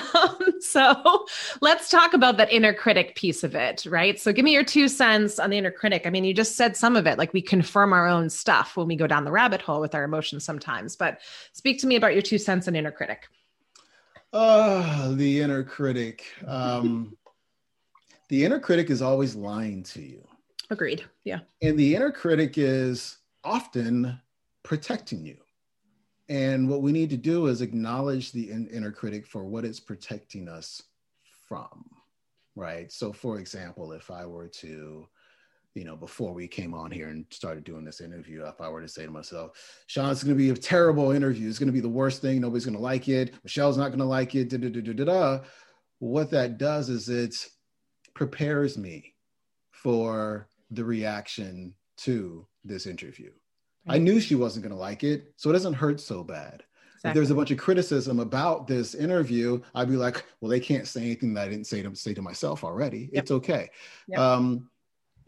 so 0.60 1.26
let's 1.60 1.90
talk 1.90 2.14
about 2.14 2.36
that 2.38 2.52
inner 2.52 2.72
critic 2.72 3.14
piece 3.14 3.44
of 3.44 3.54
it, 3.54 3.84
right? 3.86 4.18
So 4.18 4.32
give 4.32 4.44
me 4.44 4.52
your 4.52 4.64
two 4.64 4.88
cents 4.88 5.38
on 5.38 5.50
the 5.50 5.58
inner 5.58 5.70
critic. 5.70 6.02
I 6.06 6.10
mean, 6.10 6.24
you 6.24 6.34
just 6.34 6.56
said 6.56 6.76
some 6.76 6.96
of 6.96 7.06
it, 7.06 7.18
like 7.18 7.32
we 7.32 7.42
confirm 7.42 7.92
our 7.92 8.08
own 8.08 8.30
stuff 8.30 8.76
when 8.76 8.86
we 8.86 8.96
go 8.96 9.06
down 9.06 9.24
the 9.24 9.32
rabbit 9.32 9.62
hole 9.62 9.80
with 9.80 9.94
our 9.94 10.04
emotions 10.04 10.44
sometimes, 10.44 10.96
but 10.96 11.20
speak 11.52 11.80
to 11.80 11.86
me 11.86 11.96
about 11.96 12.14
your 12.14 12.22
two 12.22 12.38
cents 12.38 12.68
on 12.68 12.76
inner 12.76 12.92
critic. 12.92 13.28
Uh, 14.32 15.14
the 15.14 15.40
inner 15.40 15.62
critic. 15.62 16.24
Um, 16.46 17.16
the 18.28 18.44
inner 18.44 18.58
critic 18.58 18.88
is 18.90 19.02
always 19.02 19.34
lying 19.34 19.82
to 19.84 20.02
you. 20.02 20.26
Agreed. 20.70 21.04
Yeah. 21.24 21.40
And 21.60 21.78
the 21.78 21.94
inner 21.94 22.10
critic 22.10 22.56
is 22.56 23.18
often 23.44 24.18
protecting 24.62 25.24
you. 25.24 25.36
And 26.32 26.66
what 26.66 26.80
we 26.80 26.92
need 26.92 27.10
to 27.10 27.18
do 27.18 27.48
is 27.48 27.60
acknowledge 27.60 28.32
the 28.32 28.50
in- 28.50 28.66
inner 28.68 28.90
critic 28.90 29.26
for 29.26 29.44
what 29.44 29.66
it's 29.66 29.78
protecting 29.78 30.48
us 30.48 30.80
from, 31.46 31.84
right? 32.56 32.90
So, 32.90 33.12
for 33.12 33.38
example, 33.38 33.92
if 33.92 34.10
I 34.10 34.24
were 34.24 34.48
to, 34.48 35.06
you 35.74 35.84
know, 35.84 35.94
before 35.94 36.32
we 36.32 36.48
came 36.48 36.72
on 36.72 36.90
here 36.90 37.08
and 37.08 37.26
started 37.28 37.64
doing 37.64 37.84
this 37.84 38.00
interview, 38.00 38.46
if 38.46 38.62
I 38.62 38.70
were 38.70 38.80
to 38.80 38.88
say 38.88 39.04
to 39.04 39.10
myself, 39.10 39.50
Sean, 39.88 40.10
it's 40.10 40.24
going 40.24 40.34
to 40.34 40.42
be 40.42 40.48
a 40.48 40.54
terrible 40.54 41.10
interview. 41.10 41.50
It's 41.50 41.58
going 41.58 41.66
to 41.66 41.70
be 41.70 41.80
the 41.80 41.88
worst 41.90 42.22
thing. 42.22 42.40
Nobody's 42.40 42.64
going 42.64 42.78
to 42.78 42.82
like 42.82 43.10
it. 43.10 43.34
Michelle's 43.44 43.76
not 43.76 43.88
going 43.88 43.98
to 43.98 44.06
like 44.06 44.34
it. 44.34 44.48
Da, 44.48 44.56
da, 44.56 44.70
da, 44.70 44.80
da, 44.80 45.04
da. 45.04 45.40
What 45.98 46.30
that 46.30 46.56
does 46.56 46.88
is 46.88 47.10
it 47.10 47.34
prepares 48.14 48.78
me 48.78 49.16
for 49.70 50.48
the 50.70 50.82
reaction 50.82 51.74
to 51.98 52.46
this 52.64 52.86
interview. 52.86 53.32
I 53.88 53.98
knew 53.98 54.20
she 54.20 54.34
wasn't 54.34 54.64
going 54.64 54.74
to 54.74 54.80
like 54.80 55.04
it, 55.04 55.32
so 55.36 55.50
it 55.50 55.54
doesn't 55.54 55.74
hurt 55.74 56.00
so 56.00 56.22
bad. 56.22 56.62
Exactly. 56.96 57.10
If 57.10 57.14
there's 57.14 57.30
a 57.30 57.34
bunch 57.34 57.50
of 57.50 57.58
criticism 57.58 58.20
about 58.20 58.68
this 58.68 58.94
interview, 58.94 59.60
I'd 59.74 59.88
be 59.88 59.96
like, 59.96 60.24
well, 60.40 60.48
they 60.48 60.60
can't 60.60 60.86
say 60.86 61.00
anything 61.02 61.34
that 61.34 61.46
I 61.46 61.48
didn't 61.48 61.66
say 61.66 61.82
to 61.82 61.94
say 61.96 62.14
to 62.14 62.22
myself 62.22 62.62
already. 62.62 63.10
Yep. 63.12 63.22
It's 63.22 63.30
okay. 63.32 63.70
Yep. 64.06 64.20
Um, 64.20 64.70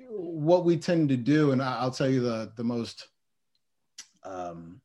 what 0.09 0.65
we 0.65 0.77
tend 0.77 1.09
to 1.09 1.17
do, 1.17 1.51
and 1.51 1.61
I'll 1.61 1.91
tell 1.91 2.09
you 2.09 2.21
the 2.21 2.53
the 2.55 2.63
most 2.63 3.09
um, 4.23 4.81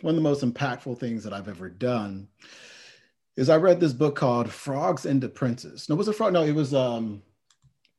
one 0.00 0.12
of 0.12 0.16
the 0.16 0.28
most 0.28 0.44
impactful 0.44 0.98
things 0.98 1.22
that 1.22 1.32
I've 1.32 1.48
ever 1.48 1.68
done 1.68 2.28
is 3.36 3.48
I 3.48 3.56
read 3.56 3.78
this 3.78 3.92
book 3.92 4.16
called 4.16 4.50
Frogs 4.50 5.06
and 5.06 5.20
the 5.20 5.28
Princes. 5.28 5.88
No, 5.88 5.94
it 5.94 5.98
was 5.98 6.08
a 6.08 6.12
frog. 6.12 6.32
No, 6.32 6.42
it 6.42 6.54
was 6.54 6.74
um, 6.74 7.22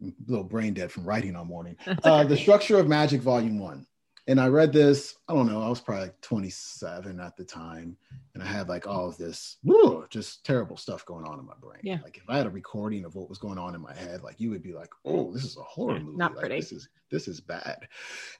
a 0.03 0.11
little 0.27 0.43
brain 0.43 0.73
dead 0.73 0.91
from 0.91 1.05
writing 1.05 1.37
all 1.37 1.45
morning. 1.45 1.77
Uh, 2.03 2.25
the 2.25 2.35
Structure 2.35 2.77
of 2.77 2.89
Magic, 2.89 3.21
Volume 3.21 3.59
One 3.59 3.85
and 4.29 4.39
I 4.39 4.47
read 4.47 4.71
this, 4.71 5.15
I 5.27 5.33
don't 5.33 5.47
know, 5.47 5.59
I 5.59 5.69
was 5.69 5.81
probably 5.81 6.03
like 6.03 6.21
27 6.21 7.19
at 7.19 7.35
the 7.35 7.43
time. 7.43 7.97
And 8.35 8.43
I 8.43 8.45
had 8.45 8.69
like 8.69 8.85
all 8.85 9.07
of 9.07 9.17
this 9.17 9.57
whoo, 9.63 10.05
just 10.11 10.45
terrible 10.45 10.77
stuff 10.77 11.03
going 11.03 11.25
on 11.25 11.39
in 11.39 11.47
my 11.47 11.55
brain. 11.59 11.79
Yeah. 11.81 11.97
Like 12.03 12.17
if 12.17 12.29
I 12.29 12.37
had 12.37 12.45
a 12.45 12.51
recording 12.51 13.05
of 13.05 13.15
what 13.15 13.27
was 13.27 13.39
going 13.39 13.57
on 13.57 13.73
in 13.73 13.81
my 13.81 13.95
head, 13.95 14.21
like 14.21 14.39
you 14.39 14.51
would 14.51 14.61
be 14.61 14.73
like, 14.73 14.91
oh, 15.03 15.33
this 15.33 15.43
is 15.43 15.57
a 15.57 15.63
horror 15.63 15.99
movie. 15.99 16.15
Not 16.15 16.35
like, 16.35 16.41
pretty. 16.41 16.57
This 16.57 16.71
is 16.71 16.89
this 17.09 17.27
is 17.27 17.41
bad. 17.41 17.87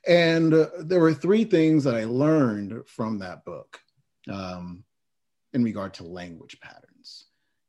And 0.08 0.54
uh, 0.54 0.67
there 0.78 0.99
were 0.99 1.12
three 1.13 1.43
things 1.43 1.84
that 1.86 1.95
I 1.95 2.04
learned 2.04 2.88
from 2.88 3.17
that 3.19 3.43
book 3.43 3.80
um, 4.32 4.84
in 5.54 5.63
regard 5.63 5.95
to 5.95 6.04
language 6.04 6.60
patterns 6.62 7.25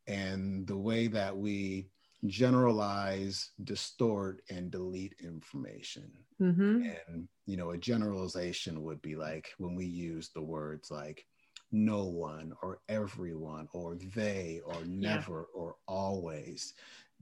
and 0.07 0.67
the 0.67 0.77
way 0.77 1.07
that 1.07 1.35
we 1.35 1.89
generalize, 2.27 3.51
distort, 3.65 4.43
and 4.51 4.71
delete 4.71 5.15
information. 5.23 6.11
Mm-hmm. 6.41 6.91
And, 7.09 7.29
you 7.51 7.57
know, 7.57 7.71
a 7.71 7.79
generalization 7.79 8.85
would 8.85 9.03
be 9.03 9.17
like 9.17 9.49
when 9.59 9.75
we 9.75 9.85
use 9.85 10.29
the 10.29 10.43
words 10.43 10.91
like 10.91 11.27
no 11.73 12.05
one 12.05 12.53
or 12.63 12.79
everyone 12.89 13.69
or 13.73 13.97
they 14.15 14.61
or 14.65 14.77
never 14.87 15.49
yeah. 15.53 15.61
or 15.61 15.77
always. 15.89 16.75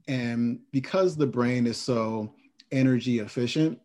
And 0.07 0.61
because 0.71 1.17
the 1.17 1.27
brain 1.27 1.67
is 1.67 1.79
so 1.79 2.35
energy 2.71 3.21
efficient, 3.21 3.79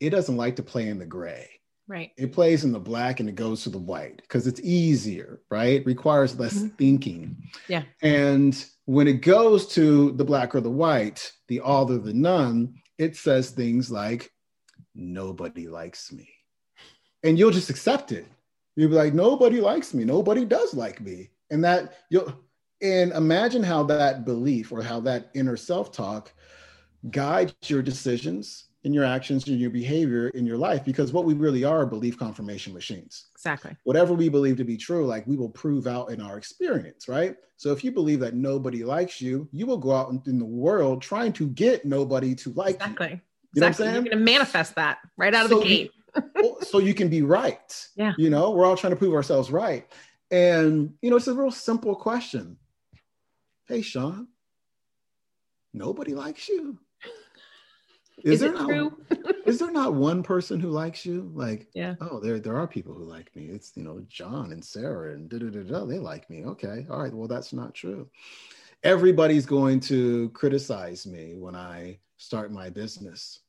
it 0.00 0.10
doesn't 0.10 0.38
like 0.38 0.56
to 0.56 0.62
play 0.62 0.88
in 0.88 0.98
the 0.98 1.04
gray. 1.04 1.50
Right. 1.86 2.12
It 2.16 2.32
plays 2.32 2.64
in 2.64 2.72
the 2.72 2.78
black 2.78 3.20
and 3.20 3.28
it 3.28 3.34
goes 3.34 3.62
to 3.64 3.70
the 3.70 3.78
white 3.78 4.22
because 4.22 4.46
it's 4.46 4.60
easier, 4.62 5.42
right? 5.50 5.80
It 5.80 5.86
requires 5.86 6.38
less 6.38 6.54
mm-hmm. 6.54 6.76
thinking. 6.76 7.36
Yeah. 7.68 7.82
And 8.00 8.64
when 8.86 9.06
it 9.06 9.20
goes 9.20 9.66
to 9.74 10.12
the 10.12 10.24
black 10.24 10.54
or 10.54 10.60
the 10.60 10.70
white, 10.70 11.30
the 11.48 11.60
all 11.60 11.90
or 11.92 11.98
the 11.98 12.14
none, 12.14 12.76
it 12.96 13.16
says 13.16 13.50
things 13.50 13.90
like, 13.90 14.30
nobody 15.00 15.68
likes 15.68 16.12
me. 16.12 16.28
And 17.24 17.38
you'll 17.38 17.50
just 17.50 17.70
accept 17.70 18.12
it. 18.12 18.26
You'll 18.76 18.90
be 18.90 18.96
like, 18.96 19.14
nobody 19.14 19.60
likes 19.60 19.92
me. 19.92 20.04
Nobody 20.04 20.44
does 20.44 20.74
like 20.74 21.00
me. 21.00 21.30
And 21.50 21.64
that 21.64 21.94
you'll, 22.10 22.32
and 22.82 23.12
imagine 23.12 23.62
how 23.62 23.82
that 23.84 24.24
belief 24.24 24.72
or 24.72 24.82
how 24.82 25.00
that 25.00 25.30
inner 25.34 25.56
self 25.56 25.92
talk 25.92 26.32
guides 27.10 27.54
your 27.66 27.82
decisions 27.82 28.68
in 28.84 28.94
your 28.94 29.04
actions 29.04 29.46
and 29.46 29.60
your 29.60 29.70
behavior 29.70 30.28
in 30.28 30.46
your 30.46 30.56
life 30.56 30.84
because 30.84 31.12
what 31.12 31.24
we 31.24 31.34
really 31.34 31.64
are 31.64 31.84
belief 31.84 32.18
confirmation 32.18 32.72
machines 32.72 33.26
exactly 33.34 33.76
whatever 33.84 34.14
we 34.14 34.28
believe 34.28 34.56
to 34.56 34.64
be 34.64 34.76
true 34.76 35.06
like 35.06 35.26
we 35.26 35.36
will 35.36 35.50
prove 35.50 35.86
out 35.86 36.10
in 36.10 36.20
our 36.20 36.38
experience 36.38 37.08
right 37.08 37.36
so 37.56 37.72
if 37.72 37.84
you 37.84 37.92
believe 37.92 38.20
that 38.20 38.34
nobody 38.34 38.82
likes 38.82 39.20
you 39.20 39.48
you 39.52 39.66
will 39.66 39.76
go 39.76 39.92
out 39.92 40.10
in 40.26 40.38
the 40.38 40.44
world 40.44 41.02
trying 41.02 41.32
to 41.32 41.48
get 41.48 41.84
nobody 41.84 42.34
to 42.34 42.52
like 42.52 42.76
exactly 42.76 43.10
you. 43.12 43.20
You 43.54 43.62
exactly. 43.62 43.86
You're 43.86 44.02
going 44.02 44.10
to 44.10 44.16
manifest 44.16 44.74
that 44.76 44.98
right 45.16 45.34
out 45.34 45.46
of 45.46 45.50
so 45.50 45.60
the 45.60 45.66
gate. 45.66 45.90
You, 46.36 46.56
so 46.62 46.78
you 46.78 46.92
can 46.92 47.08
be 47.08 47.22
right. 47.22 47.86
Yeah. 47.94 48.14
You 48.18 48.30
know, 48.30 48.50
we're 48.50 48.66
all 48.66 48.76
trying 48.76 48.92
to 48.92 48.96
prove 48.96 49.14
ourselves 49.14 49.50
right. 49.50 49.86
And, 50.32 50.94
you 51.02 51.10
know, 51.10 51.16
it's 51.16 51.28
a 51.28 51.34
real 51.34 51.52
simple 51.52 51.94
question. 51.94 52.56
Hey, 53.68 53.80
Sean, 53.80 54.26
nobody 55.72 56.14
likes 56.14 56.48
you. 56.48 56.80
Is, 58.22 58.34
is 58.34 58.40
there 58.40 58.52
not, 58.52 58.68
true? 58.68 58.96
is 59.46 59.58
there 59.58 59.70
not 59.70 59.94
one 59.94 60.22
person 60.22 60.60
who 60.60 60.70
likes 60.70 61.06
you? 61.06 61.30
Like, 61.34 61.68
yeah. 61.74 61.94
Oh, 62.00 62.20
there 62.20 62.38
there 62.38 62.56
are 62.56 62.66
people 62.66 62.94
who 62.94 63.04
like 63.04 63.34
me. 63.34 63.46
It's 63.46 63.72
you 63.76 63.82
know 63.82 64.04
John 64.08 64.52
and 64.52 64.64
Sarah 64.64 65.14
and 65.14 65.28
da 65.28 65.38
da 65.38 65.48
da 65.48 65.62
da. 65.62 65.84
They 65.86 65.98
like 65.98 66.28
me. 66.28 66.44
Okay, 66.44 66.86
all 66.90 67.00
right. 67.00 67.14
Well, 67.14 67.28
that's 67.28 67.52
not 67.52 67.74
true. 67.74 68.08
Everybody's 68.82 69.46
going 69.46 69.80
to 69.80 70.28
criticize 70.30 71.06
me 71.06 71.34
when 71.36 71.54
I 71.54 71.98
start 72.20 72.52
my 72.52 72.68
business. 72.68 73.40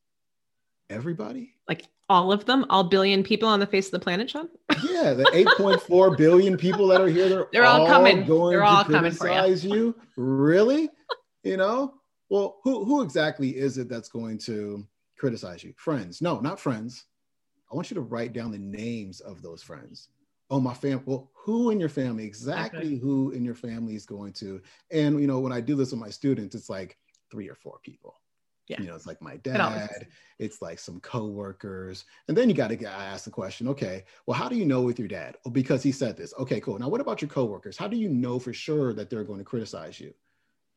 Everybody? 0.90 1.54
Like 1.68 1.84
all 2.10 2.32
of 2.32 2.46
them, 2.46 2.66
all 2.70 2.86
billion 2.86 3.22
people 3.22 3.48
on 3.48 3.60
the 3.60 3.68
face 3.68 3.88
of 3.88 3.92
the 3.92 4.00
planet, 4.00 4.30
Sean? 4.30 4.50
Yeah, 4.84 5.14
the 5.14 5.26
8.4 5.26 6.18
billion 6.18 6.58
people 6.58 6.88
that 6.88 7.02
are 7.02 7.08
here, 7.08 7.30
they're, 7.30 7.48
they're 7.52 7.66
all, 7.66 7.82
all 7.82 7.88
coming. 7.88 8.26
Going 8.26 8.52
they're 8.52 8.64
all 8.64 8.84
coming 8.84 9.12
for 9.12 9.30
you. 9.30 9.56
you. 9.56 9.96
Really? 10.16 10.90
you 11.44 11.58
know? 11.58 11.96
Well, 12.30 12.60
who 12.64 12.86
who 12.86 13.02
exactly 13.02 13.58
is 13.58 13.78
it 13.78 13.90
that's 13.90 14.08
going 14.08 14.38
to 14.40 14.88
criticize 15.18 15.64
you? 15.64 15.74
Friends. 15.76 16.22
No, 16.22 16.40
not 16.40 16.60
friends. 16.60 17.06
I 17.70 17.76
want 17.76 17.92
you 17.92 17.96
to 17.96 18.02
write 18.02 18.32
down 18.32 18.52
the 18.52 18.58
names 18.58 19.20
of 19.20 19.42
those 19.42 19.62
friends. 19.62 20.08
Oh, 20.50 20.60
my 20.60 20.74
family. 20.74 21.04
Well, 21.06 21.30
who 21.34 21.72
in 21.72 21.80
your 21.80 21.90
family? 21.90 22.26
Exactly 22.26 22.88
okay. 22.88 22.96
who 22.96 23.32
in 23.32 23.44
your 23.44 23.56
family 23.56 23.96
is 23.96 24.06
going 24.06 24.34
to. 24.34 24.62
And 24.92 25.20
you 25.20 25.28
know, 25.28 25.40
when 25.40 25.52
I 25.52 25.60
do 25.60 25.76
this 25.76 25.92
with 25.92 26.00
my 26.00 26.10
students, 26.10 26.56
it's 26.56 26.70
like 26.70 26.98
three 27.30 27.50
or 27.50 27.56
four 27.56 27.80
people. 27.84 28.21
Yeah. 28.72 28.80
You 28.80 28.88
know, 28.88 28.96
it's 28.96 29.06
like 29.06 29.22
my 29.22 29.36
dad, 29.38 29.90
it 30.00 30.08
it's 30.40 30.62
like 30.62 30.80
some 30.80 31.02
coworkers. 31.02 32.06
And 32.30 32.38
then 32.38 32.48
you 32.48 32.56
got 32.56 32.70
to 32.70 32.86
ask 32.86 33.26
the 33.26 33.30
question, 33.30 33.68
okay, 33.68 34.06
well, 34.26 34.38
how 34.38 34.48
do 34.48 34.56
you 34.56 34.64
know 34.64 34.82
with 34.82 34.98
your 34.98 35.10
dad? 35.10 35.36
Oh, 35.46 35.50
because 35.50 35.84
he 35.84 35.92
said 35.92 36.16
this. 36.16 36.34
Okay, 36.40 36.62
cool. 36.62 36.80
Now, 36.80 36.88
what 36.88 37.02
about 37.02 37.22
your 37.22 37.28
coworkers? 37.28 37.76
How 37.76 37.90
do 37.90 37.98
you 37.98 38.08
know 38.08 38.40
for 38.40 38.54
sure 38.54 38.94
that 38.94 39.10
they're 39.10 39.26
going 39.26 39.40
to 39.40 39.46
criticize 39.46 40.00
you? 40.00 40.14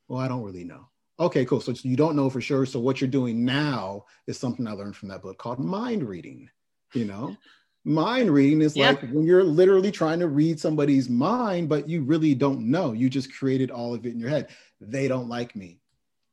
Well, 0.08 0.18
I 0.18 0.26
don't 0.26 0.42
really 0.42 0.64
know. 0.64 0.88
Okay, 1.20 1.44
cool. 1.44 1.60
So 1.60 1.72
you 1.82 1.94
don't 1.94 2.16
know 2.16 2.28
for 2.28 2.40
sure. 2.40 2.66
So 2.66 2.80
what 2.80 3.00
you're 3.00 3.08
doing 3.08 3.44
now 3.44 4.06
is 4.26 4.38
something 4.38 4.66
I 4.66 4.72
learned 4.72 4.96
from 4.96 5.08
that 5.10 5.22
book 5.22 5.38
called 5.38 5.60
mind 5.60 6.02
reading. 6.02 6.50
You 6.94 7.04
know, 7.04 7.36
mind 7.84 8.32
reading 8.32 8.60
is 8.60 8.74
yeah. 8.74 8.88
like 8.88 9.02
when 9.02 9.24
you're 9.24 9.44
literally 9.44 9.92
trying 9.92 10.18
to 10.18 10.26
read 10.26 10.58
somebody's 10.58 11.08
mind, 11.08 11.68
but 11.68 11.88
you 11.88 12.02
really 12.02 12.34
don't 12.34 12.62
know. 12.62 12.92
You 12.92 13.08
just 13.08 13.32
created 13.32 13.70
all 13.70 13.94
of 13.94 14.04
it 14.04 14.14
in 14.14 14.18
your 14.18 14.30
head. 14.30 14.48
They 14.80 15.06
don't 15.06 15.28
like 15.28 15.54
me 15.54 15.78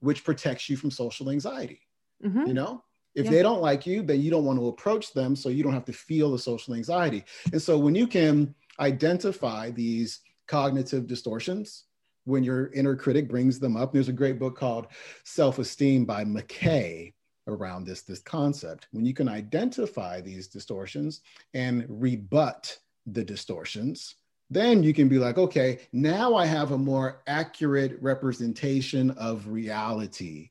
which 0.02 0.24
protects 0.24 0.70
you 0.70 0.76
from 0.76 0.92
social 0.92 1.30
anxiety. 1.30 1.80
Mm-hmm. 2.24 2.48
You 2.48 2.54
know, 2.54 2.84
if 3.16 3.26
yeah. 3.26 3.32
they 3.32 3.42
don't 3.42 3.62
like 3.62 3.86
you, 3.86 4.04
then 4.04 4.22
you 4.22 4.30
don't 4.30 4.46
want 4.46 4.60
to 4.60 4.68
approach 4.68 5.14
them 5.14 5.36
so 5.36 5.50
you 5.50 5.64
don't 5.64 5.74
have 5.74 5.86
to 5.86 5.94
feel 5.94 6.32
the 6.32 6.40
social 6.40 6.74
anxiety. 6.74 7.24
And 7.52 7.62
so 7.62 7.78
when 7.78 7.96
you 7.96 8.08
can 8.08 8.54
identify 8.80 9.72
these 9.72 10.20
cognitive 10.48 11.08
distortions, 11.08 11.86
when 12.26 12.44
your 12.44 12.72
inner 12.74 12.96
critic 12.96 13.28
brings 13.28 13.60
them 13.60 13.76
up, 13.76 13.92
there's 13.92 14.10
a 14.10 14.14
great 14.14 14.40
book 14.40 14.58
called 14.58 14.88
Self 15.24 15.60
Esteem 15.60 16.06
by 16.06 16.24
McKay 16.24 17.14
around 17.48 17.86
this, 17.86 18.02
this 18.02 18.20
concept. 18.20 18.88
When 18.92 19.06
you 19.06 19.14
can 19.14 19.28
identify 19.28 20.22
these 20.22 20.48
distortions 20.48 21.22
and 21.54 21.86
rebut 21.90 22.78
the 23.08 23.24
distortions, 23.24 24.16
then 24.52 24.84
you 24.84 24.94
can 24.94 25.08
be 25.08 25.18
like, 25.18 25.38
okay, 25.38 25.80
now 25.94 26.36
I 26.36 26.46
have 26.46 26.72
a 26.72 26.78
more 26.78 27.22
accurate 27.26 27.98
representation 28.02 29.12
of 29.12 29.48
reality 29.48 30.50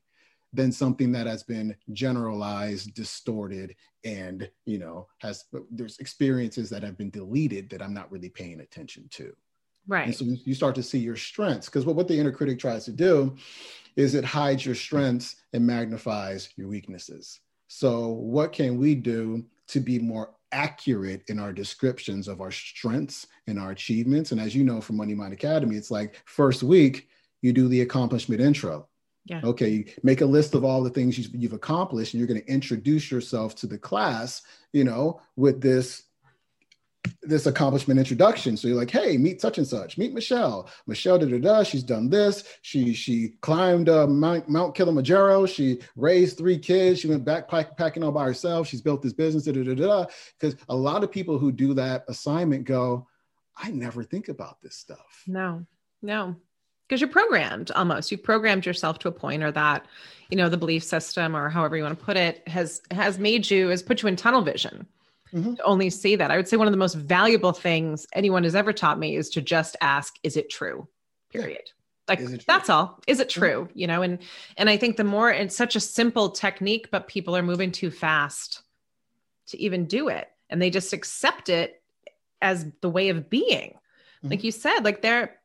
than 0.53 0.71
something 0.71 1.11
that 1.11 1.27
has 1.27 1.43
been 1.43 1.75
generalized, 1.93 2.95
distorted, 2.95 3.75
and 4.03 4.49
you 4.65 4.79
know, 4.79 5.07
has 5.19 5.45
there's 5.69 5.99
experiences 5.99 6.69
that 6.71 6.83
have 6.83 6.97
been 6.97 7.11
deleted 7.11 7.69
that 7.69 7.81
I'm 7.81 7.93
not 7.93 8.11
really 8.11 8.29
paying 8.29 8.59
attention 8.59 9.07
to. 9.11 9.33
Right. 9.87 10.07
And 10.07 10.15
so 10.15 10.25
you 10.45 10.55
start 10.55 10.75
to 10.75 10.83
see 10.83 10.99
your 10.99 11.15
strengths 11.15 11.67
because 11.67 11.85
what, 11.85 11.95
what 11.95 12.07
the 12.07 12.17
inner 12.17 12.31
critic 12.31 12.59
tries 12.59 12.85
to 12.85 12.91
do 12.91 13.35
is 13.95 14.15
it 14.15 14.25
hides 14.25 14.65
your 14.65 14.75
strengths 14.75 15.37
and 15.53 15.65
magnifies 15.65 16.49
your 16.55 16.67
weaknesses. 16.67 17.39
So, 17.67 18.09
what 18.09 18.51
can 18.51 18.77
we 18.77 18.95
do 18.95 19.45
to 19.67 19.79
be 19.79 19.99
more 19.99 20.31
accurate 20.51 21.23
in 21.27 21.39
our 21.39 21.53
descriptions 21.53 22.27
of 22.27 22.41
our 22.41 22.51
strengths 22.51 23.27
and 23.47 23.59
our 23.59 23.71
achievements. 23.71 24.31
And 24.31 24.41
as 24.41 24.55
you 24.55 24.63
know 24.63 24.81
from 24.81 24.97
Money 24.97 25.13
Mind 25.13 25.33
Academy, 25.33 25.75
it's 25.75 25.91
like 25.91 26.21
first 26.25 26.63
week, 26.63 27.09
you 27.41 27.53
do 27.53 27.67
the 27.67 27.81
accomplishment 27.81 28.41
intro. 28.41 28.87
Yeah. 29.25 29.41
Okay, 29.43 29.69
you 29.69 29.85
make 30.03 30.21
a 30.21 30.25
list 30.25 30.55
of 30.55 30.65
all 30.65 30.81
the 30.81 30.89
things 30.89 31.17
you've 31.17 31.53
accomplished, 31.53 32.13
and 32.13 32.19
you're 32.19 32.27
going 32.27 32.41
to 32.41 32.51
introduce 32.51 33.11
yourself 33.11 33.55
to 33.55 33.67
the 33.67 33.77
class, 33.77 34.41
you 34.73 34.83
know, 34.83 35.21
with 35.35 35.61
this 35.61 36.03
this 37.21 37.45
accomplishment 37.45 37.99
introduction. 37.99 38.57
So 38.57 38.67
you're 38.67 38.77
like, 38.77 38.89
hey, 38.89 39.17
meet 39.17 39.41
such 39.41 39.57
and 39.57 39.67
such, 39.67 39.97
meet 39.97 40.13
Michelle. 40.13 40.69
Michelle, 40.87 41.17
da 41.19 41.25
da 41.25 41.39
da. 41.39 41.63
She's 41.63 41.83
done 41.83 42.09
this. 42.09 42.43
She 42.61 42.93
she 42.93 43.35
climbed 43.41 43.89
uh, 43.89 44.07
Mount, 44.07 44.49
Mount 44.49 44.75
Kilimanjaro. 44.75 45.45
She 45.45 45.79
raised 45.95 46.37
three 46.37 46.57
kids. 46.57 46.99
She 46.99 47.07
went 47.07 47.25
backpacking 47.25 48.03
all 48.03 48.11
by 48.11 48.25
herself. 48.25 48.67
She's 48.67 48.81
built 48.81 49.01
this 49.01 49.13
business. 49.13 49.45
Da 49.45 49.51
da 49.51 49.63
da 49.63 49.75
da. 49.75 50.05
Because 50.39 50.55
a 50.69 50.75
lot 50.75 51.03
of 51.03 51.11
people 51.11 51.37
who 51.37 51.51
do 51.51 51.73
that 51.75 52.03
assignment 52.07 52.65
go, 52.65 53.07
I 53.57 53.71
never 53.71 54.03
think 54.03 54.27
about 54.29 54.61
this 54.61 54.75
stuff. 54.75 55.23
No, 55.27 55.65
no. 56.01 56.35
Because 56.87 57.01
you're 57.01 57.09
programmed 57.09 57.71
almost. 57.71 58.11
You've 58.11 58.23
programmed 58.23 58.65
yourself 58.65 58.99
to 58.99 59.07
a 59.07 59.13
point, 59.13 59.43
or 59.43 59.51
that, 59.51 59.85
you 60.29 60.35
know, 60.35 60.49
the 60.49 60.57
belief 60.57 60.83
system, 60.83 61.37
or 61.37 61.49
however 61.49 61.77
you 61.77 61.83
want 61.83 61.97
to 61.97 62.05
put 62.05 62.17
it, 62.17 62.45
has 62.47 62.81
has 62.91 63.17
made 63.17 63.49
you 63.49 63.69
has 63.69 63.81
put 63.81 64.01
you 64.01 64.09
in 64.09 64.15
tunnel 64.15 64.41
vision 64.41 64.87
mm-hmm. 65.33 65.55
to 65.55 65.63
only 65.63 65.89
see 65.89 66.15
that. 66.15 66.31
I 66.31 66.37
would 66.37 66.47
say 66.47 66.57
one 66.57 66.67
of 66.67 66.73
the 66.73 66.77
most 66.77 66.95
valuable 66.95 67.51
things 67.51 68.07
anyone 68.13 68.43
has 68.43 68.55
ever 68.55 68.73
taught 68.73 68.99
me 68.99 69.15
is 69.15 69.29
to 69.31 69.41
just 69.41 69.75
ask, 69.81 70.15
is 70.23 70.37
it 70.37 70.49
true? 70.49 70.87
Period. 71.31 71.71
Like 72.07 72.19
that's 72.45 72.69
all. 72.69 72.99
Is 73.07 73.19
it 73.19 73.29
mm-hmm. 73.29 73.39
true? 73.39 73.65
Mm-hmm. 73.65 73.79
You 73.79 73.87
know, 73.87 74.01
and 74.01 74.19
and 74.57 74.69
I 74.69 74.77
think 74.77 74.97
the 74.97 75.03
more 75.03 75.31
it's 75.31 75.55
such 75.55 75.75
a 75.75 75.79
simple 75.79 76.29
technique, 76.31 76.89
but 76.91 77.07
people 77.07 77.35
are 77.37 77.43
moving 77.43 77.71
too 77.71 77.91
fast 77.91 78.63
to 79.47 79.61
even 79.61 79.85
do 79.85 80.09
it. 80.09 80.27
And 80.49 80.61
they 80.61 80.69
just 80.69 80.91
accept 80.91 81.47
it 81.47 81.81
as 82.41 82.65
the 82.81 82.89
way 82.89 83.09
of 83.09 83.29
being. 83.29 83.71
Mm-hmm. 83.71 84.29
Like 84.29 84.43
you 84.43 84.51
said, 84.51 84.79
like 84.83 85.01
they're 85.01 85.37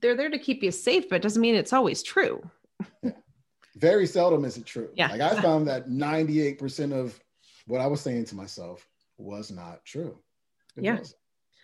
they're 0.00 0.14
there 0.14 0.30
to 0.30 0.38
keep 0.38 0.62
you 0.62 0.70
safe, 0.70 1.08
but 1.08 1.16
it 1.16 1.22
doesn't 1.22 1.40
mean 1.40 1.54
it's 1.54 1.72
always 1.72 2.02
true. 2.02 2.48
Yeah. 3.02 3.12
Very 3.76 4.06
seldom 4.06 4.44
is 4.44 4.56
it 4.56 4.66
true. 4.66 4.90
Yeah. 4.94 5.08
Like 5.08 5.20
I 5.20 5.40
found 5.42 5.66
that 5.66 5.88
98% 5.88 6.92
of 6.92 7.18
what 7.66 7.80
I 7.80 7.86
was 7.86 8.00
saying 8.00 8.26
to 8.26 8.36
myself 8.36 8.86
was 9.18 9.50
not 9.50 9.84
true. 9.84 10.18
It 10.76 10.84
yeah. 10.84 10.98
Was. 10.98 11.14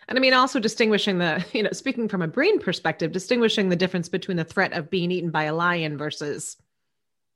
And 0.07 0.17
I 0.17 0.21
mean, 0.21 0.33
also 0.33 0.59
distinguishing 0.59 1.19
the, 1.19 1.45
you 1.53 1.63
know, 1.63 1.71
speaking 1.71 2.07
from 2.07 2.21
a 2.21 2.27
brain 2.27 2.59
perspective, 2.59 3.11
distinguishing 3.11 3.69
the 3.69 3.75
difference 3.75 4.09
between 4.09 4.37
the 4.37 4.43
threat 4.43 4.73
of 4.73 4.89
being 4.89 5.11
eaten 5.11 5.31
by 5.31 5.43
a 5.43 5.55
lion 5.55 5.97
versus, 5.97 6.57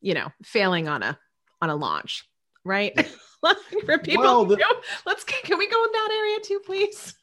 you 0.01 0.13
know, 0.13 0.31
failing 0.43 0.87
on 0.87 1.03
a 1.03 1.17
on 1.61 1.69
a 1.69 1.75
launch, 1.75 2.27
right? 2.63 2.93
For 3.85 3.99
people, 3.99 4.23
well, 4.23 4.45
the, 4.45 4.57
let's 5.05 5.23
can 5.23 5.59
we 5.59 5.69
go 5.69 5.83
in 5.83 5.91
that 5.91 6.09
area 6.11 6.39
too, 6.43 6.59
please? 6.65 7.13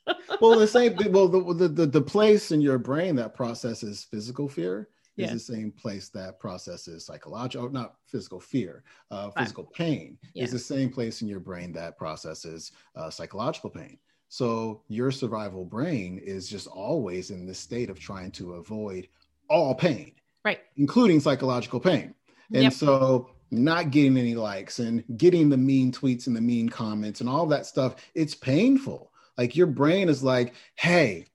well, 0.40 0.57
the 0.57 0.68
same. 0.68 0.97
Well, 1.11 1.26
the, 1.26 1.68
the 1.68 1.86
the 1.86 2.01
place 2.01 2.53
in 2.53 2.61
your 2.61 2.78
brain 2.78 3.16
that 3.16 3.34
processes 3.34 4.07
physical 4.09 4.49
fear 4.49 4.88
is 5.16 5.26
yeah. 5.26 5.32
the 5.34 5.38
same 5.38 5.70
place 5.70 6.08
that 6.10 6.40
processes 6.40 7.04
psychological, 7.04 7.68
not 7.70 7.96
physical 8.06 8.40
fear, 8.40 8.82
uh, 9.10 9.30
physical 9.30 9.64
right. 9.64 9.72
pain 9.74 10.18
yeah. 10.34 10.44
is 10.44 10.50
the 10.50 10.58
same 10.58 10.90
place 10.90 11.22
in 11.22 11.28
your 11.28 11.40
brain 11.40 11.72
that 11.72 11.98
processes 11.98 12.72
uh, 12.96 13.10
psychological 13.10 13.70
pain. 13.70 13.98
So 14.28 14.82
your 14.88 15.10
survival 15.10 15.64
brain 15.64 16.18
is 16.24 16.48
just 16.48 16.66
always 16.66 17.30
in 17.30 17.46
this 17.46 17.58
state 17.58 17.90
of 17.90 18.00
trying 18.00 18.30
to 18.32 18.54
avoid 18.54 19.08
all 19.50 19.74
pain, 19.74 20.12
right, 20.44 20.60
including 20.76 21.20
psychological 21.20 21.80
pain. 21.80 22.14
And 22.54 22.64
yep. 22.64 22.72
so 22.72 23.30
not 23.50 23.90
getting 23.90 24.16
any 24.16 24.34
likes 24.34 24.78
and 24.78 25.04
getting 25.18 25.50
the 25.50 25.58
mean 25.58 25.92
tweets 25.92 26.26
and 26.26 26.34
the 26.34 26.40
mean 26.40 26.70
comments 26.70 27.20
and 27.20 27.28
all 27.28 27.44
that 27.46 27.66
stuff, 27.66 27.96
it's 28.14 28.34
painful. 28.34 29.12
Like 29.36 29.54
your 29.54 29.66
brain 29.66 30.08
is 30.08 30.22
like, 30.22 30.54
hey, 30.76 31.26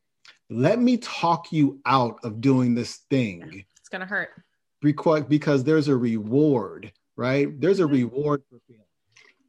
let 0.49 0.79
me 0.79 0.97
talk 0.97 1.51
you 1.51 1.79
out 1.85 2.19
of 2.23 2.41
doing 2.41 2.75
this 2.75 2.97
thing. 3.09 3.65
It's 3.79 3.89
going 3.89 4.01
to 4.01 4.07
hurt. 4.07 4.29
Because 4.81 5.63
there's 5.63 5.87
a 5.87 5.95
reward, 5.95 6.91
right? 7.15 7.59
There's 7.59 7.79
a 7.79 7.83
mm-hmm. 7.83 7.93
reward 7.93 8.43
for 8.49 8.59
failing. 8.67 8.83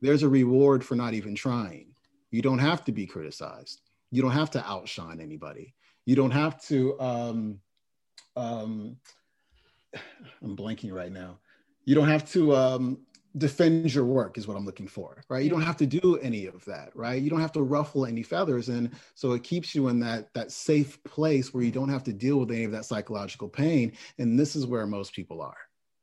There's 0.01 0.23
a 0.23 0.29
reward 0.29 0.85
for 0.85 0.95
not 0.95 1.15
even 1.15 1.35
trying. 1.35 1.95
You 2.31 2.43
don't 2.43 2.59
have 2.59 2.85
to 2.85 2.93
be 2.93 3.07
criticized. 3.07 3.81
You 4.11 4.23
don't 4.23 4.33
have 4.33 4.51
to 4.53 4.65
outshine 4.67 5.21
anybody. 5.21 5.75
You 6.07 6.17
don't 6.17 6.31
have 6.31 6.63
to 6.67 6.99
um, 7.01 7.61
um, 8.37 8.97
I'm 10.43 10.57
blanking 10.57 10.93
right 10.93 11.13
now. 11.13 11.39
You 11.85 11.95
don't 11.95 12.09
have 12.09 12.31
to 12.33 12.55
um, 12.55 12.99
defend 13.37 13.93
your 13.95 14.05
work, 14.05 14.39
is 14.39 14.49
what 14.49 14.57
I'm 14.57 14.65
looking 14.65 14.89
for, 14.89 15.23
right? 15.29 15.45
You 15.45 15.51
don't 15.51 15.63
have 15.63 15.77
to 15.79 15.87
do 15.87 16.17
any 16.17 16.47
of 16.47 16.65
that, 16.65 16.91
right? 16.95 17.21
You 17.21 17.31
don't 17.31 17.41
have 17.41 17.53
to 17.53 17.63
ruffle 17.63 18.07
any 18.07 18.23
feathers, 18.23 18.69
and 18.69 18.91
so 19.15 19.33
it 19.33 19.43
keeps 19.43 19.75
you 19.75 19.89
in 19.89 20.01
that 20.01 20.33
that 20.35 20.51
safe 20.51 21.03
place 21.05 21.53
where 21.53 21.63
you 21.63 21.71
don't 21.71 21.91
have 21.91 22.05
to 22.05 22.13
deal 22.13 22.39
with 22.39 22.51
any 22.51 22.65
of 22.65 22.73
that 22.73 22.87
psychological 22.87 23.49
pain. 23.49 23.93
And 24.19 24.39
this 24.39 24.57
is 24.57 24.67
where 24.67 24.87
most 24.87 25.13
people 25.13 25.43
are, 25.43 25.57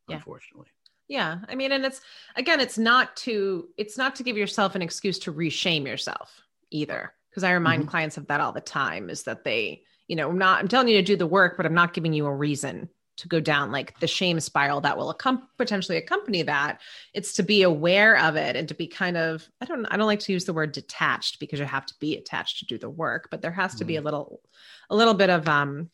yeah. 0.08 0.18
unfortunately. 0.18 0.68
Yeah, 1.08 1.40
I 1.48 1.56
mean, 1.56 1.72
and 1.72 1.86
it's 1.86 2.02
again, 2.36 2.60
it's 2.60 2.78
not 2.78 3.16
to 3.18 3.70
it's 3.78 3.98
not 3.98 4.16
to 4.18 4.24
give 4.24 4.38
yourself 4.38 4.76
an 4.76 4.82
excuse 4.82 5.20
to 5.20 5.34
reshame 5.34 5.86
yourself 5.86 6.42
either, 6.72 7.14
because 7.30 7.44
I 7.44 7.52
remind 7.54 7.84
mm-hmm. 7.84 7.90
clients 7.90 8.18
of 8.18 8.28
that 8.28 8.42
all 8.42 8.52
the 8.52 8.62
time. 8.62 9.10
Is 9.10 9.24
that 9.24 9.44
they, 9.44 9.84
you 10.08 10.16
know, 10.16 10.30
I'm 10.30 10.38
not 10.38 10.60
I'm 10.60 10.68
telling 10.68 10.88
you 10.88 10.98
to 10.98 11.04
do 11.04 11.16
the 11.16 11.28
work, 11.28 11.58
but 11.58 11.66
I'm 11.66 11.74
not 11.74 11.94
giving 11.94 12.14
you 12.14 12.26
a 12.26 12.36
reason 12.36 12.90
to 13.18 13.28
go 13.28 13.40
down 13.40 13.72
like 13.72 14.00
the 14.00 14.08
shame 14.08 14.40
spiral 14.40 14.82
that 14.82 14.98
will 14.98 15.14
accom- 15.14 15.44
potentially 15.58 15.98
accompany 15.98 16.42
that 16.42 16.82
it's 17.14 17.34
to 17.34 17.44
be 17.44 17.64
aware 17.64 18.18
of 18.18 18.36
it 18.36 18.56
and 18.56 18.68
to 18.68 18.74
be 18.74 18.88
kind 18.88 19.18
of 19.18 19.48
i 19.62 19.66
don't 19.66 19.86
i 19.88 19.98
don't 19.98 20.08
like 20.08 20.20
to 20.20 20.34
use 20.34 20.46
the 20.46 20.54
word 20.54 20.72
detached 20.72 21.40
because 21.40 21.60
you 21.60 21.66
have 21.66 21.86
to 21.86 21.94
be 22.00 22.18
attached 22.18 22.60
to 22.60 22.66
do 22.66 22.78
the 22.78 22.90
work 22.90 23.28
but 23.32 23.42
there 23.42 23.52
has 23.52 23.76
to 23.76 23.86
be 23.86 23.96
a 23.96 24.02
mm. 24.02 24.06
little 24.06 24.42
a 24.90 24.96
little 24.96 25.14
bit 25.14 25.30
of 25.30 25.48
um 25.48 25.90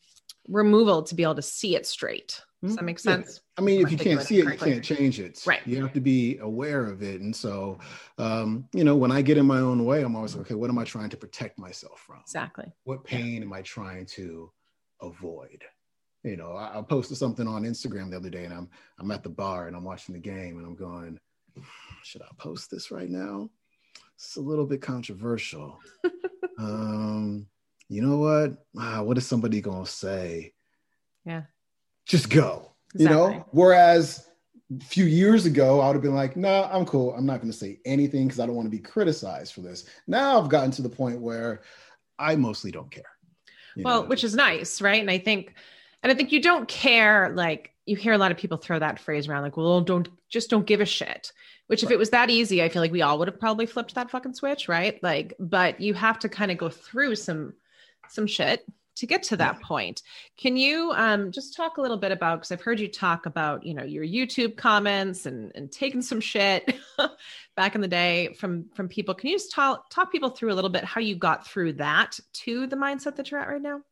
removal 0.48 1.02
to 1.02 1.14
be 1.14 1.22
able 1.22 1.34
to 1.34 1.42
see 1.42 1.76
it 1.76 1.86
straight 1.86 2.40
does 2.62 2.76
that 2.76 2.82
mm, 2.82 2.86
make 2.86 2.98
sense? 3.00 3.40
Yeah. 3.42 3.62
I 3.62 3.64
mean, 3.64 3.80
if 3.84 3.90
you 3.90 3.98
can't 3.98 4.22
see 4.22 4.38
it, 4.38 4.44
you 4.44 4.56
can't 4.56 4.84
change 4.84 5.18
it. 5.18 5.42
Right. 5.44 5.60
You 5.66 5.82
have 5.82 5.92
to 5.94 6.00
be 6.00 6.38
aware 6.38 6.86
of 6.86 7.02
it. 7.02 7.20
And 7.20 7.34
so, 7.34 7.78
um, 8.18 8.68
you 8.72 8.84
know, 8.84 8.94
when 8.94 9.10
I 9.10 9.20
get 9.20 9.36
in 9.36 9.46
my 9.46 9.58
own 9.58 9.84
way, 9.84 10.02
I'm 10.02 10.14
always 10.14 10.36
like, 10.36 10.46
okay, 10.46 10.54
what 10.54 10.70
am 10.70 10.78
I 10.78 10.84
trying 10.84 11.08
to 11.10 11.16
protect 11.16 11.58
myself 11.58 11.98
from? 12.06 12.20
Exactly. 12.20 12.70
What 12.84 13.02
pain 13.02 13.36
yeah. 13.36 13.42
am 13.42 13.52
I 13.52 13.62
trying 13.62 14.06
to 14.06 14.52
avoid? 15.00 15.64
You 16.24 16.36
know, 16.36 16.52
I, 16.52 16.78
I, 16.78 16.82
posted 16.82 17.16
something 17.16 17.48
on 17.48 17.64
Instagram 17.64 18.10
the 18.10 18.16
other 18.16 18.30
day, 18.30 18.44
and 18.44 18.54
I'm 18.54 18.68
I'm 18.98 19.10
at 19.10 19.22
the 19.22 19.28
bar 19.28 19.66
and 19.66 19.76
I'm 19.76 19.84
watching 19.84 20.14
the 20.14 20.20
game, 20.20 20.58
and 20.58 20.66
I'm 20.66 20.76
going, 20.76 21.18
should 22.02 22.22
I 22.22 22.28
post 22.38 22.70
this 22.70 22.90
right 22.90 23.10
now? 23.10 23.50
It's 24.14 24.36
a 24.36 24.40
little 24.40 24.66
bit 24.66 24.82
controversial. 24.82 25.80
um, 26.58 27.46
you 27.88 28.02
know 28.02 28.18
what? 28.18 28.64
Ah, 28.78 29.02
what 29.02 29.18
is 29.18 29.26
somebody 29.26 29.60
gonna 29.60 29.86
say? 29.86 30.54
Yeah, 31.24 31.42
just 32.06 32.30
go. 32.30 32.72
Exactly. 32.94 33.04
You 33.04 33.08
know, 33.08 33.46
whereas 33.50 34.28
a 34.80 34.84
few 34.84 35.04
years 35.04 35.46
ago, 35.46 35.80
I 35.80 35.86
would 35.86 35.96
have 35.96 36.02
been 36.02 36.14
like, 36.14 36.36
nah, 36.36 36.68
I'm 36.72 36.84
cool. 36.84 37.14
I'm 37.14 37.26
not 37.26 37.40
going 37.40 37.50
to 37.50 37.56
say 37.56 37.80
anything 37.84 38.26
because 38.26 38.40
I 38.40 38.46
don't 38.46 38.54
want 38.54 38.66
to 38.66 38.70
be 38.70 38.78
criticized 38.78 39.54
for 39.54 39.60
this. 39.60 39.86
Now 40.06 40.40
I've 40.40 40.48
gotten 40.48 40.70
to 40.72 40.82
the 40.82 40.88
point 40.88 41.20
where 41.20 41.62
I 42.18 42.36
mostly 42.36 42.70
don't 42.70 42.90
care. 42.90 43.04
Well, 43.76 44.02
know? 44.02 44.08
which 44.08 44.24
is 44.24 44.34
nice, 44.34 44.80
right? 44.80 45.00
And 45.00 45.10
I 45.10 45.18
think 45.18 45.54
and 46.02 46.10
I 46.10 46.14
think 46.14 46.32
you 46.32 46.40
don't 46.40 46.68
care, 46.68 47.30
like 47.34 47.72
you 47.86 47.96
hear 47.96 48.12
a 48.12 48.18
lot 48.18 48.30
of 48.30 48.38
people 48.38 48.58
throw 48.58 48.78
that 48.78 48.98
phrase 48.98 49.28
around, 49.28 49.42
like, 49.42 49.56
well, 49.56 49.80
don't 49.80 50.08
just 50.28 50.50
don't 50.50 50.66
give 50.66 50.80
a 50.80 50.86
shit. 50.86 51.32
Which, 51.68 51.82
if 51.82 51.90
it 51.90 51.98
was 51.98 52.10
that 52.10 52.28
easy, 52.28 52.62
I 52.62 52.68
feel 52.68 52.82
like 52.82 52.92
we 52.92 53.02
all 53.02 53.18
would 53.18 53.28
have 53.28 53.40
probably 53.40 53.66
flipped 53.66 53.94
that 53.94 54.10
fucking 54.10 54.34
switch, 54.34 54.68
right? 54.68 55.02
Like, 55.02 55.34
but 55.38 55.80
you 55.80 55.94
have 55.94 56.18
to 56.20 56.28
kind 56.28 56.50
of 56.50 56.58
go 56.58 56.68
through 56.68 57.16
some 57.16 57.54
some 58.08 58.26
shit 58.26 58.66
to 58.96 59.06
get 59.06 59.22
to 59.22 59.36
that 59.38 59.60
point. 59.62 60.02
Can 60.36 60.56
you 60.56 60.92
um, 60.94 61.32
just 61.32 61.56
talk 61.56 61.78
a 61.78 61.80
little 61.80 61.96
bit 61.96 62.12
about 62.12 62.40
because 62.40 62.52
I've 62.52 62.60
heard 62.60 62.78
you 62.78 62.88
talk 62.88 63.26
about 63.26 63.64
you 63.64 63.74
know 63.74 63.84
your 63.84 64.04
YouTube 64.04 64.56
comments 64.56 65.26
and 65.26 65.52
and 65.54 65.70
taking 65.70 66.02
some 66.02 66.20
shit 66.20 66.74
back 67.56 67.74
in 67.74 67.80
the 67.80 67.88
day 67.88 68.34
from 68.38 68.66
from 68.74 68.88
people. 68.88 69.14
Can 69.14 69.30
you 69.30 69.36
just 69.36 69.52
talk 69.52 69.88
talk 69.88 70.12
people 70.12 70.30
through 70.30 70.52
a 70.52 70.56
little 70.56 70.70
bit 70.70 70.84
how 70.84 71.00
you 71.00 71.16
got 71.16 71.46
through 71.46 71.74
that 71.74 72.18
to 72.44 72.66
the 72.66 72.76
mindset 72.76 73.16
that 73.16 73.30
you're 73.30 73.40
at 73.40 73.48
right 73.48 73.62
now? 73.62 73.82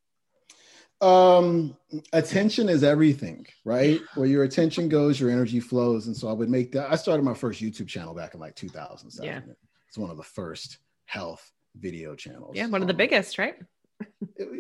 Um 1.03 1.77
attention 2.13 2.69
is 2.69 2.85
everything 2.85 3.47
right? 3.65 4.01
Where 4.15 4.27
your 4.27 4.45
attention 4.45 4.89
goes 4.89 5.19
your 5.19 5.31
energy 5.31 5.61
flows. 5.61 6.07
And 6.07 6.17
so 6.17 6.29
i 6.29 6.33
would 6.33 6.51
make 6.51 6.73
that 6.73 6.91
i 6.91 6.97
started 6.97 7.23
my 7.23 7.35
first 7.35 7.61
youtube 7.63 7.89
channel 7.89 8.15
back 8.15 8.35
in 8.35 8.41
like 8.41 8.55
2007 8.57 9.25
yeah. 9.25 9.41
it's 9.89 9.99
one 9.99 10.11
of 10.11 10.17
the 10.17 10.23
first 10.23 10.79
health 11.07 11.53
video 11.77 12.15
channels. 12.15 12.53
Yeah 12.55 12.67
one 12.67 12.83
of 12.83 12.89
the 12.89 12.95
biggest 12.95 13.39
right? 13.39 13.57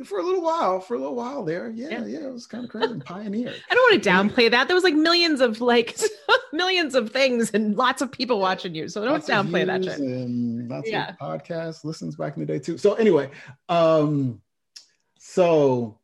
for 0.04 0.18
a 0.18 0.22
little 0.22 0.42
while 0.42 0.80
for 0.80 0.94
a 0.94 0.98
little 0.98 1.14
while 1.14 1.44
there. 1.44 1.70
Yeah 1.70 1.90
yeah, 1.90 2.04
yeah 2.06 2.26
it 2.26 2.32
was 2.32 2.46
kind 2.46 2.64
of 2.64 2.70
crazy 2.70 2.98
pioneer. 3.00 3.54
I 3.70 3.74
don't 3.74 3.92
want 3.92 4.02
to 4.02 4.10
downplay 4.10 4.50
that. 4.50 4.68
There 4.68 4.74
was 4.74 4.84
like 4.84 4.94
millions 4.94 5.40
of 5.40 5.60
like 5.60 5.98
millions 6.52 6.94
of 6.94 7.10
things 7.10 7.50
and 7.50 7.76
lots 7.76 8.02
of 8.02 8.10
people 8.10 8.40
watching 8.40 8.74
you. 8.74 8.88
So 8.88 9.02
don't 9.02 9.14
lots 9.14 9.28
downplay 9.28 9.66
that 9.66 9.84
shit. 9.84 9.98
and 9.98 10.68
lots 10.68 10.90
yeah. 10.90 11.10
of 11.10 11.18
podcasts 11.18 11.84
listens 11.84 12.16
back 12.16 12.36
in 12.36 12.40
the 12.40 12.46
day 12.46 12.58
too. 12.58 12.78
So 12.78 12.94
anyway 12.94 13.30
um 13.68 14.40
so 15.18 15.99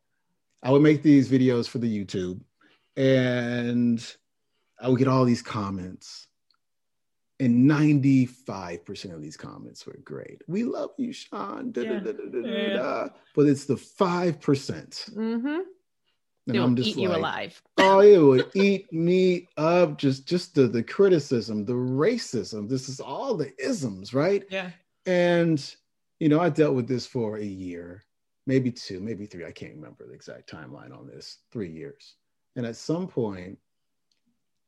I 0.63 0.71
would 0.71 0.81
make 0.81 1.03
these 1.03 1.29
videos 1.29 1.67
for 1.67 1.77
the 1.77 2.05
YouTube 2.05 2.41
and 2.95 4.03
I 4.79 4.89
would 4.89 4.99
get 4.99 5.07
all 5.07 5.25
these 5.25 5.41
comments. 5.41 6.27
And 7.39 7.69
95% 7.69 9.13
of 9.13 9.21
these 9.21 9.37
comments 9.37 9.85
were 9.85 9.99
great. 10.03 10.41
We 10.47 10.63
love 10.63 10.89
you, 10.97 11.13
Sean. 11.13 11.71
Da, 11.71 11.81
yeah. 11.81 11.99
da, 11.99 12.11
da, 12.11 13.07
but 13.35 13.45
it's 13.45 13.65
the 13.65 13.75
5%. 13.75 14.41
percent 14.41 15.05
mm 15.15 15.41
hmm 15.41 15.47
And 15.47 15.65
It'll 16.47 16.63
I'm 16.63 16.75
just 16.75 16.89
eat 16.89 16.97
like, 16.97 17.03
you 17.03 17.15
alive. 17.15 17.61
oh, 17.77 17.99
it 17.99 18.17
would 18.17 18.49
eat 18.55 18.91
me 18.91 19.47
up. 19.55 19.99
Just 19.99 20.27
just 20.27 20.55
the, 20.55 20.67
the 20.67 20.81
criticism, 20.81 21.63
the 21.63 21.73
racism. 21.73 22.67
This 22.67 22.89
is 22.89 22.99
all 22.99 23.35
the 23.35 23.53
isms, 23.63 24.15
right? 24.15 24.43
Yeah. 24.49 24.71
And 25.05 25.63
you 26.19 26.29
know, 26.29 26.39
I 26.39 26.49
dealt 26.49 26.73
with 26.73 26.87
this 26.87 27.05
for 27.05 27.37
a 27.37 27.45
year 27.45 28.03
maybe 28.47 28.71
two, 28.71 28.99
maybe 28.99 29.25
three. 29.25 29.45
I 29.45 29.51
can't 29.51 29.75
remember 29.75 30.07
the 30.07 30.13
exact 30.13 30.49
timeline 30.49 30.97
on 30.97 31.05
this, 31.05 31.39
three 31.51 31.69
years. 31.69 32.15
And 32.55 32.65
at 32.65 32.75
some 32.75 33.07
point, 33.07 33.59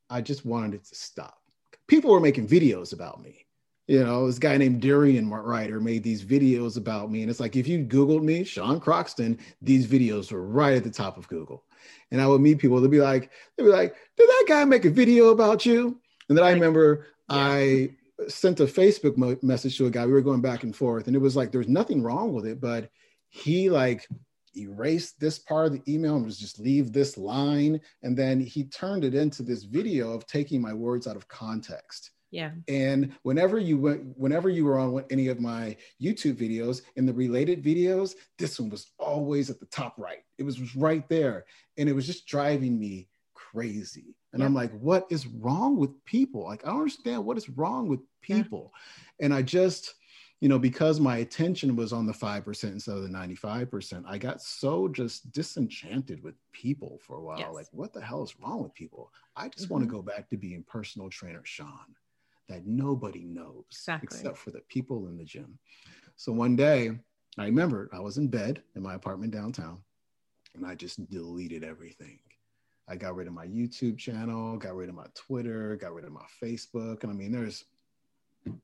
I 0.10 0.22
just 0.22 0.46
wanted 0.46 0.76
it 0.76 0.86
to 0.86 0.96
stop. 0.96 1.40
People 1.88 2.12
were 2.12 2.20
making 2.20 2.48
videos 2.48 2.94
about 2.94 3.24
me. 3.24 3.46
You 3.88 4.04
know, 4.04 4.28
this 4.28 4.38
guy 4.38 4.56
named 4.58 4.82
Darian 4.82 5.28
Ryder 5.32 5.80
made 5.80 6.04
these 6.04 6.24
videos 6.24 6.78
about 6.78 7.10
me. 7.10 7.22
And 7.22 7.32
it's 7.32 7.40
like, 7.40 7.56
if 7.56 7.68
you 7.68 7.84
Googled 7.84 8.22
me, 8.22 8.44
Sean 8.44 8.80
Croxton, 8.80 9.40
these 9.64 9.88
videos 9.88 10.32
were 10.32 10.46
right 10.46 10.76
at 10.76 10.84
the 10.84 10.92
top 10.92 11.18
of 11.18 11.28
Google. 11.28 11.64
And 12.12 12.22
I 12.22 12.28
would 12.28 12.42
meet 12.42 12.60
people, 12.60 12.80
they'd 12.80 12.92
be 12.92 13.02
like, 13.02 13.32
they'd 13.58 13.64
be 13.64 13.70
like, 13.70 13.96
did 14.16 14.30
that 14.30 14.46
guy 14.48 14.64
make 14.66 14.86
a 14.86 14.92
video 14.92 15.30
about 15.30 15.66
you? 15.66 16.00
And 16.28 16.38
then 16.38 16.46
I 16.46 16.52
remember 16.52 17.08
yeah. 17.32 17.38
I 17.38 17.90
sent 18.28 18.60
a 18.60 18.66
Facebook 18.66 19.42
message 19.42 19.78
to 19.78 19.88
a 19.88 19.90
guy. 19.90 20.06
We 20.06 20.12
were 20.12 20.22
going 20.22 20.42
back 20.42 20.64
and 20.64 20.76
forth, 20.76 21.08
and 21.08 21.16
it 21.16 21.20
was 21.20 21.36
like, 21.36 21.52
there's 21.52 21.68
nothing 21.68 22.04
wrong 22.04 22.34
with 22.34 22.46
it, 22.46 22.62
but 22.62 22.92
he 23.30 23.70
like 23.70 24.08
erased 24.58 25.20
this 25.20 25.40
part 25.40 25.68
of 25.68 25.74
the 25.74 25.94
email 25.94 26.16
and 26.16 26.26
was 26.26 26.38
just 26.38 26.60
leave 26.60 26.92
this 26.92 27.18
line. 27.18 27.80
And 28.04 28.18
then 28.18 28.40
he 28.40 28.66
turned 28.66 29.04
it 29.04 29.14
into 29.14 29.44
this 29.44 29.64
video 29.64 30.12
of 30.12 30.26
taking 30.28 30.62
my 30.62 30.74
words 30.74 31.08
out 31.08 31.16
of 31.16 31.28
context. 31.28 32.12
Yeah. 32.32 32.52
And 32.68 33.14
whenever 33.24 33.58
you 33.58 33.80
went, 33.80 34.18
whenever 34.18 34.50
you 34.50 34.66
were 34.66 34.78
on 34.78 35.04
any 35.10 35.30
of 35.30 35.40
my 35.40 35.76
YouTube 36.02 36.36
videos 36.36 36.84
in 36.96 37.06
the 37.06 37.14
related 37.14 37.64
videos, 37.64 38.14
this 38.38 38.60
one 38.60 38.70
was 38.70 38.92
always 39.00 39.50
at 39.50 39.60
the 39.60 39.66
top 39.68 39.96
right. 39.98 40.20
It 40.38 40.44
was, 40.44 40.60
was 40.60 40.76
right 40.76 41.08
there. 41.10 41.46
And 41.78 41.90
it 41.90 41.94
was 41.94 42.06
just 42.06 42.28
driving 42.28 42.78
me 42.78 43.08
crazy. 43.34 44.16
And 44.32 44.42
yeah. 44.42 44.46
I'm 44.46 44.54
like, 44.54 44.72
what 44.80 45.08
is 45.10 45.26
wrong 45.26 45.76
with 45.76 45.90
people? 46.06 46.44
Like, 46.44 46.64
I 46.64 46.70
don't 46.70 46.82
understand 46.82 47.26
what 47.26 47.38
is 47.38 47.50
wrong 47.50 47.88
with 47.88 48.02
people. 48.22 48.74
Yeah. 49.20 49.26
And 49.26 49.34
I 49.34 49.42
just, 49.42 49.96
you 50.42 50.48
know, 50.48 50.60
because 50.60 51.00
my 51.00 51.18
attention 51.18 51.76
was 51.76 51.92
on 51.92 52.06
the 52.06 52.14
5% 52.14 52.64
instead 52.64 52.96
of 52.96 53.04
the 53.04 53.10
95%, 53.10 54.04
I 54.08 54.18
got 54.18 54.42
so 54.42 54.88
just 54.88 55.32
disenchanted 55.34 56.24
with 56.24 56.36
people 56.54 57.00
for 57.06 57.18
a 57.18 57.22
while. 57.22 57.40
Yes. 57.40 57.54
Like, 57.54 57.68
what 57.72 57.92
the 57.92 58.02
hell 58.02 58.24
is 58.24 58.40
wrong 58.40 58.64
with 58.64 58.74
people? 58.74 59.12
I 59.36 59.50
just 59.50 59.66
mm-hmm. 59.66 59.74
want 59.74 59.86
to 59.86 59.92
go 59.92 60.02
back 60.02 60.30
to 60.30 60.38
being 60.38 60.64
personal 60.64 61.10
trainer 61.10 61.42
Sean 61.44 61.96
that 62.48 62.66
nobody 62.66 63.26
knows 63.26 63.66
exactly. 63.70 64.06
except 64.06 64.38
for 64.38 64.52
the 64.52 64.62
people 64.70 65.08
in 65.08 65.18
the 65.18 65.26
gym. 65.26 65.60
So 66.16 66.32
one 66.32 66.56
day, 66.56 66.92
I 67.38 67.46
remember 67.46 67.90
I 67.94 68.00
was 68.00 68.18
in 68.18 68.28
bed 68.28 68.62
in 68.76 68.82
my 68.82 68.96
apartment 68.96 69.34
downtown 69.34 69.80
and 70.56 70.66
I 70.66 70.74
just 70.74 71.10
deleted 71.10 71.64
everything. 71.64 72.20
I 72.88 72.96
got 72.96 73.16
rid 73.16 73.28
of 73.28 73.34
my 73.34 73.46
YouTube 73.46 73.98
channel, 73.98 74.58
got 74.58 74.76
rid 74.76 74.90
of 74.90 74.96
my 74.96 75.06
Twitter, 75.14 75.76
got 75.76 75.94
rid 75.94 76.06
of 76.06 76.12
my 76.12 76.26
Facebook. 76.42 77.04
And 77.04 77.12
I 77.12 77.16
mean, 77.16 77.32
there's 77.32 77.66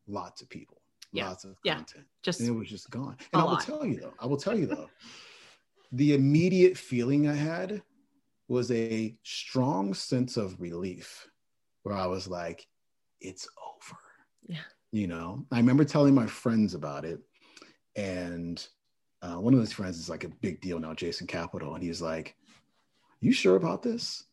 lots 0.07 0.41
of 0.41 0.49
people 0.49 0.74
yeah. 1.15 1.29
lots 1.29 1.43
of 1.43 1.55
content. 1.65 1.93
Yeah. 1.95 2.01
Just 2.23 2.39
and 2.39 2.49
it 2.49 2.51
was 2.51 2.69
just 2.69 2.89
gone. 2.89 3.17
And 3.33 3.41
I 3.41 3.45
will 3.45 3.53
lot. 3.53 3.63
tell 3.63 3.85
you 3.85 3.99
though, 3.99 4.13
I 4.19 4.25
will 4.25 4.37
tell 4.37 4.57
you 4.57 4.65
though, 4.65 4.89
the 5.91 6.13
immediate 6.13 6.77
feeling 6.77 7.27
I 7.27 7.35
had 7.35 7.81
was 8.47 8.71
a 8.71 9.15
strong 9.23 9.93
sense 9.93 10.37
of 10.37 10.59
relief 10.59 11.27
where 11.83 11.95
I 11.95 12.05
was 12.07 12.27
like, 12.27 12.67
it's 13.21 13.47
over. 13.57 13.97
Yeah. 14.47 14.59
You 14.91 15.07
know, 15.07 15.45
I 15.51 15.57
remember 15.57 15.83
telling 15.83 16.13
my 16.13 16.27
friends 16.27 16.73
about 16.73 17.05
it, 17.05 17.19
and 17.95 18.65
uh, 19.21 19.35
one 19.35 19.53
of 19.53 19.59
those 19.59 19.73
friends 19.73 19.99
is 19.99 20.09
like 20.09 20.23
a 20.23 20.29
big 20.29 20.61
deal 20.61 20.79
now, 20.79 20.93
Jason 20.93 21.27
Capital, 21.27 21.73
and 21.73 21.83
he's 21.83 22.01
like, 22.01 22.35
"You 23.19 23.31
sure 23.33 23.55
about 23.55 23.83
this?" 23.83 24.23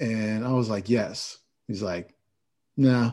And 0.00 0.44
I 0.44 0.52
was 0.52 0.70
like, 0.70 0.88
"Yes." 0.88 1.38
He's 1.66 1.82
like, 1.82 2.14
"Nah, 2.76 3.12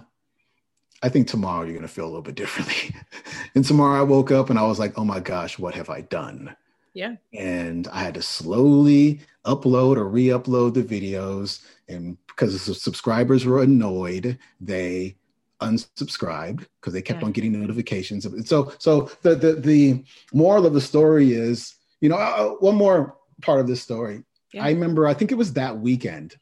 I 1.05 1.09
think 1.09 1.27
tomorrow 1.27 1.63
you're 1.63 1.75
gonna 1.75 1.87
feel 1.87 2.05
a 2.05 2.07
little 2.07 2.21
bit 2.21 2.35
differently." 2.35 2.95
and 3.55 3.63
tomorrow 3.63 3.99
I 3.99 4.03
woke 4.03 4.31
up 4.31 4.49
and 4.49 4.57
I 4.57 4.63
was 4.63 4.79
like, 4.79 4.97
"Oh 4.97 5.05
my 5.05 5.19
gosh, 5.19 5.59
what 5.59 5.75
have 5.75 5.89
I 5.89 6.01
done?" 6.01 6.55
Yeah. 6.95 7.15
And 7.33 7.87
I 7.89 7.99
had 7.99 8.15
to 8.15 8.21
slowly 8.21 9.19
upload 9.45 9.97
or 9.97 10.09
re-upload 10.09 10.73
the 10.73 10.83
videos, 10.83 11.63
and 11.87 12.17
because 12.27 12.65
the 12.65 12.73
subscribers 12.73 13.45
were 13.45 13.61
annoyed, 13.61 14.39
they 14.59 15.15
unsubscribed 15.61 16.65
because 16.79 16.93
they 16.93 17.01
kept 17.01 17.21
yeah. 17.21 17.27
on 17.27 17.31
getting 17.33 17.59
notifications. 17.59 18.27
So, 18.49 18.73
so 18.79 19.11
the, 19.21 19.35
the 19.35 19.53
the 19.53 20.03
moral 20.33 20.65
of 20.65 20.73
the 20.73 20.81
story 20.81 21.33
is, 21.33 21.75
you 22.01 22.09
know, 22.09 22.17
uh, 22.17 22.49
one 22.55 22.75
more 22.75 23.15
part 23.41 23.59
of 23.59 23.67
this 23.67 23.81
story. 23.81 24.23
Yeah. 24.53 24.63
I 24.63 24.69
remember, 24.69 25.07
I 25.07 25.13
think 25.13 25.31
it 25.31 25.37
was 25.37 25.53
that 25.53 25.77
weekend, 25.77 26.35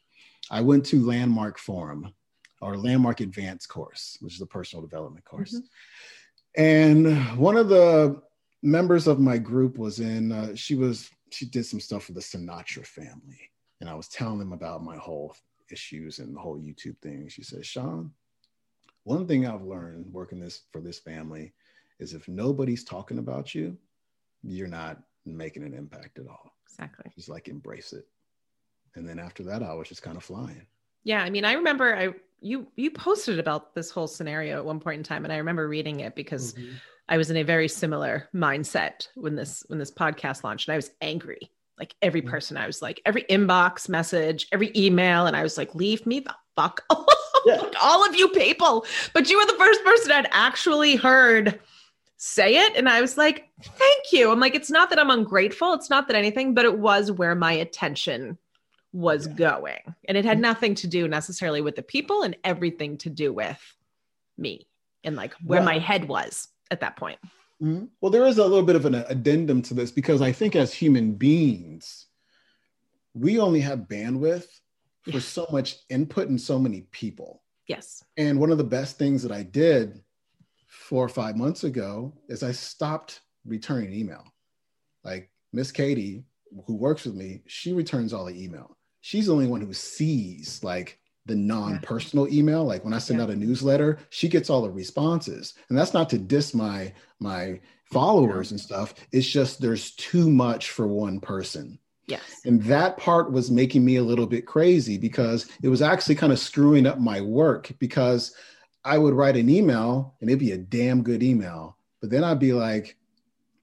I 0.50 0.60
went 0.60 0.86
to 0.86 1.04
Landmark 1.04 1.58
Forum 1.58 2.14
or 2.64 2.78
Landmark 2.78 3.20
Advanced 3.20 3.68
course, 3.68 4.16
which 4.22 4.34
is 4.34 4.40
a 4.40 4.46
personal 4.46 4.80
development 4.80 5.24
course. 5.26 5.54
Mm-hmm. 5.54 6.62
And 6.62 7.38
one 7.38 7.58
of 7.58 7.68
the 7.68 8.22
members 8.62 9.06
of 9.06 9.20
my 9.20 9.36
group 9.36 9.76
was 9.76 10.00
in, 10.00 10.32
uh, 10.32 10.54
she 10.54 10.74
was, 10.74 11.10
she 11.30 11.44
did 11.44 11.66
some 11.66 11.80
stuff 11.80 12.04
for 12.04 12.12
the 12.12 12.20
Sinatra 12.20 12.86
family. 12.86 13.50
And 13.80 13.90
I 13.90 13.94
was 13.94 14.08
telling 14.08 14.38
them 14.38 14.54
about 14.54 14.82
my 14.82 14.96
whole 14.96 15.36
issues 15.70 16.20
and 16.20 16.34
the 16.34 16.40
whole 16.40 16.58
YouTube 16.58 16.96
thing. 17.02 17.28
She 17.28 17.42
says, 17.42 17.66
Sean, 17.66 18.10
one 19.02 19.26
thing 19.26 19.46
I've 19.46 19.62
learned 19.62 20.10
working 20.10 20.40
this 20.40 20.62
for 20.72 20.80
this 20.80 20.98
family 20.98 21.52
is 21.98 22.14
if 22.14 22.28
nobody's 22.28 22.82
talking 22.82 23.18
about 23.18 23.54
you, 23.54 23.76
you're 24.42 24.68
not 24.68 25.02
making 25.26 25.64
an 25.64 25.74
impact 25.74 26.18
at 26.18 26.28
all. 26.28 26.54
Exactly. 26.66 27.12
Just 27.14 27.28
like 27.28 27.48
embrace 27.48 27.92
it. 27.92 28.06
And 28.94 29.06
then 29.06 29.18
after 29.18 29.42
that, 29.42 29.62
I 29.62 29.74
was 29.74 29.88
just 29.88 30.02
kind 30.02 30.16
of 30.16 30.24
flying. 30.24 30.66
Yeah, 31.02 31.22
I 31.22 31.28
mean, 31.28 31.44
I 31.44 31.52
remember 31.52 31.94
I 31.94 32.14
you 32.40 32.66
you 32.76 32.90
posted 32.90 33.38
about 33.38 33.74
this 33.74 33.90
whole 33.90 34.06
scenario 34.06 34.58
at 34.58 34.64
one 34.64 34.80
point 34.80 34.98
in 34.98 35.04
time, 35.04 35.24
and 35.24 35.32
I 35.32 35.38
remember 35.38 35.68
reading 35.68 36.00
it 36.00 36.14
because 36.14 36.54
mm-hmm. 36.54 36.74
I 37.08 37.16
was 37.16 37.30
in 37.30 37.36
a 37.36 37.42
very 37.42 37.68
similar 37.68 38.28
mindset 38.34 39.08
when 39.14 39.34
this 39.36 39.64
when 39.68 39.78
this 39.78 39.90
podcast 39.90 40.44
launched, 40.44 40.68
and 40.68 40.74
I 40.74 40.76
was 40.76 40.90
angry. 41.00 41.50
Like 41.78 41.94
every 42.02 42.20
mm-hmm. 42.20 42.30
person, 42.30 42.56
I 42.56 42.66
was 42.66 42.82
like 42.82 43.00
every 43.04 43.24
inbox 43.24 43.88
message, 43.88 44.48
every 44.52 44.72
email, 44.76 45.26
and 45.26 45.36
I 45.36 45.42
was 45.42 45.58
like, 45.58 45.74
"Leave 45.74 46.06
me 46.06 46.20
the 46.20 46.34
fuck 46.56 46.84
alone." 46.90 47.06
yeah. 47.46 47.62
all 47.82 48.06
of 48.06 48.14
you 48.14 48.28
people. 48.28 48.86
But 49.12 49.30
you 49.30 49.38
were 49.38 49.46
the 49.46 49.58
first 49.58 49.84
person 49.84 50.12
I'd 50.12 50.28
actually 50.30 50.96
heard 50.96 51.60
say 52.16 52.56
it. 52.56 52.76
And 52.76 52.88
I 52.88 53.00
was 53.00 53.16
like, 53.16 53.50
thank 53.62 54.12
you. 54.12 54.30
I'm 54.30 54.40
like, 54.40 54.54
it's 54.54 54.70
not 54.70 54.90
that 54.90 54.98
I'm 54.98 55.10
ungrateful. 55.10 55.74
It's 55.74 55.90
not 55.90 56.08
that 56.08 56.16
anything, 56.16 56.54
but 56.54 56.64
it 56.64 56.78
was 56.78 57.10
where 57.10 57.34
my 57.34 57.52
attention 57.52 58.38
was 58.94 59.26
yeah. 59.26 59.34
going. 59.34 59.94
And 60.08 60.16
it 60.16 60.24
had 60.24 60.36
mm-hmm. 60.36 60.42
nothing 60.42 60.74
to 60.76 60.86
do 60.86 61.08
necessarily 61.08 61.60
with 61.60 61.76
the 61.76 61.82
people 61.82 62.22
and 62.22 62.36
everything 62.44 62.96
to 62.98 63.10
do 63.10 63.32
with 63.32 63.60
me 64.38 64.66
and 65.02 65.16
like 65.16 65.34
where 65.44 65.60
well, 65.60 65.66
my 65.66 65.78
head 65.78 66.08
was 66.08 66.48
at 66.70 66.80
that 66.80 66.96
point. 66.96 67.18
Mm-hmm. 67.60 67.86
Well, 68.00 68.10
there 68.10 68.26
is 68.26 68.38
a 68.38 68.42
little 68.42 68.64
bit 68.64 68.76
of 68.76 68.86
an 68.86 68.94
addendum 68.94 69.62
to 69.62 69.74
this 69.74 69.90
because 69.90 70.22
I 70.22 70.32
think 70.32 70.56
as 70.56 70.72
human 70.72 71.14
beings, 71.14 72.06
we 73.14 73.38
only 73.38 73.60
have 73.60 73.80
bandwidth 73.80 74.46
for 75.10 75.20
so 75.20 75.46
much 75.52 75.76
input 75.90 76.28
and 76.28 76.40
so 76.40 76.58
many 76.58 76.82
people. 76.92 77.42
Yes. 77.66 78.02
And 78.16 78.38
one 78.38 78.50
of 78.50 78.58
the 78.58 78.64
best 78.64 78.98
things 78.98 79.22
that 79.22 79.32
I 79.32 79.42
did 79.42 80.00
four 80.66 81.04
or 81.04 81.08
five 81.08 81.36
months 81.36 81.64
ago 81.64 82.12
is 82.28 82.42
I 82.42 82.52
stopped 82.52 83.20
returning 83.44 83.92
email. 83.92 84.24
Like 85.02 85.30
Miss 85.52 85.70
Katie, 85.72 86.24
who 86.66 86.74
works 86.74 87.04
with 87.04 87.14
me, 87.14 87.42
she 87.46 87.72
returns 87.72 88.12
all 88.12 88.24
the 88.24 88.42
email. 88.42 88.76
She's 89.04 89.26
the 89.26 89.34
only 89.34 89.48
one 89.48 89.60
who 89.60 89.74
sees 89.74 90.64
like 90.64 90.98
the 91.26 91.34
non-personal 91.34 92.26
email. 92.32 92.64
Like 92.64 92.86
when 92.86 92.94
I 92.94 92.98
send 92.98 93.18
yeah. 93.18 93.24
out 93.24 93.30
a 93.30 93.36
newsletter, 93.36 93.98
she 94.08 94.30
gets 94.30 94.48
all 94.48 94.62
the 94.62 94.70
responses. 94.70 95.52
And 95.68 95.76
that's 95.76 95.92
not 95.92 96.08
to 96.08 96.18
diss 96.18 96.54
my 96.54 96.90
my 97.20 97.60
followers 97.92 98.50
and 98.50 98.58
stuff. 98.58 98.94
It's 99.12 99.28
just 99.28 99.60
there's 99.60 99.90
too 99.96 100.30
much 100.30 100.70
for 100.70 100.86
one 100.86 101.20
person. 101.20 101.78
Yes. 102.06 102.22
And 102.46 102.62
that 102.62 102.96
part 102.96 103.30
was 103.30 103.50
making 103.50 103.84
me 103.84 103.96
a 103.96 104.02
little 104.02 104.26
bit 104.26 104.46
crazy 104.46 104.96
because 104.96 105.50
it 105.62 105.68
was 105.68 105.82
actually 105.82 106.14
kind 106.14 106.32
of 106.32 106.38
screwing 106.38 106.86
up 106.86 106.98
my 106.98 107.20
work 107.20 107.72
because 107.78 108.34
I 108.86 108.96
would 108.96 109.12
write 109.12 109.36
an 109.36 109.50
email 109.50 110.14
and 110.22 110.30
it'd 110.30 110.40
be 110.40 110.52
a 110.52 110.56
damn 110.56 111.02
good 111.02 111.22
email. 111.22 111.76
But 112.00 112.08
then 112.08 112.24
I'd 112.24 112.40
be 112.40 112.54
like, 112.54 112.96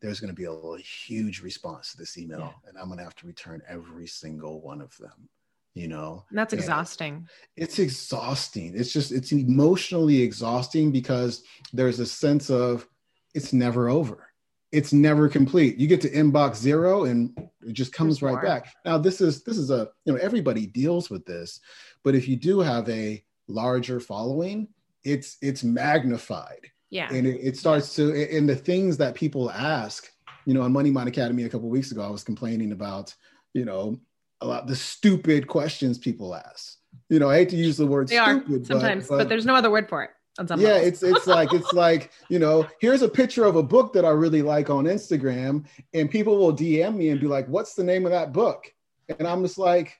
there's 0.01 0.19
going 0.19 0.33
to 0.33 0.35
be 0.35 0.45
a, 0.45 0.77
huge 0.81 1.41
response 1.41 1.91
to 1.91 1.97
this 1.97 2.17
email 2.17 2.39
yeah. 2.39 2.69
and 2.69 2.77
I'm 2.77 2.87
going 2.87 2.97
to 2.97 3.03
have 3.03 3.15
to 3.17 3.27
return 3.27 3.61
every 3.67 4.07
single 4.07 4.61
one 4.61 4.81
of 4.81 4.95
them, 4.97 5.29
you 5.73 5.87
know? 5.87 6.25
And 6.29 6.37
that's 6.37 6.53
exhausting. 6.53 7.13
And 7.13 7.27
it's 7.55 7.79
exhausting. 7.79 8.73
It's 8.75 8.91
just, 8.91 9.11
it's 9.11 9.31
emotionally 9.31 10.21
exhausting 10.21 10.91
because 10.91 11.43
there's 11.71 11.99
a 11.99 12.05
sense 12.05 12.49
of 12.49 12.87
it's 13.33 13.53
never 13.53 13.89
over 13.89 14.31
it's 14.71 14.93
never 14.93 15.27
complete. 15.27 15.77
You 15.77 15.87
get 15.87 16.01
to 16.01 16.09
inbox 16.09 16.55
zero 16.55 17.05
and 17.05 17.37
it 17.65 17.73
just 17.73 17.93
comes 17.93 18.19
There's 18.19 18.33
right 18.33 18.41
more. 18.41 18.43
back. 18.43 18.73
Now 18.85 18.97
this 18.97 19.21
is 19.21 19.43
this 19.43 19.57
is 19.57 19.69
a 19.69 19.89
you 20.05 20.13
know 20.13 20.19
everybody 20.19 20.65
deals 20.65 21.09
with 21.09 21.25
this, 21.25 21.59
but 22.03 22.15
if 22.15 22.27
you 22.27 22.35
do 22.35 22.59
have 22.59 22.89
a 22.89 23.23
larger 23.47 23.99
following, 23.99 24.69
it's 25.03 25.37
it's 25.41 25.63
magnified. 25.63 26.70
Yeah. 26.91 27.11
And 27.11 27.25
it, 27.25 27.39
it 27.41 27.57
starts 27.57 27.95
to 27.95 28.13
and 28.37 28.47
the 28.47 28.55
things 28.55 28.97
that 28.97 29.15
people 29.15 29.49
ask, 29.49 30.11
you 30.45 30.53
know, 30.53 30.61
on 30.61 30.71
Money 30.71 30.91
Mind 30.91 31.09
Academy 31.09 31.43
a 31.43 31.49
couple 31.49 31.69
weeks 31.69 31.91
ago, 31.91 32.03
I 32.03 32.09
was 32.09 32.23
complaining 32.23 32.71
about, 32.71 33.15
you 33.53 33.65
know, 33.65 33.99
a 34.41 34.45
lot 34.45 34.67
the 34.67 34.75
stupid 34.75 35.47
questions 35.47 35.97
people 35.97 36.35
ask. 36.35 36.77
You 37.09 37.19
know, 37.19 37.29
I 37.29 37.37
hate 37.37 37.49
to 37.49 37.55
use 37.55 37.77
the 37.77 37.87
word 37.87 38.09
they 38.09 38.17
stupid, 38.17 38.61
are 38.61 38.65
sometimes, 38.65 39.07
but, 39.07 39.15
but, 39.15 39.17
but 39.23 39.29
there's 39.29 39.45
no 39.45 39.55
other 39.55 39.71
word 39.71 39.89
for 39.89 40.03
it 40.03 40.11
yeah 40.57 40.77
it's 40.77 41.03
it's 41.03 41.27
like 41.27 41.53
it's 41.53 41.73
like 41.73 42.11
you 42.29 42.39
know 42.39 42.65
here's 42.79 43.01
a 43.01 43.09
picture 43.09 43.45
of 43.45 43.57
a 43.57 43.63
book 43.63 43.91
that 43.93 44.05
i 44.05 44.09
really 44.09 44.41
like 44.41 44.69
on 44.69 44.85
instagram 44.85 45.65
and 45.93 46.09
people 46.09 46.37
will 46.37 46.53
dm 46.55 46.95
me 46.95 47.09
and 47.09 47.19
be 47.19 47.27
like 47.27 47.47
what's 47.47 47.75
the 47.75 47.83
name 47.83 48.05
of 48.05 48.11
that 48.11 48.31
book 48.31 48.73
and 49.19 49.27
i'm 49.27 49.43
just 49.43 49.57
like 49.57 49.99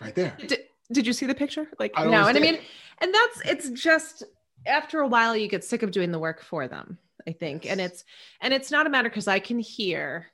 right 0.00 0.14
there 0.14 0.36
did, 0.46 0.58
did 0.90 1.06
you 1.06 1.12
see 1.12 1.26
the 1.26 1.34
picture 1.34 1.68
like 1.78 1.92
no 1.94 2.02
understand. 2.02 2.36
and 2.36 2.38
i 2.38 2.40
mean 2.40 2.60
and 2.98 3.14
that's 3.14 3.40
it's 3.44 3.70
just 3.70 4.24
after 4.66 5.00
a 5.00 5.08
while 5.08 5.36
you 5.36 5.48
get 5.48 5.64
sick 5.64 5.82
of 5.82 5.90
doing 5.90 6.12
the 6.12 6.18
work 6.18 6.42
for 6.42 6.68
them 6.68 6.98
i 7.26 7.32
think 7.32 7.66
and 7.70 7.80
it's 7.80 8.04
and 8.40 8.52
it's 8.52 8.70
not 8.70 8.86
a 8.86 8.90
matter 8.90 9.08
because 9.08 9.28
i 9.28 9.38
can 9.38 9.58
hear 9.58 10.26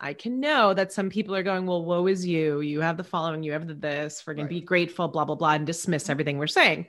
I 0.00 0.12
can 0.12 0.40
know 0.40 0.74
that 0.74 0.92
some 0.92 1.08
people 1.08 1.34
are 1.34 1.42
going, 1.42 1.66
well, 1.66 1.84
woe 1.84 2.06
is 2.08 2.26
you. 2.26 2.60
You 2.60 2.80
have 2.80 2.96
the 2.96 3.04
following, 3.04 3.42
you 3.42 3.52
have 3.52 3.66
the 3.66 3.74
this, 3.74 4.24
we're 4.26 4.34
going 4.34 4.46
right. 4.46 4.50
to 4.50 4.60
be 4.60 4.66
grateful, 4.66 5.08
blah, 5.08 5.24
blah, 5.24 5.34
blah, 5.34 5.52
and 5.52 5.66
dismiss 5.66 6.10
everything 6.10 6.36
we're 6.36 6.46
saying. 6.46 6.88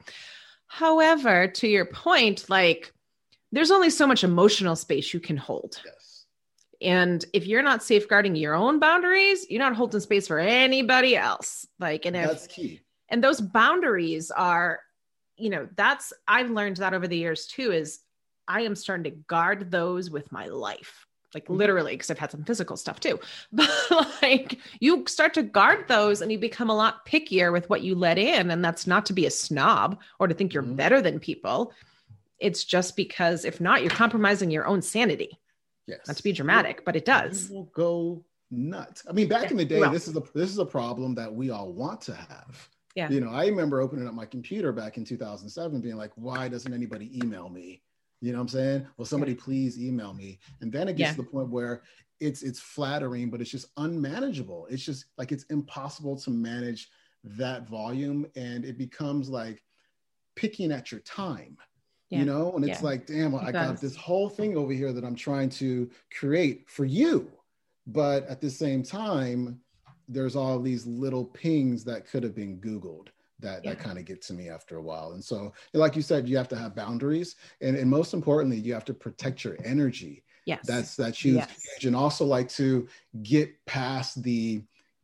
However, 0.68 1.48
to 1.48 1.68
your 1.68 1.86
point, 1.86 2.50
like 2.50 2.92
there's 3.52 3.72
only 3.72 3.90
so 3.90 4.08
much 4.08 4.24
emotional 4.24 4.76
space 4.76 5.14
you 5.14 5.20
can 5.20 5.38
hold. 5.38 5.82
Yes. 5.86 6.26
And 6.82 7.24
if 7.32 7.48
you're 7.48 7.62
not 7.62 7.84
safeguarding 7.84 8.36
your 8.36 8.54
own 8.54 8.80
boundaries, 8.80 9.50
you're 9.50 9.60
not 9.60 9.76
holding 9.76 10.02
space 10.02 10.28
for 10.28 10.40
anybody 10.40 11.16
else. 11.16 11.66
Like, 11.80 12.06
and 12.06 12.16
if, 12.16 12.28
that's 12.28 12.48
key. 12.48 12.82
And 13.08 13.24
those 13.24 13.40
boundaries 13.40 14.30
are, 14.30 14.82
you 15.38 15.50
know, 15.50 15.68
that's 15.76 16.14
I've 16.28 16.50
learned 16.50 16.78
that 16.78 16.94
over 16.94 17.08
the 17.08 17.18
years 17.18 17.48
too. 17.48 17.72
Is 17.72 18.00
I 18.48 18.62
am 18.62 18.76
starting 18.76 19.04
to 19.06 19.18
guard 19.28 19.72
those 19.72 20.10
with 20.10 20.32
my 20.32 20.48
life 20.48 21.06
like 21.36 21.44
mm-hmm. 21.44 21.58
literally 21.58 21.92
because 21.92 22.10
i've 22.10 22.18
had 22.18 22.32
some 22.32 22.44
physical 22.44 22.76
stuff 22.78 23.00
too. 23.00 23.20
But 23.52 23.70
like 24.24 24.58
you 24.80 25.06
start 25.06 25.36
to 25.36 25.44
guard 25.44 25.88
those 25.88 26.22
and 26.22 26.32
you 26.32 26.40
become 26.40 26.72
a 26.72 26.76
lot 26.76 27.06
pickier 27.06 27.52
with 27.52 27.70
what 27.70 27.84
you 27.84 27.94
let 27.94 28.18
in 28.18 28.50
and 28.50 28.66
that's 28.66 28.88
not 28.88 29.06
to 29.08 29.14
be 29.14 29.28
a 29.28 29.32
snob 29.32 30.00
or 30.20 30.28
to 30.28 30.34
think 30.34 30.54
you're 30.54 30.64
mm-hmm. 30.64 30.76
better 30.76 31.02
than 31.02 31.20
people. 31.20 31.74
It's 32.40 32.64
just 32.64 32.96
because 32.96 33.46
if 33.46 33.62
not 33.62 33.82
you're 33.82 33.92
compromising 33.92 34.50
your 34.50 34.66
own 34.66 34.82
sanity. 34.82 35.38
Yes. 35.86 36.00
Not 36.08 36.18
to 36.18 36.24
be 36.24 36.32
dramatic 36.32 36.84
but 36.86 36.96
it 36.96 37.06
does. 37.06 37.52
Go 37.74 38.24
nuts. 38.50 39.04
I 39.08 39.12
mean 39.12 39.28
back 39.28 39.44
yeah, 39.44 39.52
in 39.52 39.58
the 39.58 39.66
day 39.66 39.80
well, 39.80 39.92
this 39.92 40.08
is 40.08 40.16
a 40.16 40.24
this 40.34 40.50
is 40.50 40.58
a 40.58 40.66
problem 40.66 41.14
that 41.16 41.34
we 41.34 41.50
all 41.52 41.72
want 41.72 42.02
to 42.02 42.16
have 42.16 42.70
yeah 42.96 43.10
you 43.10 43.20
know 43.20 43.30
i 43.30 43.46
remember 43.46 43.82
opening 43.82 44.08
up 44.08 44.14
my 44.14 44.26
computer 44.26 44.72
back 44.72 44.98
in 44.98 45.06
2007 45.06 45.82
being 45.82 45.98
like 45.98 46.12
why 46.16 46.48
doesn't 46.48 46.74
anybody 46.74 47.18
email 47.18 47.50
me 47.50 47.82
you 48.22 48.32
know 48.32 48.40
what 48.40 48.44
I'm 48.44 48.48
saying? 48.50 48.88
Well, 48.98 49.06
somebody 49.06 49.34
yeah. 49.34 49.42
please 49.44 49.80
email 49.80 50.14
me. 50.14 50.40
And 50.62 50.72
then 50.72 50.88
it 50.88 50.96
gets 50.96 51.12
yeah. 51.12 51.16
to 51.16 51.22
the 51.22 51.28
point 51.28 51.50
where 51.50 51.84
it's 52.20 52.42
it's 52.42 52.60
flattering, 52.60 53.30
but 53.30 53.42
it's 53.42 53.52
just 53.52 53.68
unmanageable. 53.78 54.68
It's 54.70 54.84
just 54.84 55.06
like 55.18 55.32
it's 55.32 55.44
impossible 55.46 56.18
to 56.20 56.30
manage 56.30 56.90
that 57.24 57.68
volume. 57.68 58.26
And 58.36 58.66
it 58.66 58.78
becomes 58.78 59.30
like 59.30 59.62
picking 60.36 60.72
at 60.72 60.92
your 60.92 61.02
time. 61.02 61.58
Yeah. 62.10 62.20
You 62.20 62.26
know, 62.26 62.52
and 62.56 62.68
it's 62.68 62.84
like, 62.84 63.08
damn, 63.08 63.32
well, 63.32 63.44
I 63.44 63.52
got 63.52 63.82
this 63.82 63.96
whole 63.96 64.30
thing 64.30 64.58
over 64.58 64.72
here 64.72 64.94
that 64.94 65.04
I'm 65.04 65.16
trying 65.16 65.50
to 65.50 65.90
create 66.18 66.70
for 66.70 66.86
you. 66.86 67.32
But 67.88 68.28
at 68.28 68.42
the 68.42 68.50
same 68.50 68.84
time, 68.84 69.60
there's 70.08 70.36
all 70.36 70.60
these 70.60 70.86
little 70.86 71.26
pings 71.26 71.84
that 71.86 72.08
could 72.08 72.24
have 72.24 72.36
been 72.36 72.60
Googled 72.60 73.08
that 73.40 73.64
yeah. 73.64 73.72
that 73.72 73.80
kind 73.80 73.98
of 73.98 74.06
get 74.06 74.22
to 74.24 74.34
me 74.34 74.50
after 74.50 74.78
a 74.78 74.82
while. 74.82 75.12
And 75.12 75.24
so, 75.24 75.54
like 75.74 75.96
you 75.96 76.02
said, 76.02 76.28
you 76.28 76.38
have 76.38 76.48
to 76.50 76.58
have 76.58 76.76
boundaries, 76.76 77.36
and, 77.62 77.76
and 77.76 77.90
most 77.90 78.14
importantly, 78.14 78.58
you 78.58 78.74
have 78.74 78.86
to 78.86 78.94
protect 78.94 79.44
your 79.44 79.58
energy. 79.64 80.24
Yes, 80.46 80.66
that's 80.66 80.96
that's 80.96 81.24
huge. 81.24 81.36
Yes. 81.36 81.68
And 81.84 81.96
also, 81.96 82.26
like 82.26 82.50
to 82.50 82.88
get 83.24 83.54
past 83.66 84.22
the 84.24 84.62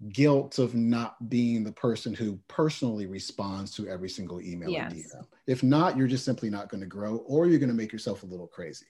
guilt 0.09 0.57
of 0.57 0.73
not 0.73 1.29
being 1.29 1.63
the 1.63 1.71
person 1.71 2.13
who 2.13 2.39
personally 2.47 3.05
responds 3.05 3.71
to 3.75 3.87
every 3.87 4.09
single 4.09 4.41
email 4.41 4.69
yes. 4.69 4.93
DM. 4.93 5.25
If 5.45 5.61
not, 5.61 5.95
you're 5.95 6.07
just 6.07 6.25
simply 6.25 6.49
not 6.49 6.69
going 6.69 6.81
to 6.81 6.87
grow, 6.87 7.17
or 7.17 7.47
you're 7.47 7.59
going 7.59 7.69
to 7.69 7.75
make 7.75 7.91
yourself 7.91 8.23
a 8.23 8.27
little 8.27 8.47
crazy. 8.47 8.85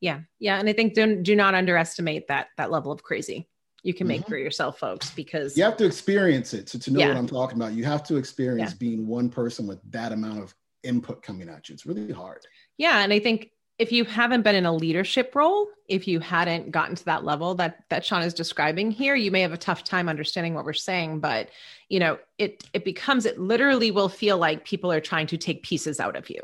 Yeah, 0.00 0.20
yeah, 0.38 0.58
and 0.58 0.68
I 0.68 0.72
think 0.72 0.94
don't 0.94 1.22
do 1.22 1.36
not 1.36 1.54
underestimate 1.54 2.28
that 2.28 2.48
that 2.56 2.70
level 2.70 2.92
of 2.92 3.02
crazy 3.02 3.48
you 3.86 3.94
can 3.94 4.08
make 4.08 4.22
mm-hmm. 4.22 4.30
for 4.30 4.36
yourself, 4.36 4.80
folks, 4.80 5.10
because 5.10 5.56
you 5.56 5.62
have 5.62 5.76
to 5.76 5.86
experience 5.86 6.52
it 6.54 6.66
to, 6.66 6.78
to 6.80 6.92
know 6.92 6.98
yeah. 6.98 7.08
what 7.08 7.16
I'm 7.16 7.26
talking 7.28 7.56
about. 7.56 7.72
You 7.72 7.84
have 7.84 8.02
to 8.04 8.16
experience 8.16 8.72
yeah. 8.72 8.78
being 8.80 9.06
one 9.06 9.28
person 9.30 9.64
with 9.64 9.78
that 9.92 10.10
amount 10.10 10.42
of 10.42 10.54
input 10.82 11.22
coming 11.22 11.48
at 11.48 11.68
you. 11.68 11.74
It's 11.74 11.86
really 11.86 12.12
hard. 12.12 12.44
Yeah. 12.78 13.04
And 13.04 13.12
I 13.12 13.20
think 13.20 13.52
if 13.78 13.92
you 13.92 14.04
haven't 14.04 14.42
been 14.42 14.56
in 14.56 14.66
a 14.66 14.74
leadership 14.74 15.36
role, 15.36 15.68
if 15.88 16.08
you 16.08 16.18
hadn't 16.18 16.72
gotten 16.72 16.96
to 16.96 17.04
that 17.04 17.24
level 17.24 17.54
that 17.56 17.84
that 17.90 18.04
Sean 18.04 18.22
is 18.22 18.34
describing 18.34 18.90
here, 18.90 19.14
you 19.14 19.30
may 19.30 19.42
have 19.42 19.52
a 19.52 19.58
tough 19.58 19.84
time 19.84 20.08
understanding 20.08 20.54
what 20.54 20.64
we're 20.64 20.72
saying. 20.72 21.20
But 21.20 21.50
you 21.88 22.00
know, 22.00 22.18
it 22.38 22.64
it 22.72 22.84
becomes 22.84 23.24
it 23.24 23.38
literally 23.38 23.92
will 23.92 24.08
feel 24.08 24.36
like 24.36 24.64
people 24.64 24.90
are 24.90 25.00
trying 25.00 25.28
to 25.28 25.36
take 25.36 25.62
pieces 25.62 26.00
out 26.00 26.16
of 26.16 26.28
you 26.28 26.40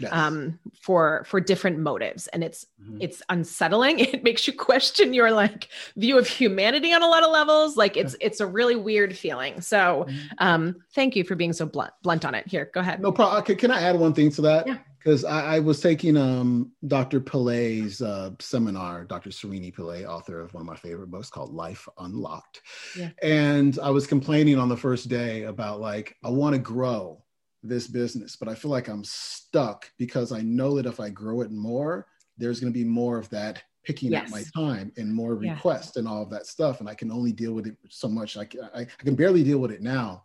yes. 0.00 0.10
um, 0.12 0.58
for 0.80 1.24
for 1.26 1.40
different 1.40 1.78
motives, 1.78 2.26
and 2.28 2.42
it's 2.42 2.66
mm-hmm. 2.82 2.98
it's 3.00 3.22
unsettling. 3.28 4.00
It 4.10 4.24
makes 4.24 4.46
you 4.46 4.52
question 4.52 5.14
your 5.14 5.30
like 5.30 5.68
view 5.96 6.18
of 6.18 6.26
humanity 6.26 6.92
on 6.92 7.02
a 7.02 7.06
lot 7.06 7.22
of 7.22 7.30
levels. 7.30 7.76
Like 7.76 7.96
it's 7.96 8.16
it's 8.20 8.40
a 8.40 8.46
really 8.46 8.76
weird 8.76 9.16
feeling. 9.16 9.60
So, 9.60 10.06
mm-hmm. 10.08 10.26
um, 10.38 10.76
thank 10.94 11.14
you 11.16 11.24
for 11.24 11.36
being 11.36 11.52
so 11.52 11.66
blunt 11.66 11.92
blunt 12.02 12.24
on 12.24 12.34
it. 12.34 12.46
Here, 12.48 12.70
go 12.72 12.80
ahead. 12.80 13.00
No 13.00 13.12
problem. 13.12 13.40
Okay, 13.42 13.54
can 13.54 13.70
I 13.70 13.82
add 13.82 13.98
one 13.98 14.14
thing 14.14 14.30
to 14.32 14.42
that? 14.42 14.66
Yeah 14.66 14.78
because 15.00 15.24
I, 15.24 15.56
I, 15.56 15.58
was 15.60 15.80
taking 15.80 16.16
um, 16.16 16.72
Dr. 16.86 17.20
Pillay's 17.20 18.02
uh, 18.02 18.32
seminar, 18.38 19.04
Dr. 19.04 19.30
Srini 19.30 19.74
Pillay, 19.74 20.06
author 20.06 20.40
of 20.40 20.52
one 20.52 20.60
of 20.60 20.66
my 20.66 20.76
favorite 20.76 21.10
books 21.10 21.30
called 21.30 21.54
Life 21.54 21.88
Unlocked. 21.98 22.60
Yeah. 22.96 23.08
And 23.22 23.78
I 23.82 23.88
was 23.90 24.06
complaining 24.06 24.58
on 24.58 24.68
the 24.68 24.76
first 24.76 25.08
day 25.08 25.44
about 25.44 25.80
like, 25.80 26.16
I 26.22 26.28
want 26.28 26.52
to 26.54 26.58
grow 26.58 27.22
this 27.62 27.86
business, 27.86 28.36
but 28.36 28.48
I 28.48 28.54
feel 28.54 28.70
like 28.70 28.88
I'm 28.88 29.04
stuck 29.04 29.90
because 29.98 30.32
I 30.32 30.40
know 30.40 30.76
that 30.76 30.86
if 30.86 31.00
I 31.00 31.10
grow 31.10 31.42
it 31.42 31.50
more, 31.50 32.06
there's 32.38 32.60
going 32.60 32.72
to 32.72 32.78
be 32.78 32.84
more 32.84 33.18
of 33.18 33.28
that 33.30 33.62
picking 33.84 34.12
yes. 34.12 34.26
up 34.26 34.30
my 34.30 34.44
time 34.54 34.92
and 34.96 35.12
more 35.12 35.34
requests 35.34 35.92
yeah. 35.94 36.00
and 36.00 36.08
all 36.08 36.22
of 36.22 36.30
that 36.30 36.46
stuff. 36.46 36.80
And 36.80 36.88
I 36.88 36.94
can 36.94 37.10
only 37.10 37.32
deal 37.32 37.52
with 37.52 37.66
it 37.66 37.76
so 37.88 38.08
much. 38.08 38.36
I, 38.36 38.46
I, 38.74 38.80
I 38.80 38.84
can 38.84 39.14
barely 39.14 39.42
deal 39.42 39.58
with 39.58 39.72
it 39.72 39.82
now. 39.82 40.24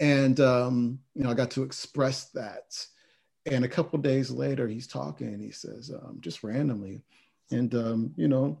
And, 0.00 0.40
um, 0.40 0.98
you 1.14 1.22
know, 1.24 1.30
I 1.30 1.34
got 1.34 1.50
to 1.52 1.62
express 1.62 2.30
that. 2.30 2.86
And 3.46 3.64
a 3.64 3.68
couple 3.68 3.98
days 4.00 4.30
later, 4.30 4.66
he's 4.66 4.88
talking 4.88 5.28
and 5.28 5.40
he 5.40 5.52
says, 5.52 5.90
um, 5.90 6.18
just 6.20 6.42
randomly, 6.42 7.02
and, 7.52 7.72
um, 7.76 8.12
you 8.16 8.26
know, 8.26 8.58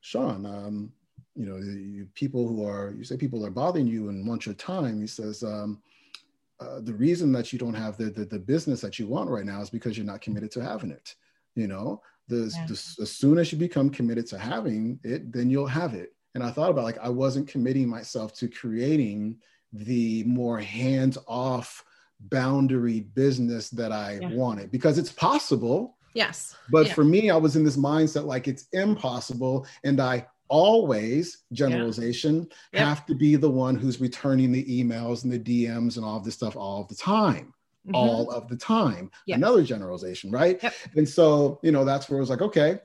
Sean, 0.00 0.44
um, 0.44 0.92
you 1.36 1.46
know, 1.46 1.56
you, 1.56 2.08
people 2.14 2.48
who 2.48 2.66
are, 2.66 2.92
you 2.96 3.04
say 3.04 3.16
people 3.16 3.46
are 3.46 3.50
bothering 3.50 3.86
you 3.86 4.08
and 4.08 4.26
want 4.26 4.46
your 4.46 4.54
time. 4.56 5.00
He 5.00 5.06
says, 5.06 5.44
um, 5.44 5.80
uh, 6.60 6.80
the 6.80 6.94
reason 6.94 7.32
that 7.32 7.52
you 7.52 7.58
don't 7.58 7.74
have 7.74 7.96
the, 7.96 8.06
the, 8.06 8.24
the 8.24 8.38
business 8.38 8.80
that 8.80 8.98
you 8.98 9.06
want 9.06 9.30
right 9.30 9.44
now 9.44 9.60
is 9.60 9.70
because 9.70 9.96
you're 9.96 10.06
not 10.06 10.20
committed 10.20 10.50
to 10.52 10.62
having 10.62 10.90
it. 10.90 11.14
You 11.54 11.66
know, 11.66 12.02
the, 12.28 12.52
yeah. 12.54 12.66
the, 12.66 12.72
as 12.72 13.12
soon 13.12 13.38
as 13.38 13.52
you 13.52 13.58
become 13.58 13.90
committed 13.90 14.26
to 14.28 14.38
having 14.38 14.98
it, 15.04 15.32
then 15.32 15.50
you'll 15.50 15.66
have 15.66 15.94
it. 15.94 16.14
And 16.34 16.44
I 16.44 16.50
thought 16.50 16.70
about 16.70 16.84
like 16.84 16.98
I 16.98 17.08
wasn't 17.08 17.48
committing 17.48 17.88
myself 17.88 18.34
to 18.34 18.48
creating 18.48 19.38
the 19.72 20.22
more 20.24 20.58
hands 20.60 21.18
off 21.26 21.84
boundary 22.20 23.00
business 23.00 23.70
that 23.70 23.92
I 23.92 24.18
yeah. 24.20 24.28
wanted 24.32 24.70
because 24.70 24.98
it's 24.98 25.12
possible. 25.12 25.96
Yes. 26.14 26.56
But 26.70 26.86
yeah. 26.86 26.94
for 26.94 27.04
me, 27.04 27.30
I 27.30 27.36
was 27.36 27.56
in 27.56 27.64
this 27.64 27.76
mindset 27.76 28.24
like 28.24 28.48
it's 28.48 28.66
impossible. 28.72 29.66
And 29.84 30.00
I 30.00 30.26
always 30.48 31.38
generalization 31.52 32.48
yeah. 32.72 32.80
yep. 32.80 32.88
have 32.88 33.06
to 33.06 33.14
be 33.14 33.36
the 33.36 33.50
one 33.50 33.76
who's 33.76 34.00
returning 34.00 34.52
the 34.52 34.64
emails 34.64 35.24
and 35.24 35.32
the 35.32 35.38
DMs 35.38 35.96
and 35.96 36.04
all 36.04 36.16
of 36.16 36.24
this 36.24 36.34
stuff 36.34 36.56
all 36.56 36.84
the 36.84 36.94
time. 36.94 37.52
Mm-hmm. 37.86 37.94
All 37.94 38.30
of 38.30 38.48
the 38.48 38.56
time. 38.56 39.10
Yep. 39.26 39.36
Another 39.36 39.62
generalization, 39.62 40.30
right? 40.30 40.60
Yep. 40.62 40.74
And 40.96 41.08
so, 41.08 41.60
you 41.62 41.70
know, 41.70 41.84
that's 41.84 42.10
where 42.10 42.18
it 42.18 42.20
was 42.20 42.30
like, 42.30 42.42
okay, 42.42 42.80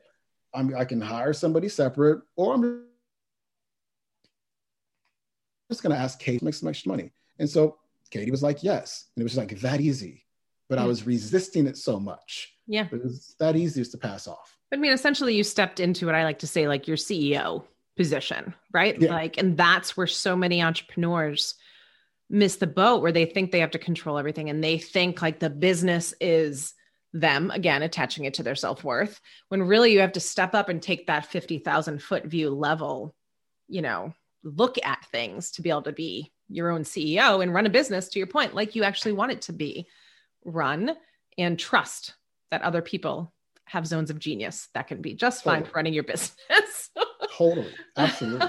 I'm, 0.53 0.75
I 0.75 0.85
can 0.85 1.01
hire 1.01 1.33
somebody 1.33 1.69
separate, 1.69 2.21
or 2.35 2.53
I'm 2.53 2.83
just 5.71 5.81
going 5.81 5.95
to 5.95 6.01
ask 6.01 6.19
Kate 6.19 6.39
to 6.39 6.45
make 6.45 6.53
some 6.53 6.69
extra 6.69 6.89
money. 6.89 7.11
And 7.39 7.49
so 7.49 7.77
Katie 8.11 8.29
was 8.29 8.43
like, 8.43 8.61
yes. 8.61 9.07
And 9.15 9.21
it 9.21 9.23
was 9.23 9.37
like 9.37 9.59
that 9.61 9.81
easy. 9.81 10.25
But 10.69 10.79
I 10.79 10.85
was 10.85 11.05
resisting 11.05 11.67
it 11.67 11.77
so 11.77 11.99
much. 11.99 12.53
Yeah. 12.65 12.87
It 12.91 13.03
was 13.03 13.35
that 13.39 13.57
easy 13.57 13.83
to 13.83 13.97
pass 13.97 14.27
off. 14.27 14.57
I 14.71 14.77
mean, 14.77 14.93
essentially, 14.93 15.35
you 15.35 15.43
stepped 15.43 15.79
into 15.79 16.05
what 16.05 16.15
I 16.15 16.23
like 16.23 16.39
to 16.39 16.47
say, 16.47 16.67
like 16.67 16.87
your 16.87 16.97
CEO 16.97 17.65
position, 17.97 18.53
right? 18.71 18.99
Yeah. 18.99 19.11
Like, 19.11 19.37
and 19.37 19.57
that's 19.57 19.97
where 19.97 20.07
so 20.07 20.35
many 20.35 20.61
entrepreneurs 20.61 21.55
miss 22.31 22.55
the 22.55 22.67
boat 22.67 23.01
where 23.01 23.11
they 23.11 23.25
think 23.25 23.51
they 23.51 23.59
have 23.59 23.71
to 23.71 23.79
control 23.79 24.17
everything 24.17 24.49
and 24.49 24.63
they 24.63 24.77
think 24.77 25.21
like 25.21 25.39
the 25.39 25.49
business 25.49 26.13
is 26.21 26.73
them 27.13 27.51
again 27.51 27.83
attaching 27.83 28.23
it 28.23 28.35
to 28.35 28.43
their 28.43 28.55
self-worth 28.55 29.19
when 29.49 29.61
really 29.61 29.91
you 29.91 29.99
have 29.99 30.13
to 30.13 30.21
step 30.21 30.55
up 30.55 30.69
and 30.69 30.81
take 30.81 31.07
that 31.07 31.25
50,000 31.25 32.01
foot 32.01 32.23
view 32.23 32.49
level 32.49 33.13
you 33.67 33.81
know 33.81 34.13
look 34.45 34.77
at 34.81 35.05
things 35.11 35.51
to 35.51 35.61
be 35.61 35.69
able 35.69 35.81
to 35.81 35.91
be 35.91 36.31
your 36.47 36.71
own 36.71 36.83
CEO 36.83 37.43
and 37.43 37.53
run 37.53 37.65
a 37.65 37.69
business 37.69 38.07
to 38.07 38.19
your 38.19 38.27
point 38.27 38.55
like 38.55 38.75
you 38.75 38.83
actually 38.85 39.11
want 39.11 39.33
it 39.33 39.41
to 39.41 39.51
be 39.51 39.85
run 40.45 40.95
and 41.37 41.59
trust 41.59 42.13
that 42.49 42.61
other 42.61 42.81
people 42.81 43.33
have 43.71 43.87
zones 43.87 44.09
of 44.09 44.19
genius 44.19 44.67
that 44.73 44.87
can 44.87 45.01
be 45.01 45.13
just 45.13 45.43
totally. 45.43 45.61
fine 45.61 45.69
for 45.69 45.75
running 45.75 45.93
your 45.93 46.03
business. 46.03 46.89
totally. 47.37 47.73
Absolutely. 47.97 48.47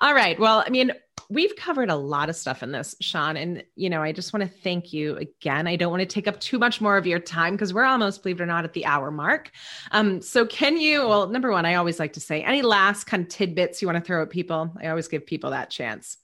All 0.00 0.14
right. 0.14 0.38
Well, 0.40 0.64
I 0.66 0.70
mean, 0.70 0.92
we've 1.28 1.54
covered 1.56 1.90
a 1.90 1.94
lot 1.94 2.30
of 2.30 2.36
stuff 2.36 2.62
in 2.62 2.72
this, 2.72 2.94
Sean. 3.00 3.36
And, 3.36 3.62
you 3.76 3.90
know, 3.90 4.02
I 4.02 4.12
just 4.12 4.32
want 4.32 4.42
to 4.42 4.58
thank 4.60 4.94
you 4.94 5.16
again. 5.16 5.66
I 5.66 5.76
don't 5.76 5.90
want 5.90 6.00
to 6.00 6.06
take 6.06 6.26
up 6.26 6.40
too 6.40 6.58
much 6.58 6.80
more 6.80 6.96
of 6.96 7.06
your 7.06 7.18
time 7.18 7.52
because 7.52 7.74
we're 7.74 7.84
almost, 7.84 8.22
believe 8.22 8.40
it 8.40 8.42
or 8.42 8.46
not, 8.46 8.64
at 8.64 8.72
the 8.72 8.86
hour 8.86 9.10
mark. 9.10 9.50
Um, 9.90 10.22
so, 10.22 10.46
can 10.46 10.78
you, 10.78 11.06
well, 11.06 11.28
number 11.28 11.50
one, 11.50 11.66
I 11.66 11.74
always 11.74 11.98
like 11.98 12.14
to 12.14 12.20
say 12.20 12.42
any 12.42 12.62
last 12.62 13.04
kind 13.04 13.24
of 13.24 13.28
tidbits 13.28 13.82
you 13.82 13.88
want 13.88 13.98
to 13.98 14.04
throw 14.04 14.22
at 14.22 14.30
people? 14.30 14.74
I 14.82 14.88
always 14.88 15.08
give 15.08 15.26
people 15.26 15.50
that 15.50 15.68
chance. 15.68 16.16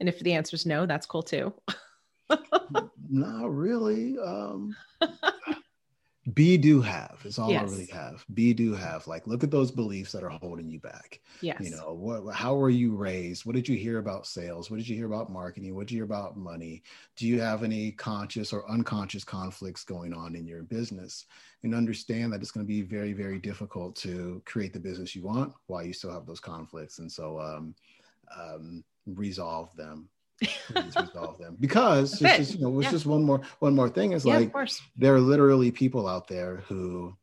And 0.00 0.08
if 0.08 0.18
the 0.20 0.32
answer 0.32 0.54
is 0.54 0.64
no, 0.64 0.86
that's 0.86 1.06
cool 1.06 1.22
too. 1.22 1.52
Not 3.10 3.54
really. 3.54 4.16
Um, 4.18 4.76
be 6.34 6.56
do 6.56 6.80
have 6.80 7.18
is 7.24 7.38
all 7.38 7.50
yes. 7.50 7.62
I 7.62 7.64
really 7.64 7.86
have. 7.92 8.24
Be 8.34 8.52
do 8.52 8.74
have. 8.74 9.06
Like 9.06 9.26
look 9.26 9.44
at 9.44 9.50
those 9.50 9.70
beliefs 9.70 10.12
that 10.12 10.22
are 10.22 10.28
holding 10.28 10.68
you 10.68 10.80
back. 10.80 11.20
Yes. 11.40 11.60
You 11.60 11.70
know, 11.70 11.92
what 11.92 12.34
how 12.34 12.56
were 12.56 12.70
you 12.70 12.96
raised? 12.96 13.46
What 13.46 13.54
did 13.54 13.68
you 13.68 13.76
hear 13.76 13.98
about 13.98 14.26
sales? 14.26 14.70
What 14.70 14.78
did 14.78 14.88
you 14.88 14.96
hear 14.96 15.06
about 15.06 15.30
marketing? 15.30 15.74
What 15.74 15.86
did 15.86 15.92
you 15.92 15.98
hear 15.98 16.04
about 16.04 16.36
money? 16.36 16.82
Do 17.16 17.26
you 17.26 17.40
have 17.40 17.62
any 17.62 17.92
conscious 17.92 18.52
or 18.52 18.68
unconscious 18.70 19.24
conflicts 19.24 19.84
going 19.84 20.12
on 20.12 20.34
in 20.34 20.46
your 20.46 20.62
business? 20.62 21.26
And 21.62 21.74
understand 21.74 22.32
that 22.32 22.40
it's 22.40 22.50
going 22.50 22.66
to 22.66 22.68
be 22.68 22.82
very, 22.82 23.12
very 23.12 23.38
difficult 23.38 23.96
to 23.96 24.42
create 24.44 24.72
the 24.72 24.80
business 24.80 25.14
you 25.14 25.22
want 25.22 25.52
while 25.66 25.84
you 25.84 25.92
still 25.92 26.12
have 26.12 26.26
those 26.26 26.40
conflicts. 26.40 26.98
And 26.98 27.10
so 27.10 27.40
um, 27.40 27.74
um 28.36 28.84
resolve 29.06 29.74
them 29.76 30.08
resolve 30.96 31.38
them 31.38 31.56
because 31.58 32.20
it's 32.22 32.36
just, 32.36 32.54
you 32.54 32.60
know, 32.60 32.78
it's 32.78 32.86
yeah. 32.86 32.90
just 32.90 33.06
one 33.06 33.24
more 33.24 33.40
one 33.58 33.74
more 33.74 33.88
thing 33.88 34.12
is 34.12 34.24
yeah, 34.24 34.38
like 34.38 34.68
there 34.96 35.14
are 35.14 35.20
literally 35.20 35.70
people 35.70 36.06
out 36.06 36.28
there 36.28 36.62
who 36.68 37.16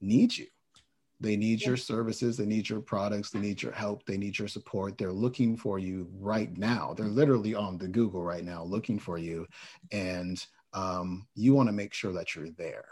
need 0.00 0.36
you. 0.36 0.46
They 1.18 1.36
need 1.36 1.62
yeah. 1.62 1.68
your 1.68 1.76
services, 1.78 2.36
they 2.36 2.44
need 2.44 2.68
your 2.68 2.80
products, 2.80 3.30
they 3.30 3.38
need 3.38 3.62
your 3.62 3.72
help, 3.72 4.04
they 4.04 4.18
need 4.18 4.38
your 4.38 4.48
support. 4.48 4.98
They're 4.98 5.12
looking 5.12 5.56
for 5.56 5.78
you 5.78 6.08
right 6.18 6.54
now. 6.58 6.92
They're 6.94 7.06
literally 7.06 7.54
on 7.54 7.78
the 7.78 7.88
Google 7.88 8.22
right 8.22 8.44
now 8.44 8.64
looking 8.64 8.98
for 8.98 9.16
you. 9.16 9.46
And 9.92 10.44
um, 10.74 11.26
you 11.34 11.54
want 11.54 11.68
to 11.68 11.72
make 11.72 11.94
sure 11.94 12.12
that 12.12 12.34
you're 12.34 12.50
there. 12.50 12.84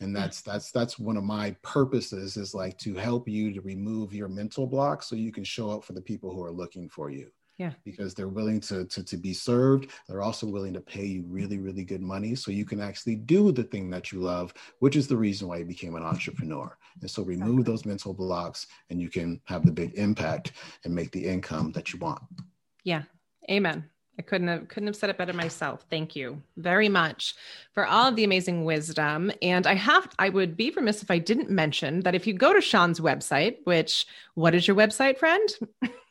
And 0.00 0.14
that's 0.14 0.42
that's 0.42 0.70
that's 0.70 0.98
one 0.98 1.16
of 1.16 1.24
my 1.24 1.56
purposes 1.62 2.36
is 2.36 2.54
like 2.54 2.76
to 2.78 2.94
help 2.94 3.28
you 3.28 3.52
to 3.54 3.60
remove 3.62 4.12
your 4.12 4.28
mental 4.28 4.66
blocks 4.66 5.08
so 5.08 5.16
you 5.16 5.32
can 5.32 5.44
show 5.44 5.70
up 5.70 5.82
for 5.82 5.94
the 5.94 6.00
people 6.00 6.32
who 6.32 6.44
are 6.44 6.50
looking 6.50 6.88
for 6.88 7.10
you 7.10 7.30
yeah. 7.58 7.72
because 7.84 8.14
they're 8.14 8.28
willing 8.28 8.60
to, 8.60 8.84
to 8.86 9.02
to 9.02 9.16
be 9.16 9.32
served. 9.32 9.90
They're 10.08 10.22
also 10.22 10.46
willing 10.46 10.74
to 10.74 10.80
pay 10.80 11.04
you 11.04 11.24
really 11.28 11.58
really 11.58 11.84
good 11.84 12.02
money 12.02 12.34
so 12.34 12.50
you 12.50 12.64
can 12.64 12.80
actually 12.80 13.16
do 13.16 13.52
the 13.52 13.64
thing 13.64 13.90
that 13.90 14.12
you 14.12 14.20
love 14.20 14.52
which 14.80 14.96
is 14.96 15.06
the 15.06 15.16
reason 15.16 15.48
why 15.48 15.58
you 15.58 15.64
became 15.64 15.96
an 15.96 16.02
entrepreneur. 16.02 16.76
And 17.00 17.10
so 17.10 17.22
remove 17.22 17.64
those 17.64 17.84
mental 17.84 18.14
blocks 18.14 18.66
and 18.90 19.00
you 19.00 19.08
can 19.08 19.40
have 19.44 19.64
the 19.64 19.72
big 19.72 19.94
impact 19.94 20.52
and 20.84 20.94
make 20.94 21.10
the 21.12 21.26
income 21.26 21.72
that 21.72 21.92
you 21.92 21.98
want. 21.98 22.22
Yeah. 22.84 23.02
Amen. 23.50 23.84
I 24.18 24.22
couldn't 24.22 24.48
have 24.48 24.68
couldn't 24.68 24.86
have 24.86 24.96
said 24.96 25.10
it 25.10 25.18
better 25.18 25.32
myself. 25.32 25.84
Thank 25.90 26.14
you 26.14 26.40
very 26.56 26.88
much 26.88 27.34
for 27.72 27.84
all 27.84 28.08
of 28.08 28.16
the 28.16 28.24
amazing 28.24 28.64
wisdom. 28.64 29.32
And 29.42 29.66
I 29.66 29.74
have 29.74 30.08
I 30.18 30.28
would 30.28 30.56
be 30.56 30.70
remiss 30.70 31.02
if 31.02 31.10
I 31.10 31.18
didn't 31.18 31.50
mention 31.50 32.00
that 32.00 32.14
if 32.14 32.26
you 32.26 32.34
go 32.34 32.52
to 32.52 32.60
Sean's 32.60 33.00
website, 33.00 33.56
which 33.64 34.06
what 34.34 34.54
is 34.54 34.68
your 34.68 34.76
website, 34.76 35.18
friend? 35.18 35.48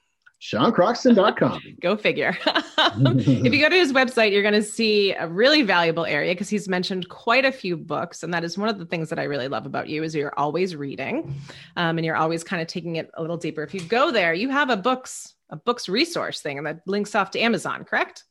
SeanCroxton.com. 0.43 1.61
Go 1.81 1.95
figure. 1.95 2.37
if 2.45 3.53
you 3.53 3.61
go 3.61 3.69
to 3.69 3.75
his 3.75 3.93
website, 3.93 4.33
you're 4.33 4.41
going 4.41 4.53
to 4.53 4.61
see 4.61 5.13
a 5.13 5.25
really 5.25 5.61
valuable 5.61 6.05
area 6.05 6.33
because 6.33 6.49
he's 6.49 6.67
mentioned 6.67 7.07
quite 7.07 7.45
a 7.45 7.51
few 7.51 7.77
books, 7.77 8.23
and 8.23 8.33
that 8.33 8.43
is 8.43 8.57
one 8.57 8.67
of 8.67 8.77
the 8.77 8.85
things 8.85 9.09
that 9.09 9.19
I 9.19 9.23
really 9.23 9.47
love 9.47 9.65
about 9.65 9.87
you 9.87 10.03
is 10.03 10.13
you're 10.13 10.37
always 10.37 10.75
reading, 10.75 11.33
um, 11.77 11.97
and 11.97 12.03
you're 12.05 12.17
always 12.17 12.43
kind 12.43 12.61
of 12.61 12.67
taking 12.67 12.97
it 12.97 13.09
a 13.13 13.21
little 13.21 13.37
deeper. 13.37 13.63
If 13.63 13.73
you 13.73 13.79
go 13.81 14.11
there, 14.11 14.33
you 14.33 14.49
have 14.49 14.69
a 14.69 14.75
books 14.75 15.33
a 15.49 15.55
books 15.55 15.87
resource 15.87 16.41
thing, 16.41 16.57
and 16.57 16.67
that 16.67 16.81
links 16.87 17.15
off 17.15 17.31
to 17.31 17.39
Amazon, 17.39 17.85
correct? 17.85 18.25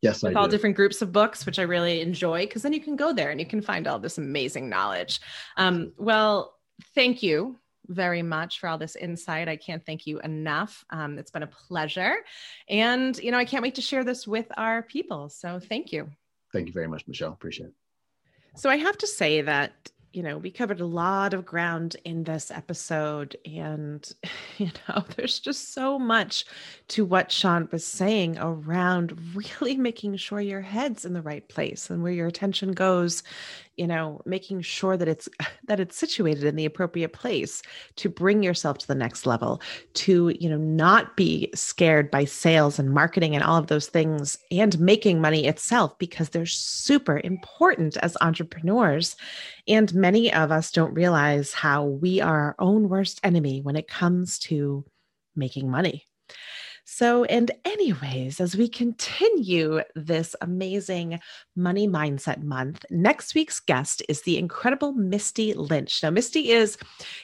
Yes, 0.00 0.20
with 0.20 0.36
I 0.36 0.40
all 0.40 0.46
do. 0.46 0.50
different 0.50 0.74
groups 0.74 1.00
of 1.00 1.12
books, 1.12 1.46
which 1.46 1.60
I 1.60 1.62
really 1.62 2.00
enjoy 2.00 2.46
because 2.46 2.62
then 2.62 2.72
you 2.72 2.80
can 2.80 2.96
go 2.96 3.12
there 3.12 3.30
and 3.30 3.38
you 3.38 3.46
can 3.46 3.62
find 3.62 3.86
all 3.86 4.00
this 4.00 4.18
amazing 4.18 4.68
knowledge. 4.68 5.20
Um, 5.56 5.92
well, 5.96 6.56
thank 6.96 7.22
you 7.22 7.60
very 7.88 8.22
much 8.22 8.60
for 8.60 8.68
all 8.68 8.78
this 8.78 8.96
insight. 8.96 9.48
I 9.48 9.56
can't 9.56 9.84
thank 9.84 10.06
you 10.06 10.20
enough. 10.20 10.84
Um, 10.90 11.18
it's 11.18 11.30
been 11.30 11.42
a 11.42 11.48
pleasure. 11.48 12.16
And, 12.68 13.16
you 13.18 13.30
know, 13.30 13.38
I 13.38 13.44
can't 13.44 13.62
wait 13.62 13.74
to 13.76 13.82
share 13.82 14.04
this 14.04 14.26
with 14.26 14.46
our 14.56 14.82
people. 14.82 15.28
So 15.28 15.58
thank 15.58 15.92
you. 15.92 16.10
Thank 16.52 16.66
you 16.66 16.72
very 16.72 16.88
much, 16.88 17.06
Michelle. 17.08 17.32
Appreciate 17.32 17.66
it. 17.66 17.74
So 18.54 18.68
I 18.68 18.76
have 18.76 18.98
to 18.98 19.06
say 19.06 19.40
that 19.42 19.90
you 20.12 20.22
know, 20.22 20.36
we 20.36 20.50
covered 20.50 20.80
a 20.80 20.86
lot 20.86 21.32
of 21.32 21.46
ground 21.46 21.96
in 22.04 22.24
this 22.24 22.50
episode. 22.50 23.36
And, 23.46 24.08
you 24.58 24.70
know, 24.88 25.04
there's 25.16 25.40
just 25.40 25.72
so 25.72 25.98
much 25.98 26.44
to 26.88 27.04
what 27.04 27.32
Sean 27.32 27.68
was 27.72 27.86
saying 27.86 28.38
around 28.38 29.18
really 29.34 29.76
making 29.76 30.16
sure 30.16 30.40
your 30.40 30.60
head's 30.60 31.04
in 31.04 31.14
the 31.14 31.22
right 31.22 31.48
place 31.48 31.90
and 31.90 32.02
where 32.02 32.12
your 32.12 32.26
attention 32.26 32.72
goes 32.72 33.22
you 33.76 33.86
know 33.86 34.20
making 34.26 34.60
sure 34.60 34.96
that 34.96 35.08
it's 35.08 35.28
that 35.66 35.80
it's 35.80 35.96
situated 35.96 36.44
in 36.44 36.56
the 36.56 36.66
appropriate 36.66 37.12
place 37.12 37.62
to 37.96 38.08
bring 38.08 38.42
yourself 38.42 38.78
to 38.78 38.86
the 38.86 38.94
next 38.94 39.26
level 39.26 39.62
to 39.94 40.34
you 40.38 40.48
know 40.48 40.58
not 40.58 41.16
be 41.16 41.50
scared 41.54 42.10
by 42.10 42.24
sales 42.24 42.78
and 42.78 42.90
marketing 42.90 43.34
and 43.34 43.44
all 43.44 43.56
of 43.56 43.68
those 43.68 43.86
things 43.86 44.36
and 44.50 44.78
making 44.78 45.20
money 45.20 45.46
itself 45.46 45.98
because 45.98 46.28
they're 46.28 46.46
super 46.46 47.20
important 47.24 47.96
as 47.98 48.16
entrepreneurs. 48.20 49.16
And 49.68 49.94
many 49.94 50.32
of 50.32 50.50
us 50.50 50.70
don't 50.70 50.94
realize 50.94 51.52
how 51.52 51.84
we 51.84 52.20
are 52.20 52.42
our 52.42 52.56
own 52.58 52.88
worst 52.88 53.20
enemy 53.22 53.60
when 53.60 53.76
it 53.76 53.88
comes 53.88 54.38
to 54.40 54.84
making 55.36 55.70
money 55.70 56.04
so, 56.94 57.24
and 57.24 57.50
anyways, 57.64 58.38
as 58.38 58.54
we 58.54 58.68
continue 58.68 59.80
this 59.94 60.36
amazing 60.42 61.20
money 61.56 61.88
mindset 61.88 62.42
month, 62.42 62.84
next 62.90 63.34
week's 63.34 63.60
guest 63.60 64.02
is 64.10 64.20
the 64.20 64.36
incredible 64.36 64.92
Misty 64.92 65.54
Lynch. 65.54 66.02
Now, 66.02 66.10
Misty 66.10 66.50
is 66.50 66.76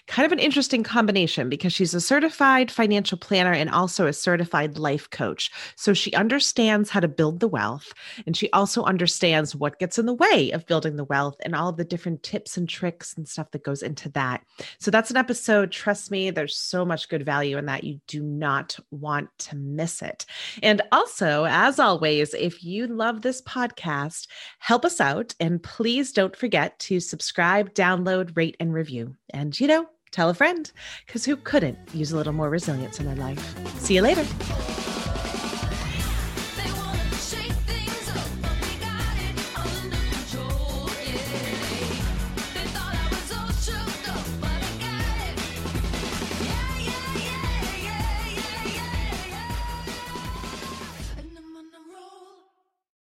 kind 0.07 0.25
of 0.25 0.33
an 0.33 0.39
interesting 0.39 0.83
combination 0.83 1.51
because 1.51 1.75
she's 1.75 1.93
a 1.93 2.01
certified 2.01 2.71
financial 2.71 3.19
planner 3.19 3.53
and 3.53 3.69
also 3.69 4.07
a 4.07 4.13
certified 4.15 4.79
life 4.79 5.11
coach. 5.11 5.51
So, 5.77 5.93
she 5.93 6.15
understands 6.15 6.89
how 6.89 7.01
to 7.01 7.07
build 7.07 7.41
the 7.41 7.47
wealth 7.47 7.93
and 8.27 8.35
she 8.35 8.51
also 8.53 8.85
understands 8.85 9.55
what 9.55 9.79
gets 9.79 9.99
in 9.99 10.07
the 10.07 10.15
way 10.15 10.51
of 10.51 10.67
building 10.67 10.97
the 10.97 11.05
wealth 11.05 11.37
and 11.45 11.55
all 11.55 11.69
of 11.69 11.77
the 11.77 11.85
different 11.85 12.23
tips 12.23 12.57
and 12.57 12.67
tricks 12.67 13.15
and 13.19 13.29
stuff 13.29 13.51
that 13.51 13.65
goes 13.65 13.83
into 13.83 14.09
that. 14.13 14.41
So, 14.81 14.91
that's 14.91 15.11
an 15.11 15.19
episode. 15.19 15.73
Trust 15.73 16.11
me, 16.11 16.31
there's 16.31 16.57
so 16.57 16.87
much 16.87 17.11
good 17.11 17.27
value 17.27 17.59
in 17.59 17.67
that. 17.67 17.85
You 17.85 18.01
do 18.07 18.23
not 18.23 18.75
want 18.91 19.29
to 19.41 19.58
miss 19.59 20.03
it. 20.03 20.27
And 20.63 20.83
also, 20.93 21.45
as 21.45 21.79
always, 21.79 22.35
if 22.35 22.65
you 22.65 22.87
love 22.87 23.23
this 23.23 23.43
podcast, 23.43 24.27
help 24.59 24.85
us 24.85 25.01
out. 25.01 25.35
And 25.41 25.63
please 25.63 26.13
don't 26.13 26.37
forget 26.37 26.79
to 26.81 27.01
subscribe, 27.01 27.75
download, 27.75 28.37
rate, 28.37 28.57
and 28.61 28.73
review. 28.73 29.17
And, 29.31 29.59
you 29.59 29.67
know, 29.67 29.87
tell 30.11 30.29
a 30.29 30.35
friend 30.35 30.71
because 31.07 31.25
who 31.25 31.37
couldn't 31.37 31.79
use 31.93 32.13
a 32.13 32.17
little 32.17 32.33
more 32.33 32.51
resilience 32.51 33.01
in 33.01 33.07
their 33.07 33.17
life? 33.17 33.55
See 33.81 33.95
you 33.95 34.03
later. 34.03 34.27